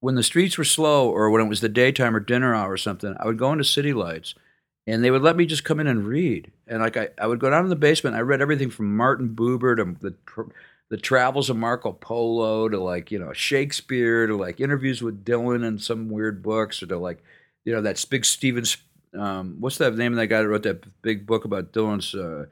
when 0.00 0.14
the 0.14 0.22
streets 0.22 0.56
were 0.56 0.64
slow 0.64 1.10
or 1.10 1.28
when 1.28 1.42
it 1.42 1.48
was 1.50 1.60
the 1.60 1.68
daytime 1.68 2.16
or 2.16 2.20
dinner 2.20 2.54
hour 2.54 2.72
or 2.72 2.78
something, 2.78 3.14
I 3.20 3.26
would 3.26 3.38
go 3.38 3.52
into 3.52 3.64
City 3.64 3.92
Lights 3.92 4.34
and 4.86 5.04
they 5.04 5.10
would 5.10 5.20
let 5.20 5.36
me 5.36 5.44
just 5.44 5.64
come 5.64 5.80
in 5.80 5.86
and 5.86 6.06
read. 6.06 6.50
And 6.66 6.80
like 6.80 6.96
I, 6.96 7.10
I 7.20 7.26
would 7.26 7.40
go 7.40 7.50
down 7.50 7.64
in 7.64 7.68
the 7.68 7.76
basement. 7.76 8.16
I 8.16 8.20
read 8.20 8.40
everything 8.40 8.70
from 8.70 8.96
Martin 8.96 9.36
Buber 9.36 9.76
to 9.76 9.96
the 10.00 10.14
the 10.88 10.96
travels 10.96 11.50
of 11.50 11.58
Marco 11.58 11.92
Polo 11.92 12.70
to 12.70 12.80
like 12.80 13.10
you 13.10 13.18
know 13.18 13.34
Shakespeare 13.34 14.26
to 14.28 14.34
like 14.34 14.60
interviews 14.60 15.02
with 15.02 15.22
Dylan 15.22 15.62
and 15.62 15.82
some 15.82 16.08
weird 16.08 16.42
books 16.42 16.82
or 16.82 16.86
to 16.86 16.96
like 16.96 17.22
you 17.66 17.74
know 17.74 17.82
that 17.82 18.02
big 18.08 18.24
Stevens. 18.24 18.78
Um, 19.12 19.56
what's 19.60 19.76
that 19.76 19.94
name 19.94 20.14
of 20.14 20.16
that 20.16 20.28
guy 20.28 20.40
that 20.40 20.48
wrote 20.48 20.62
that 20.62 21.02
big 21.02 21.26
book 21.26 21.44
about 21.44 21.74
Dylan's 21.74 22.14
uh, 22.14 22.46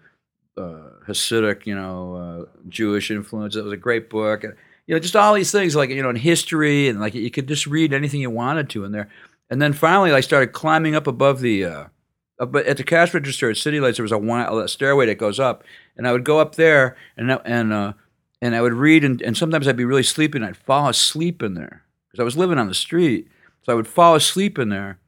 uh, 0.61 0.91
Hasidic, 1.09 1.65
you 1.65 1.75
know, 1.75 2.17
uh, 2.17 2.59
Jewish 2.69 3.11
influence? 3.11 3.57
It 3.57 3.65
was 3.65 3.73
a 3.73 3.79
great 3.79 4.11
book. 4.11 4.45
And, 4.45 4.55
you 4.87 4.95
know, 4.95 4.99
just 4.99 5.17
all 5.17 5.35
these 5.35 5.53
things 5.53 5.77
like 5.77 5.91
you 5.91 6.03
know 6.03 6.11
in 6.11 6.17
history 6.17 6.89
and 6.89 7.01
like 7.01 7.15
you 7.15 7.31
could 7.31 7.49
just 7.49 7.67
read 7.67 7.93
anything 7.93 8.21
you 8.21 8.31
wanted 8.31 8.69
to 8.71 8.85
in 8.85 8.93
there. 8.93 9.09
And 9.51 9.61
then 9.61 9.73
finally, 9.73 10.13
I 10.13 10.21
started 10.21 10.53
climbing 10.53 10.95
up 10.95 11.07
above 11.07 11.41
the. 11.41 11.65
Uh, 11.65 11.85
at 12.41 12.77
the 12.77 12.83
cash 12.83 13.15
register 13.15 13.51
at 13.51 13.57
City 13.57 13.79
Lights, 13.79 13.99
there 13.99 14.03
was 14.03 14.11
a, 14.11 14.19
one, 14.19 14.41
a 14.41 14.67
stairway 14.67 15.07
that 15.07 15.15
goes 15.15 15.39
up, 15.39 15.63
and 15.97 16.09
I 16.09 16.13
would 16.13 16.25
go 16.25 16.41
up 16.41 16.57
there, 16.57 16.97
and 17.17 17.31
and 17.45 17.73
uh, 17.73 17.93
and 18.41 18.57
I 18.57 18.61
would 18.61 18.73
read, 18.73 19.05
and, 19.05 19.23
and 19.23 19.37
sometimes 19.37 19.69
I'd 19.69 19.77
be 19.77 19.85
really 19.85 20.03
sleepy, 20.03 20.39
and 20.39 20.45
I'd 20.45 20.57
fall 20.57 20.89
asleep 20.89 21.43
in 21.43 21.55
there 21.55 21.85
because 22.11 22.21
I 22.21 22.25
was 22.25 22.37
living 22.37 22.59
on 22.59 22.67
the 22.67 22.75
street. 22.75 23.29
So 23.63 23.73
I 23.73 23.77
would 23.77 23.87
fall 23.87 24.17
asleep 24.17 24.59
in 24.59 24.71
there, 24.71 24.99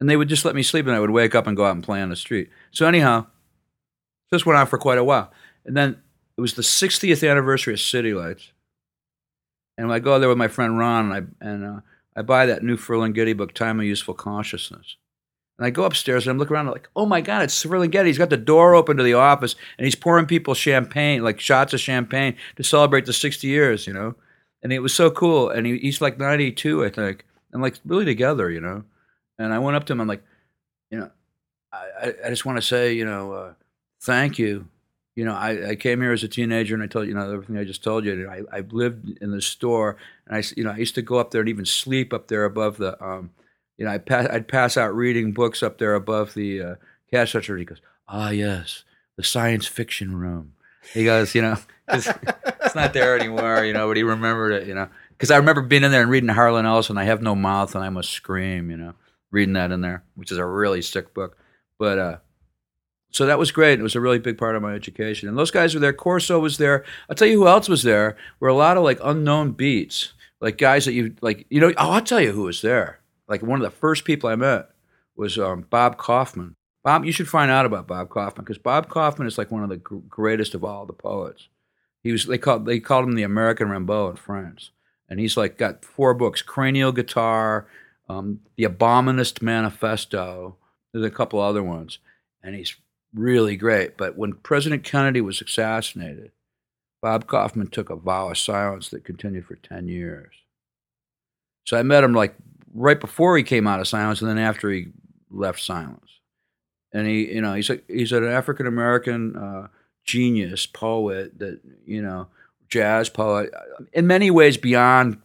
and 0.00 0.08
they 0.08 0.16
would 0.16 0.28
just 0.28 0.46
let 0.46 0.54
me 0.54 0.62
sleep, 0.62 0.86
and 0.86 0.96
I 0.96 1.00
would 1.00 1.10
wake 1.10 1.34
up 1.34 1.46
and 1.46 1.56
go 1.56 1.66
out 1.66 1.74
and 1.74 1.84
play 1.84 2.00
on 2.00 2.08
the 2.08 2.16
street. 2.16 2.48
So 2.70 2.86
anyhow, 2.86 3.26
this 4.30 4.46
went 4.46 4.58
on 4.58 4.66
for 4.66 4.78
quite 4.78 4.96
a 4.96 5.04
while, 5.04 5.30
and 5.66 5.76
then 5.76 6.00
it 6.38 6.40
was 6.40 6.54
the 6.54 6.62
60th 6.62 7.28
anniversary 7.28 7.74
of 7.74 7.80
City 7.80 8.14
Lights, 8.14 8.52
and 9.76 9.92
I 9.92 9.98
go 9.98 10.18
there 10.18 10.28
with 10.28 10.38
my 10.38 10.48
friend 10.48 10.78
Ron, 10.78 11.12
and 11.12 11.14
I 11.40 11.46
and 11.46 11.64
uh, 11.64 11.80
I 12.16 12.22
buy 12.22 12.46
that 12.46 12.62
new 12.62 12.76
Ferlinghetti 12.76 13.36
book, 13.36 13.54
Time 13.54 13.80
of 13.80 13.86
Useful 13.86 14.14
Consciousness. 14.14 14.96
And 15.58 15.66
I 15.66 15.70
go 15.70 15.84
upstairs 15.84 16.26
and 16.26 16.32
I'm 16.32 16.38
looking 16.38 16.54
around 16.54 16.66
like, 16.68 16.88
oh 16.96 17.06
my 17.06 17.20
God, 17.20 17.42
it's 17.42 17.64
Ferlinghetti. 17.64 18.06
He's 18.06 18.18
got 18.18 18.30
the 18.30 18.36
door 18.36 18.74
open 18.74 18.96
to 18.96 19.02
the 19.02 19.14
office 19.14 19.54
and 19.78 19.84
he's 19.84 19.94
pouring 19.94 20.26
people 20.26 20.54
champagne, 20.54 21.22
like 21.22 21.40
shots 21.40 21.72
of 21.72 21.80
champagne 21.80 22.36
to 22.56 22.64
celebrate 22.64 23.06
the 23.06 23.12
60 23.12 23.46
years, 23.46 23.86
you 23.86 23.92
know? 23.92 24.14
And 24.62 24.72
it 24.72 24.80
was 24.80 24.94
so 24.94 25.10
cool. 25.10 25.50
And 25.50 25.66
he, 25.66 25.78
he's 25.78 26.00
like 26.00 26.18
92, 26.18 26.84
I 26.84 26.90
think, 26.90 27.24
and 27.52 27.62
like 27.62 27.78
really 27.84 28.04
together, 28.04 28.50
you 28.50 28.60
know? 28.60 28.84
And 29.38 29.52
I 29.52 29.58
went 29.58 29.76
up 29.76 29.84
to 29.84 29.92
him, 29.92 30.00
I'm 30.00 30.08
like, 30.08 30.24
you 30.90 30.98
know, 30.98 31.10
I, 31.72 32.14
I 32.24 32.28
just 32.28 32.44
want 32.44 32.58
to 32.58 32.62
say, 32.62 32.92
you 32.92 33.04
know, 33.04 33.32
uh, 33.32 33.52
thank 34.00 34.38
you. 34.38 34.68
You 35.14 35.26
know, 35.26 35.34
I, 35.34 35.70
I 35.70 35.74
came 35.76 36.00
here 36.00 36.12
as 36.12 36.22
a 36.22 36.28
teenager 36.28 36.74
and 36.74 36.82
I 36.82 36.86
told 36.86 37.06
you, 37.06 37.14
know, 37.14 37.30
everything 37.30 37.58
I 37.58 37.64
just 37.64 37.84
told 37.84 38.04
you. 38.04 38.28
I, 38.28 38.56
I 38.56 38.60
lived 38.60 39.18
in 39.20 39.30
the 39.30 39.42
store 39.42 39.98
and 40.26 40.36
I, 40.36 40.42
you 40.56 40.64
know, 40.64 40.70
I 40.70 40.78
used 40.78 40.94
to 40.94 41.02
go 41.02 41.18
up 41.18 41.30
there 41.30 41.42
and 41.42 41.50
even 41.50 41.66
sleep 41.66 42.12
up 42.14 42.28
there 42.28 42.44
above 42.44 42.78
the, 42.78 43.02
um, 43.04 43.30
you 43.76 43.84
know, 43.84 43.90
I'd 43.90 44.06
pass, 44.06 44.26
I'd 44.30 44.48
pass 44.48 44.76
out 44.76 44.94
reading 44.94 45.32
books 45.32 45.62
up 45.62 45.78
there 45.78 45.94
above 45.94 46.32
the 46.34 46.62
uh, 46.62 46.74
cash 47.10 47.34
register. 47.34 47.58
He 47.58 47.64
goes, 47.64 47.80
ah, 48.08 48.30
yes, 48.30 48.84
the 49.16 49.22
science 49.22 49.66
fiction 49.66 50.16
room. 50.16 50.54
He 50.94 51.04
goes, 51.04 51.34
you 51.34 51.42
know, 51.42 51.58
it's, 51.88 52.08
it's 52.64 52.74
not 52.74 52.94
there 52.94 53.18
anymore, 53.18 53.64
you 53.64 53.74
know, 53.74 53.88
but 53.88 53.96
he 53.96 54.02
remembered 54.02 54.52
it, 54.52 54.66
you 54.66 54.74
know. 54.74 54.88
Because 55.10 55.30
I 55.30 55.36
remember 55.36 55.60
being 55.60 55.84
in 55.84 55.92
there 55.92 56.02
and 56.02 56.10
reading 56.10 56.30
Harlan 56.30 56.66
Ellison, 56.66 56.96
I 56.96 57.04
Have 57.04 57.22
No 57.22 57.34
Mouth 57.34 57.74
and 57.74 57.84
I 57.84 57.90
Must 57.90 58.08
Scream, 58.08 58.70
you 58.70 58.76
know, 58.76 58.94
reading 59.30 59.54
that 59.54 59.70
in 59.72 59.82
there, 59.82 60.04
which 60.14 60.32
is 60.32 60.38
a 60.38 60.44
really 60.44 60.82
sick 60.82 61.12
book. 61.12 61.36
But, 61.78 61.98
uh, 61.98 62.16
so 63.12 63.26
that 63.26 63.38
was 63.38 63.52
great. 63.52 63.78
It 63.78 63.82
was 63.82 63.94
a 63.94 64.00
really 64.00 64.18
big 64.18 64.38
part 64.38 64.56
of 64.56 64.62
my 64.62 64.74
education. 64.74 65.28
And 65.28 65.38
those 65.38 65.50
guys 65.50 65.74
were 65.74 65.80
there. 65.80 65.92
Corso 65.92 66.40
was 66.40 66.58
there. 66.58 66.84
I'll 67.08 67.14
tell 67.14 67.28
you 67.28 67.38
who 67.38 67.46
else 67.48 67.68
was 67.68 67.82
there. 67.82 68.16
Were 68.40 68.48
a 68.48 68.54
lot 68.54 68.76
of 68.76 68.82
like 68.82 68.98
unknown 69.02 69.52
beats, 69.52 70.14
like 70.40 70.58
guys 70.58 70.86
that 70.86 70.94
you 70.94 71.14
like. 71.20 71.46
You 71.50 71.60
know, 71.60 71.72
oh, 71.76 71.90
I'll 71.90 72.02
tell 72.02 72.20
you 72.20 72.32
who 72.32 72.42
was 72.42 72.62
there 72.62 73.02
like 73.32 73.42
one 73.42 73.60
of 73.60 73.64
the 73.64 73.76
first 73.76 74.04
people 74.04 74.28
I 74.28 74.36
met 74.36 74.68
was 75.16 75.38
um, 75.38 75.66
Bob 75.70 75.96
Kaufman. 75.96 76.54
Bob, 76.84 77.04
you 77.04 77.12
should 77.12 77.28
find 77.28 77.50
out 77.50 77.64
about 77.64 77.86
Bob 77.86 78.10
Kaufman 78.10 78.44
because 78.44 78.58
Bob 78.58 78.88
Kaufman 78.88 79.26
is 79.26 79.38
like 79.38 79.50
one 79.50 79.62
of 79.62 79.70
the 79.70 79.78
gr- 79.78 79.96
greatest 80.08 80.54
of 80.54 80.64
all 80.64 80.84
the 80.84 80.92
poets. 80.92 81.48
He 82.02 82.12
was 82.12 82.26
they 82.26 82.38
called 82.38 82.66
they 82.66 82.78
called 82.78 83.06
him 83.06 83.14
the 83.14 83.22
American 83.22 83.68
Rimbaud 83.68 84.10
in 84.10 84.16
France, 84.16 84.70
and 85.08 85.18
he's 85.18 85.36
like 85.36 85.56
got 85.56 85.84
four 85.84 86.12
books: 86.12 86.42
Cranial 86.42 86.92
Guitar, 86.92 87.68
um, 88.08 88.40
The 88.56 88.64
Abomunist 88.64 89.40
Manifesto. 89.40 90.56
There's 90.92 91.06
a 91.06 91.10
couple 91.10 91.40
other 91.40 91.62
ones, 91.62 92.00
and 92.42 92.54
he's 92.54 92.76
really 93.14 93.56
great. 93.56 93.96
But 93.96 94.16
when 94.16 94.34
President 94.34 94.84
Kennedy 94.84 95.20
was 95.20 95.40
assassinated, 95.40 96.32
Bob 97.00 97.26
Kaufman 97.26 97.68
took 97.68 97.90
a 97.90 97.96
vow 97.96 98.30
of 98.30 98.38
silence 98.38 98.88
that 98.90 99.04
continued 99.04 99.46
for 99.46 99.56
ten 99.56 99.88
years. 99.88 100.32
So 101.64 101.76
I 101.78 101.82
met 101.82 102.04
him 102.04 102.12
like 102.12 102.34
right 102.74 102.98
before 102.98 103.36
he 103.36 103.42
came 103.42 103.66
out 103.66 103.80
of 103.80 103.88
silence 103.88 104.20
and 104.20 104.30
then 104.30 104.38
after 104.38 104.70
he 104.70 104.88
left 105.30 105.60
silence. 105.60 106.20
And 106.92 107.06
he, 107.06 107.34
you 107.34 107.40
know, 107.40 107.54
he's 107.54 107.70
a, 107.70 107.80
he's 107.88 108.12
an 108.12 108.26
African 108.26 108.66
American 108.66 109.36
uh, 109.36 109.68
genius 110.04 110.66
poet 110.66 111.38
that 111.38 111.60
you 111.86 112.02
know, 112.02 112.28
jazz 112.68 113.08
poet 113.08 113.50
in 113.92 114.06
many 114.06 114.30
ways 114.30 114.56
beyond 114.56 115.20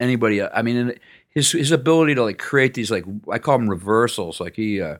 anybody. 0.00 0.42
I 0.42 0.62
mean, 0.62 0.94
his 1.28 1.52
his 1.52 1.72
ability 1.72 2.14
to 2.14 2.22
like 2.22 2.38
create 2.38 2.74
these 2.74 2.90
like 2.90 3.04
I 3.30 3.38
call 3.38 3.58
them 3.58 3.68
reversals. 3.68 4.40
Like 4.40 4.56
he, 4.56 4.80
uh, 4.80 4.98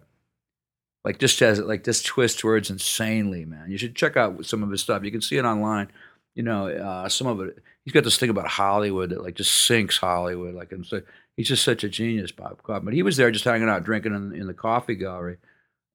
like 1.04 1.18
just 1.18 1.38
has 1.40 1.60
like 1.60 1.84
just 1.84 2.06
twists 2.06 2.42
words 2.42 2.70
insanely, 2.70 3.44
man. 3.44 3.70
You 3.70 3.78
should 3.78 3.94
check 3.94 4.16
out 4.16 4.44
some 4.46 4.62
of 4.62 4.70
his 4.70 4.80
stuff. 4.80 5.04
You 5.04 5.10
can 5.10 5.20
see 5.20 5.36
it 5.36 5.44
online. 5.44 5.88
You 6.34 6.42
know, 6.42 6.68
uh, 6.68 7.08
some 7.08 7.26
of 7.26 7.40
it. 7.40 7.58
He's 7.84 7.92
got 7.92 8.04
this 8.04 8.18
thing 8.18 8.30
about 8.30 8.48
Hollywood 8.48 9.10
that 9.10 9.22
like 9.22 9.34
just 9.34 9.66
sinks 9.66 9.98
Hollywood. 9.98 10.54
Like 10.54 10.72
and 10.72 10.84
so 10.86 11.02
he's 11.36 11.48
just 11.48 11.62
such 11.64 11.84
a 11.84 11.88
genius, 11.88 12.32
Bob 12.32 12.62
Kaufman. 12.62 12.86
But 12.86 12.94
he 12.94 13.02
was 13.02 13.16
there 13.16 13.30
just 13.30 13.44
hanging 13.44 13.68
out, 13.68 13.84
drinking 13.84 14.14
in, 14.14 14.34
in 14.34 14.46
the 14.46 14.54
coffee 14.54 14.94
gallery, 14.94 15.36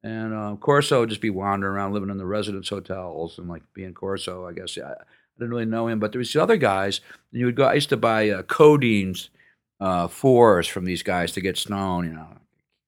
And 0.04 0.34
uh, 0.34 0.56
Corso 0.58 1.02
would 1.02 1.10
just 1.10 1.22
be 1.22 1.32
wandering 1.32 1.74
around, 1.74 1.94
living 1.94 2.10
in 2.10 2.18
the 2.18 2.26
residence 2.26 2.70
hotels, 2.70 3.38
and 3.40 3.50
like 3.50 3.64
being 3.74 3.94
Corso. 3.94 4.46
I 4.48 4.54
guess 4.54 4.78
yeah, 4.78 4.90
I 4.92 5.04
didn't 5.40 5.50
really 5.50 5.66
know 5.66 5.88
him, 5.88 6.00
but 6.00 6.12
there 6.12 6.20
was 6.20 6.32
the 6.32 6.42
other 6.44 6.58
guys. 6.58 7.02
And 7.32 7.40
you 7.40 7.48
would 7.48 7.56
go. 7.56 7.66
I 7.66 7.74
used 7.74 7.90
to 7.90 7.98
buy 7.98 8.30
uh, 8.30 8.44
codeines 8.44 9.30
uh, 9.80 10.08
fours 10.08 10.68
from 10.68 10.86
these 10.86 11.04
guys 11.04 11.32
to 11.34 11.42
get 11.42 11.58
stoned. 11.58 12.08
You 12.08 12.14
know, 12.14 12.28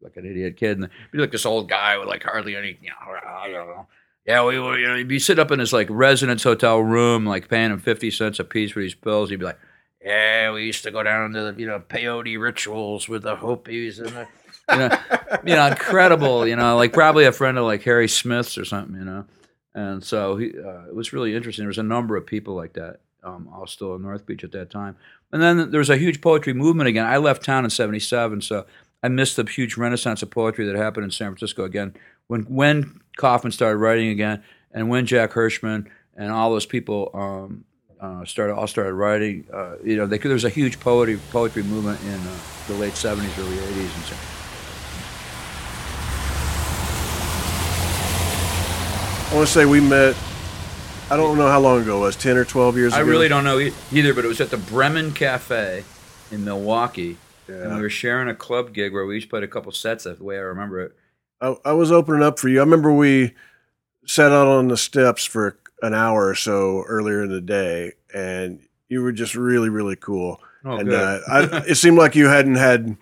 like 0.01 0.17
an 0.17 0.25
idiot 0.25 0.57
kid, 0.57 0.79
and 0.79 0.89
be 1.11 1.17
like 1.17 1.31
this 1.31 1.45
old 1.45 1.69
guy 1.69 1.97
with 1.97 2.07
like 2.07 2.23
hardly 2.23 2.55
any. 2.55 2.77
You 2.81 2.89
know, 2.89 3.13
I 3.27 3.49
don't 3.49 3.67
know. 3.67 3.87
Yeah, 4.25 4.45
we 4.45 4.59
were. 4.59 4.77
You 4.77 4.87
know, 4.87 4.95
he'd 4.95 5.07
be 5.07 5.19
sitting 5.19 5.41
up 5.41 5.51
in 5.51 5.59
his 5.59 5.73
like 5.73 5.87
residence 5.89 6.43
hotel 6.43 6.79
room, 6.79 7.25
like 7.25 7.49
paying 7.49 7.71
him 7.71 7.79
fifty 7.79 8.11
cents 8.11 8.39
a 8.39 8.43
piece 8.43 8.71
for 8.71 8.79
these 8.79 8.95
pills. 8.95 9.29
He'd 9.29 9.39
be 9.39 9.45
like, 9.45 9.59
"Yeah, 10.03 10.51
we 10.51 10.65
used 10.65 10.83
to 10.83 10.91
go 10.91 11.03
down 11.03 11.33
to 11.33 11.51
the 11.51 11.59
you 11.59 11.67
know 11.67 11.79
peyote 11.79 12.39
rituals 12.39 13.09
with 13.09 13.23
the 13.23 13.35
Hopis 13.35 13.99
and 13.99 14.09
the." 14.09 14.27
you 14.71 14.77
know, 14.77 14.97
you 15.45 15.55
know, 15.55 15.67
incredible. 15.67 16.47
You 16.47 16.55
know, 16.55 16.75
like 16.75 16.93
probably 16.93 17.25
a 17.25 17.31
friend 17.31 17.57
of 17.57 17.65
like 17.65 17.83
Harry 17.83 18.07
Smith's 18.07 18.57
or 18.57 18.65
something. 18.65 18.95
You 18.95 19.05
know, 19.05 19.25
and 19.73 20.03
so 20.03 20.37
he, 20.37 20.49
uh, 20.49 20.87
it 20.87 20.95
was 20.95 21.13
really 21.13 21.35
interesting. 21.35 21.63
There 21.63 21.69
was 21.69 21.77
a 21.77 21.83
number 21.83 22.15
of 22.15 22.25
people 22.25 22.55
like 22.55 22.73
that, 22.73 22.99
um, 23.23 23.49
all 23.53 23.67
still 23.67 23.95
in 23.95 24.01
North 24.01 24.25
Beach 24.25 24.43
at 24.43 24.51
that 24.51 24.69
time. 24.69 24.97
And 25.31 25.41
then 25.41 25.71
there 25.71 25.79
was 25.79 25.89
a 25.89 25.97
huge 25.97 26.21
poetry 26.21 26.53
movement 26.53 26.89
again. 26.89 27.05
I 27.05 27.17
left 27.17 27.43
town 27.43 27.63
in 27.63 27.69
'77, 27.69 28.41
so 28.41 28.65
I 29.03 29.07
missed 29.07 29.35
the 29.35 29.43
huge 29.43 29.77
renaissance 29.77 30.21
of 30.21 30.29
poetry 30.29 30.65
that 30.67 30.75
happened 30.75 31.05
in 31.05 31.11
San 31.11 31.29
Francisco 31.29 31.63
again 31.63 31.95
when 32.27 32.43
when 32.43 33.01
Kaufman 33.17 33.51
started 33.51 33.77
writing 33.77 34.09
again, 34.09 34.43
and 34.71 34.89
when 34.89 35.05
Jack 35.05 35.31
Hirschman 35.31 35.87
and 36.15 36.31
all 36.31 36.51
those 36.51 36.65
people 36.65 37.09
um, 37.13 37.65
uh, 37.99 38.25
started 38.25 38.53
all 38.53 38.67
started 38.67 38.93
writing. 38.93 39.47
Uh, 39.51 39.75
you 39.83 39.97
know, 39.97 40.05
they, 40.05 40.17
there 40.17 40.33
was 40.33 40.45
a 40.45 40.49
huge 40.49 40.79
poetry 40.79 41.19
poetry 41.31 41.63
movement 41.63 41.99
in 42.03 42.19
uh, 42.19 42.37
the 42.67 42.73
late 42.75 42.93
'70s, 42.93 43.37
early 43.39 43.57
'80s, 43.57 43.95
and 43.95 44.05
so. 44.05 44.15
I 49.31 49.35
want 49.35 49.47
to 49.47 49.53
say 49.53 49.65
we 49.65 49.79
met. 49.79 50.15
I 51.09 51.17
don't 51.17 51.37
know 51.37 51.47
how 51.47 51.59
long 51.59 51.81
ago 51.81 51.97
it 51.97 52.01
was, 52.01 52.15
ten 52.15 52.37
or 52.37 52.45
twelve 52.45 52.77
years 52.77 52.93
I 52.93 53.01
ago. 53.01 53.09
really 53.09 53.27
don't 53.27 53.43
know 53.43 53.59
either, 53.59 54.13
but 54.13 54.25
it 54.25 54.27
was 54.27 54.41
at 54.41 54.49
the 54.49 54.57
Bremen 54.57 55.13
Cafe 55.13 55.83
in 56.31 56.45
Milwaukee, 56.45 57.17
and 57.47 57.75
we 57.75 57.81
were 57.81 57.89
sharing 57.89 58.29
a 58.29 58.35
club 58.35 58.73
gig 58.73 58.93
where 58.93 59.05
we 59.05 59.17
each 59.17 59.29
played 59.29 59.43
a 59.43 59.47
couple 59.47 59.71
sets. 59.71 60.03
The 60.05 60.15
way 60.19 60.37
I 60.37 60.41
remember 60.41 60.79
it. 60.81 60.95
I, 61.41 61.55
I 61.65 61.71
was 61.73 61.91
opening 61.91 62.23
up 62.23 62.39
for 62.39 62.49
you. 62.49 62.59
I 62.59 62.63
remember 62.63 62.93
we 62.93 63.33
sat 64.05 64.31
out 64.31 64.47
on 64.47 64.67
the 64.67 64.77
steps 64.77 65.25
for 65.25 65.57
an 65.81 65.93
hour 65.93 66.27
or 66.27 66.35
so 66.35 66.83
earlier 66.87 67.23
in 67.23 67.29
the 67.31 67.41
day, 67.41 67.93
and 68.13 68.61
you 68.89 69.01
were 69.01 69.11
just 69.11 69.35
really, 69.35 69.69
really 69.69 69.95
cool. 69.95 70.39
Oh, 70.63 70.77
and 70.77 70.91
uh, 70.93 71.19
I, 71.27 71.63
it 71.67 71.75
seemed 71.75 71.97
like 71.97 72.15
you 72.15 72.27
hadn't 72.27 72.55
had. 72.55 72.95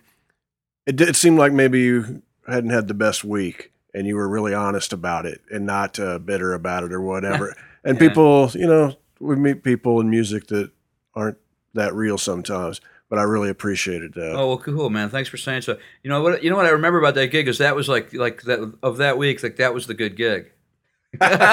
It 0.86 0.96
did 0.96 1.16
seemed 1.16 1.38
like 1.38 1.52
maybe 1.52 1.82
you 1.82 2.22
hadn't 2.48 2.70
had 2.72 2.88
the 2.88 2.94
best 2.94 3.24
week, 3.24 3.72
and 3.94 4.08
you 4.08 4.16
were 4.16 4.28
really 4.30 4.54
honest 4.54 4.94
about 4.94 5.26
it, 5.26 5.42
and 5.52 5.66
not 5.66 6.00
uh, 6.00 6.18
bitter 6.20 6.54
about 6.54 6.84
it 6.84 6.94
or 6.94 7.02
whatever. 7.02 7.56
and 7.84 8.00
Yeah. 8.00 8.08
people, 8.08 8.50
you 8.54 8.66
know, 8.68 8.96
we 9.20 9.36
meet 9.36 9.64
people 9.64 10.00
in 10.00 10.10
music 10.10 10.48
that 10.48 10.72
aren't 11.14 11.38
that 11.74 11.94
real 11.94 12.18
sometimes, 12.18 12.80
but 13.10 13.20
I 13.20 13.24
really 13.24 13.50
appreciated 13.50 14.14
that. 14.14 14.34
Oh 14.36 14.48
well, 14.48 14.58
cool, 14.58 14.90
man. 14.90 15.10
Thanks 15.10 15.30
for 15.30 15.38
saying 15.38 15.64
so. 15.64 15.78
You 16.04 16.10
know 16.10 16.22
what? 16.22 16.44
You 16.44 16.50
know 16.50 16.56
what 16.56 16.68
I 16.68 16.70
remember 16.70 17.00
about 17.00 17.16
that 17.16 17.28
gig 17.28 17.48
is 17.48 17.58
that 17.58 17.76
was 17.76 17.90
like 17.90 18.14
like 18.14 18.44
that 18.44 18.74
of 18.84 18.98
that 18.98 19.18
week. 19.18 19.42
Like 19.42 19.56
that 19.58 19.74
was 19.74 19.88
the 19.88 19.96
good 19.96 20.16
gig. 20.16 20.52
That's 21.20 21.48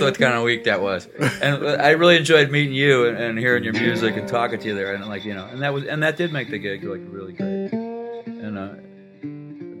what 0.00 0.16
kind 0.16 0.34
of 0.34 0.44
week 0.44 0.62
that 0.64 0.80
was, 0.80 1.08
and 1.42 1.66
I 1.66 1.90
really 1.90 2.16
enjoyed 2.16 2.48
meeting 2.52 2.74
you 2.74 3.06
and, 3.06 3.18
and 3.18 3.36
hearing 3.36 3.64
your 3.64 3.72
music 3.72 4.16
and 4.16 4.28
talking 4.28 4.60
to 4.60 4.68
you 4.68 4.76
there, 4.76 4.94
and 4.94 5.04
like 5.06 5.24
you 5.24 5.34
know, 5.34 5.46
and 5.46 5.60
that 5.62 5.74
was 5.74 5.84
and 5.84 6.00
that 6.04 6.16
did 6.16 6.32
make 6.32 6.48
the 6.48 6.58
gig 6.58 6.84
like 6.84 7.00
really 7.08 7.32
great. 7.32 7.72
And 7.72 8.56
uh, 8.56 8.74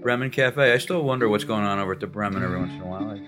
Bremen 0.02 0.30
Cafe, 0.30 0.72
I 0.72 0.78
still 0.78 1.02
wonder 1.04 1.28
what's 1.28 1.44
going 1.44 1.62
on 1.62 1.78
over 1.78 1.92
at 1.92 2.00
the 2.00 2.08
Bremen 2.08 2.42
every 2.42 2.58
once 2.58 2.72
in 2.72 2.80
a 2.80 2.86
while. 2.86 3.08
I, 3.08 3.20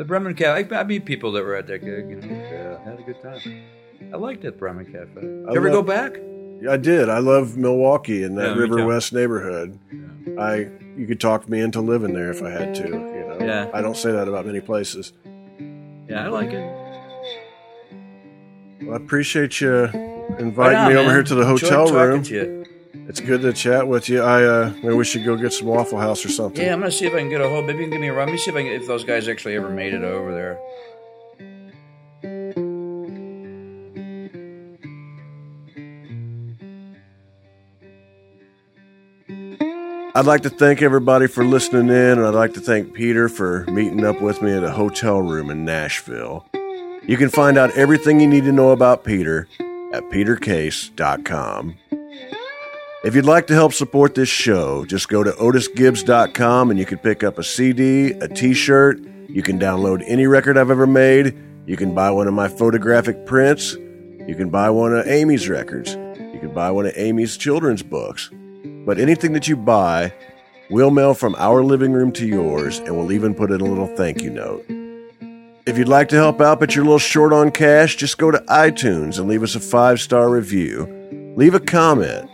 the 0.00 0.04
Bremen 0.06 0.34
Cafe, 0.34 0.74
I, 0.74 0.80
I 0.80 0.84
meet 0.84 1.04
people 1.04 1.30
that 1.32 1.44
were 1.44 1.54
at 1.54 1.66
that 1.66 1.80
gig, 1.84 2.08
know, 2.08 2.34
yeah, 2.34 2.82
had 2.88 2.98
a 2.98 3.02
good 3.02 3.20
time. 3.22 3.62
I 4.10 4.16
liked 4.16 4.40
that 4.44 4.58
Bremen 4.58 4.86
Cafe. 4.86 5.20
I 5.46 5.54
ever 5.54 5.68
go 5.68 5.80
love- 5.80 5.86
back? 5.86 6.16
I 6.66 6.78
did. 6.78 7.10
I 7.10 7.18
love 7.18 7.58
Milwaukee 7.58 8.22
and 8.22 8.38
that 8.38 8.54
me 8.54 8.60
River 8.62 8.78
too. 8.78 8.86
West 8.86 9.12
neighborhood. 9.12 9.78
I 10.38 10.68
you 10.96 11.06
could 11.06 11.20
talk 11.20 11.48
me 11.50 11.60
into 11.60 11.82
living 11.82 12.14
there 12.14 12.30
if 12.30 12.42
I 12.42 12.48
had 12.50 12.74
to. 12.76 12.82
You 12.82 12.88
know. 12.90 13.38
Yeah. 13.40 13.70
I 13.74 13.80
don't 13.82 13.96
say 13.96 14.10
that 14.12 14.26
about 14.28 14.44
many 14.46 14.60
places. 14.60 15.12
Yeah, 16.08 16.24
I 16.24 16.28
like 16.28 16.50
it. 16.50 16.64
Well, 18.82 18.92
I 18.92 18.96
appreciate 18.96 19.60
you 19.60 19.70
Right 19.84 19.94
inviting 20.40 20.78
on, 20.78 20.88
me 20.92 20.94
over 20.98 21.06
man. 21.08 21.14
here 21.16 21.22
to 21.24 21.34
the 21.34 21.42
Enjoyed 21.48 21.60
hotel 21.62 21.86
talking 21.86 21.96
room. 22.08 22.22
to 22.24 22.34
you. 22.34 22.64
It's 23.10 23.18
good 23.18 23.42
to 23.42 23.52
chat 23.52 23.88
with 23.88 24.08
you. 24.08 24.22
I 24.22 24.44
uh, 24.44 24.72
maybe 24.84 24.94
we 24.94 25.04
should 25.04 25.24
go 25.24 25.34
get 25.34 25.52
some 25.52 25.66
Waffle 25.66 25.98
House 25.98 26.24
or 26.24 26.28
something. 26.28 26.64
Yeah, 26.64 26.72
I'm 26.72 26.78
gonna 26.78 26.92
see 26.92 27.06
if 27.06 27.12
I 27.12 27.18
can 27.18 27.28
get 27.28 27.40
a 27.40 27.48
hold. 27.48 27.66
Maybe 27.66 27.80
you 27.80 27.84
can 27.86 27.90
give 27.90 28.00
me 28.00 28.06
a 28.06 28.12
run. 28.12 28.28
Let 28.28 28.32
me 28.34 28.38
see 28.38 28.52
if 28.52 28.56
I 28.56 28.62
can, 28.62 28.70
if 28.70 28.86
those 28.86 29.02
guys 29.02 29.26
actually 29.26 29.56
ever 29.56 29.68
made 29.68 29.94
it 29.94 30.04
over 30.04 30.32
there. 30.32 30.60
I'd 40.14 40.26
like 40.26 40.42
to 40.42 40.50
thank 40.50 40.80
everybody 40.80 41.26
for 41.26 41.44
listening 41.44 41.88
in, 41.88 42.18
and 42.18 42.24
I'd 42.24 42.34
like 42.34 42.54
to 42.54 42.60
thank 42.60 42.94
Peter 42.94 43.28
for 43.28 43.64
meeting 43.64 44.04
up 44.04 44.20
with 44.20 44.40
me 44.40 44.52
at 44.52 44.62
a 44.62 44.70
hotel 44.70 45.20
room 45.20 45.50
in 45.50 45.64
Nashville. 45.64 46.46
You 47.02 47.16
can 47.16 47.28
find 47.28 47.58
out 47.58 47.76
everything 47.76 48.20
you 48.20 48.28
need 48.28 48.44
to 48.44 48.52
know 48.52 48.70
about 48.70 49.02
Peter 49.02 49.48
at 49.92 50.04
petercase.com. 50.10 51.74
If 53.02 53.14
you'd 53.14 53.24
like 53.24 53.46
to 53.46 53.54
help 53.54 53.72
support 53.72 54.14
this 54.14 54.28
show, 54.28 54.84
just 54.84 55.08
go 55.08 55.24
to 55.24 55.30
otisgibbs.com 55.32 56.68
and 56.70 56.78
you 56.78 56.84
can 56.84 56.98
pick 56.98 57.24
up 57.24 57.38
a 57.38 57.42
CD, 57.42 58.10
a 58.10 58.28
t 58.28 58.52
shirt. 58.52 59.00
You 59.26 59.42
can 59.42 59.58
download 59.58 60.04
any 60.06 60.26
record 60.26 60.58
I've 60.58 60.70
ever 60.70 60.86
made. 60.86 61.34
You 61.64 61.78
can 61.78 61.94
buy 61.94 62.10
one 62.10 62.28
of 62.28 62.34
my 62.34 62.48
photographic 62.48 63.24
prints. 63.24 63.72
You 63.72 64.34
can 64.36 64.50
buy 64.50 64.68
one 64.68 64.94
of 64.94 65.06
Amy's 65.06 65.48
records. 65.48 65.94
You 65.94 66.38
can 66.40 66.52
buy 66.52 66.70
one 66.72 66.84
of 66.84 66.92
Amy's 66.94 67.38
children's 67.38 67.82
books. 67.82 68.28
But 68.84 68.98
anything 68.98 69.32
that 69.32 69.48
you 69.48 69.56
buy, 69.56 70.12
we'll 70.68 70.90
mail 70.90 71.14
from 71.14 71.34
our 71.38 71.64
living 71.64 71.94
room 71.94 72.12
to 72.12 72.26
yours, 72.26 72.80
and 72.80 72.98
we'll 72.98 73.12
even 73.12 73.34
put 73.34 73.50
in 73.50 73.62
a 73.62 73.64
little 73.64 73.86
thank 73.96 74.20
you 74.20 74.28
note. 74.28 74.66
If 75.64 75.78
you'd 75.78 75.88
like 75.88 76.10
to 76.10 76.16
help 76.16 76.42
out 76.42 76.60
but 76.60 76.74
you're 76.74 76.84
a 76.84 76.86
little 76.86 76.98
short 76.98 77.32
on 77.32 77.50
cash, 77.50 77.96
just 77.96 78.18
go 78.18 78.30
to 78.30 78.40
iTunes 78.50 79.18
and 79.18 79.26
leave 79.26 79.42
us 79.42 79.54
a 79.54 79.60
five 79.60 80.02
star 80.02 80.28
review. 80.28 80.86
Leave 81.36 81.54
a 81.54 81.60
comment. 81.60 82.28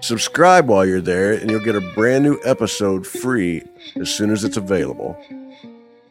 Subscribe 0.00 0.68
while 0.68 0.86
you're 0.86 1.00
there, 1.00 1.32
and 1.32 1.50
you'll 1.50 1.60
get 1.64 1.76
a 1.76 1.92
brand 1.94 2.24
new 2.24 2.38
episode 2.44 3.06
free 3.06 3.62
as 4.00 4.12
soon 4.12 4.30
as 4.30 4.44
it's 4.44 4.56
available. 4.56 5.16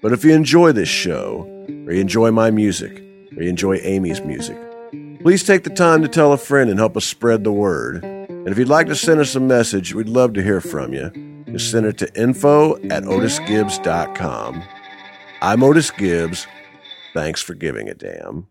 But 0.02 0.13
if 0.13 0.23
you 0.23 0.34
enjoy 0.34 0.71
this 0.71 0.89
show, 0.89 1.45
or 1.67 1.93
you 1.93 1.99
enjoy 1.99 2.32
my 2.32 2.52
music, 2.52 2.99
or 3.36 3.43
you 3.43 3.49
enjoy 3.49 3.78
Amy's 3.78 4.21
music, 4.21 4.58
please 5.21 5.43
take 5.43 5.63
the 5.63 5.69
time 5.71 6.02
to 6.04 6.08
tell 6.08 6.34
a 6.34 6.38
friend 6.38 6.69
and 6.69 6.80
help 6.80 6.95
us 6.95 7.06
spread 7.06 7.43
the 7.43 7.52
word. 7.52 8.04
And 8.04 8.47
if 8.47 8.58
you'd 8.58 8.69
like 8.69 8.88
to 8.88 8.95
send 8.95 9.19
us 9.19 9.36
a 9.36 9.39
message, 9.39 9.93
we'd 9.93 10.08
love 10.08 10.34
to 10.34 10.43
hear 10.43 10.62
from 10.62 10.93
you. 10.93 11.10
Just 11.47 11.71
send 11.71 11.86
it 11.86 11.97
to 11.97 12.21
info 12.21 12.75
at 12.75 13.04
otisgibbs.com. 13.04 14.63
I'm 15.41 15.63
Otis 15.63 15.91
Gibbs. 15.91 16.45
Thanks 17.13 17.41
for 17.41 17.56
giving 17.56 17.89
a 17.89 17.95
damn. 17.95 18.47